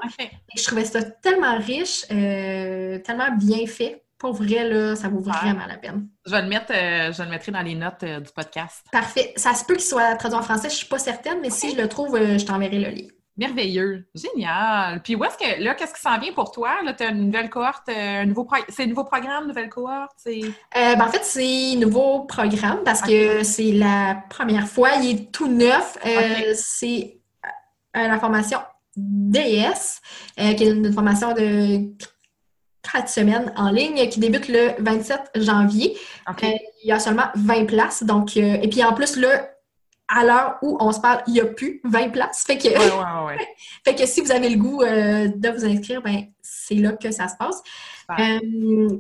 je 0.56 0.64
trouvais 0.64 0.86
ça 0.86 1.02
tellement 1.04 1.58
riche, 1.58 2.06
euh, 2.12 3.00
tellement 3.00 3.32
bien 3.36 3.66
fait. 3.68 4.04
Pour 4.18 4.34
vrai, 4.34 4.70
là, 4.70 4.96
ça 4.96 5.10
vaut 5.10 5.20
vraiment 5.20 5.66
la 5.68 5.76
peine. 5.76 6.08
Je 6.26 6.32
vais 6.32 6.44
le 6.44 6.48
mettre, 6.48 6.72
euh, 6.72 7.12
je 7.12 7.24
le 7.24 7.30
mettrai 7.30 7.52
dans 7.52 7.62
les 7.62 7.76
notes 7.76 8.04
euh, 8.04 8.22
du 8.22 8.32
podcast. 8.32 8.86
Parfait. 8.90 9.34
Ça 9.36 9.54
se 9.54 9.66
peut 9.66 9.74
qu'il 9.74 9.84
soit 9.84 10.16
traduit 10.16 10.38
en 10.38 10.42
français, 10.42 10.70
je 10.70 10.76
suis 10.76 10.88
pas 10.88 11.00
certaine, 11.00 11.40
mais 11.42 11.50
si 11.50 11.72
je 11.72 11.82
le 11.82 11.90
trouve, 11.90 12.18
je 12.18 12.46
t'enverrai 12.46 12.80
le 12.80 12.90
lien. 12.90 13.08
Merveilleux. 13.36 14.08
Génial. 14.16 15.02
Puis 15.02 15.16
où 15.16 15.24
est-ce 15.26 15.38
que 15.38 15.62
là, 15.62 15.74
qu'est-ce 15.74 15.94
qui 15.94 16.00
s'en 16.00 16.20
vient 16.20 16.32
pour 16.32 16.52
toi? 16.52 16.76
Tu 16.96 17.04
as 17.04 17.10
une 17.10 17.26
nouvelle 17.26 17.50
cohorte, 17.50 17.90
un 17.90 18.26
nouveau 18.26 18.48
c'est 18.70 18.84
un 18.84 18.86
nouveau 18.86 19.04
programme, 19.04 19.48
nouvelle 19.48 19.70
cohorte? 19.70 20.16
Ben, 20.26 21.02
en 21.02 21.08
fait, 21.08 21.24
c'est 21.24 21.74
un 21.74 21.80
nouveau 21.80 22.22
programme 22.22 22.84
parce 22.86 23.02
que 23.02 23.44
c'est 23.44 23.72
la 23.72 24.24
première 24.30 24.68
fois. 24.68 24.92
Il 25.02 25.10
est 25.10 25.32
tout 25.32 25.48
neuf. 25.48 25.98
C'est 26.54 27.23
la 27.94 28.20
formation 28.20 28.60
DS, 28.96 30.02
euh, 30.40 30.54
qui 30.54 30.64
est 30.64 30.72
une 30.72 30.92
formation 30.94 31.34
de 31.34 31.94
quatre 32.82 33.10
semaines 33.10 33.52
en 33.56 33.72
ligne 33.72 34.08
qui 34.10 34.20
débute 34.20 34.48
le 34.48 34.72
27 34.80 35.32
janvier. 35.36 35.98
Euh, 36.28 36.34
il 36.84 36.90
y 36.90 36.92
a 36.92 37.00
seulement 37.00 37.28
20 37.36 37.66
places. 37.66 38.04
Donc, 38.04 38.38
euh, 38.38 38.58
et 38.62 38.68
puis 38.68 38.84
en 38.84 38.94
plus, 38.94 39.16
là, 39.16 39.50
à 40.08 40.24
l'heure 40.26 40.58
où 40.62 40.78
on 40.80 40.92
se 40.92 41.00
parle, 41.00 41.24
il 41.28 41.34
n'y 41.34 41.42
a 41.42 41.46
plus 41.46 41.82
20 41.86 42.10
places. 42.10 42.44
Fait 42.46 42.58
que, 42.58 42.68
fait 43.86 43.96
que 43.96 44.06
si 44.06 44.22
vous 44.22 44.32
avez 44.32 44.50
le 44.50 44.58
goût 44.58 44.84
de 44.84 45.50
vous 45.50 45.66
inscrire, 45.66 46.02
ben, 46.02 46.26
c'est 46.42 46.76
là 46.76 46.92
que 46.92 47.10
ça 47.10 47.28
se 47.28 47.36
passe. 47.38 47.64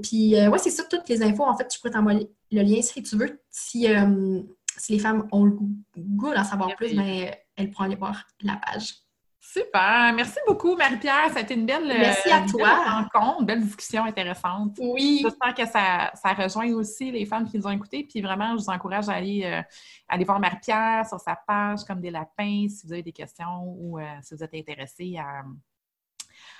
puis, 0.02 0.36
ouais, 0.36 0.58
c'est 0.58 0.72
ça, 0.72 0.84
toutes 0.89 1.08
les 1.10 1.22
infos. 1.22 1.44
En 1.44 1.56
fait, 1.56 1.72
je 1.72 1.78
pourrais 1.78 1.91
t'envoyer 1.91 2.32
le 2.52 2.62
lien 2.62 2.82
si 2.82 3.04
tu 3.04 3.16
veux. 3.16 3.39
Si, 3.52 3.86
si 4.78 4.94
les 4.94 5.00
femmes 5.00 5.28
ont 5.32 5.44
le 5.44 5.58
goût 5.98 6.34
d'en 6.34 6.44
savoir 6.44 6.74
plus, 6.76 6.96
ben, 6.96 7.30
elles 7.56 7.72
pourront 7.72 7.86
aller 7.86 7.95
voir 7.95 8.24
la 8.41 8.58
page. 8.58 8.95
Super. 9.45 10.14
Merci 10.16 10.39
beaucoup, 10.47 10.78
Marie-Pierre. 10.78 11.30
Ça 11.34 11.39
a 11.39 11.41
été 11.41 11.54
une 11.54 11.66
belle, 11.66 11.86
Merci 11.86 12.32
à 12.32 12.38
une 12.39 12.45
toi. 12.45 12.64
belle 12.64 12.93
rencontre, 12.93 13.41
une 13.41 13.45
belle 13.45 13.62
discussion 13.62 14.06
intéressante. 14.06 14.78
Oui. 14.80 15.20
J'espère 15.22 15.54
que 15.54 15.66
ça, 15.66 16.12
ça 16.16 16.34
rejoint 16.34 16.72
aussi 16.74 17.12
les 17.12 17.26
femmes 17.26 17.45
qui 17.49 17.58
nous 17.58 17.68
ont 17.68 17.72
écoutés. 17.72 18.08
Puis 18.10 18.22
vraiment, 18.22 18.58
je 18.58 18.64
vous 18.64 18.70
encourage 18.70 19.10
à 19.10 19.16
aller, 19.16 19.43
euh, 19.43 19.62
aller 20.08 20.24
voir 20.24 20.39
Marie-Pierre 20.39 21.06
sur 21.06 21.20
sa 21.20 21.36
page 21.36 21.84
comme 21.86 21.99
des 21.99 22.10
lapins 22.10 22.68
si 22.70 22.88
vous 22.88 22.93
avez 22.93 23.04
des 23.04 23.12
questions 23.12 23.64
ou 23.66 23.99
euh, 23.99 24.06
si 24.22 24.34
vous 24.34 24.41
êtes 24.45 24.54
intéressé 24.54 25.18
à, 25.18 25.43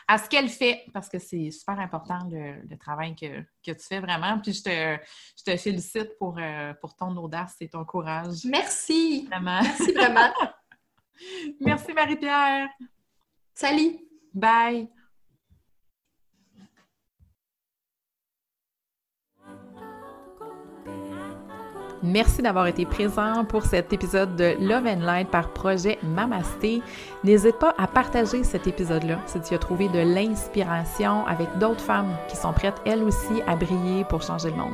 à 0.06 0.18
ce 0.18 0.28
qu'elle 0.28 0.50
fait, 0.50 0.84
parce 0.94 1.08
que 1.08 1.20
c'est 1.20 1.52
super 1.52 1.80
important 1.80 2.20
le, 2.30 2.62
le 2.70 2.78
travail 2.78 3.16
que, 3.16 3.39
que 3.66 3.72
tu 3.72 3.88
fais 3.88 4.02
vraiment. 4.02 4.39
Puis 4.39 4.52
je 4.54 4.62
te, 4.64 4.98
je 5.38 5.44
te 5.54 5.58
félicite 5.58 6.18
pour, 6.20 6.36
euh, 6.38 6.74
pour 6.82 6.98
ton 6.98 7.16
audace 7.16 7.56
et 7.62 7.70
ton 7.70 7.86
courage. 7.86 8.44
Merci. 8.44 9.26
Vraiment. 9.28 9.62
Merci 9.62 9.94
vraiment. 9.94 10.30
Merci 11.59 11.93
Marie-Pierre. 11.93 12.70
Salut. 13.53 13.97
Bye. 14.34 14.89
Merci 22.05 22.41
d'avoir 22.41 22.68
été 22.68 22.86
présent 22.86 23.45
pour 23.45 23.64
cet 23.64 23.93
épisode 23.93 24.36
de 24.36 24.57
Love 24.59 24.88
and 24.88 25.05
Light 25.05 25.30
par 25.30 25.53
projet 25.53 25.97
Mamasté. 26.03 26.82
N'hésite 27.24 27.57
pas 27.59 27.74
à 27.78 27.88
partager 27.88 28.43
cet 28.43 28.68
épisode-là 28.68 29.20
si 29.26 29.39
tu 29.39 29.53
as 29.53 29.57
trouvé 29.57 29.88
de 29.88 29.99
l'inspiration 29.99 31.26
avec 31.28 31.47
d'autres 31.59 31.80
femmes 31.80 32.14
qui 32.28 32.36
sont 32.36 32.51
prêtes 32.51 32.82
elles 32.86 33.03
aussi 33.03 33.41
à 33.47 33.55
briller 33.55 34.03
pour 34.03 34.22
changer 34.22 34.49
le 34.49 34.57
monde. 34.57 34.74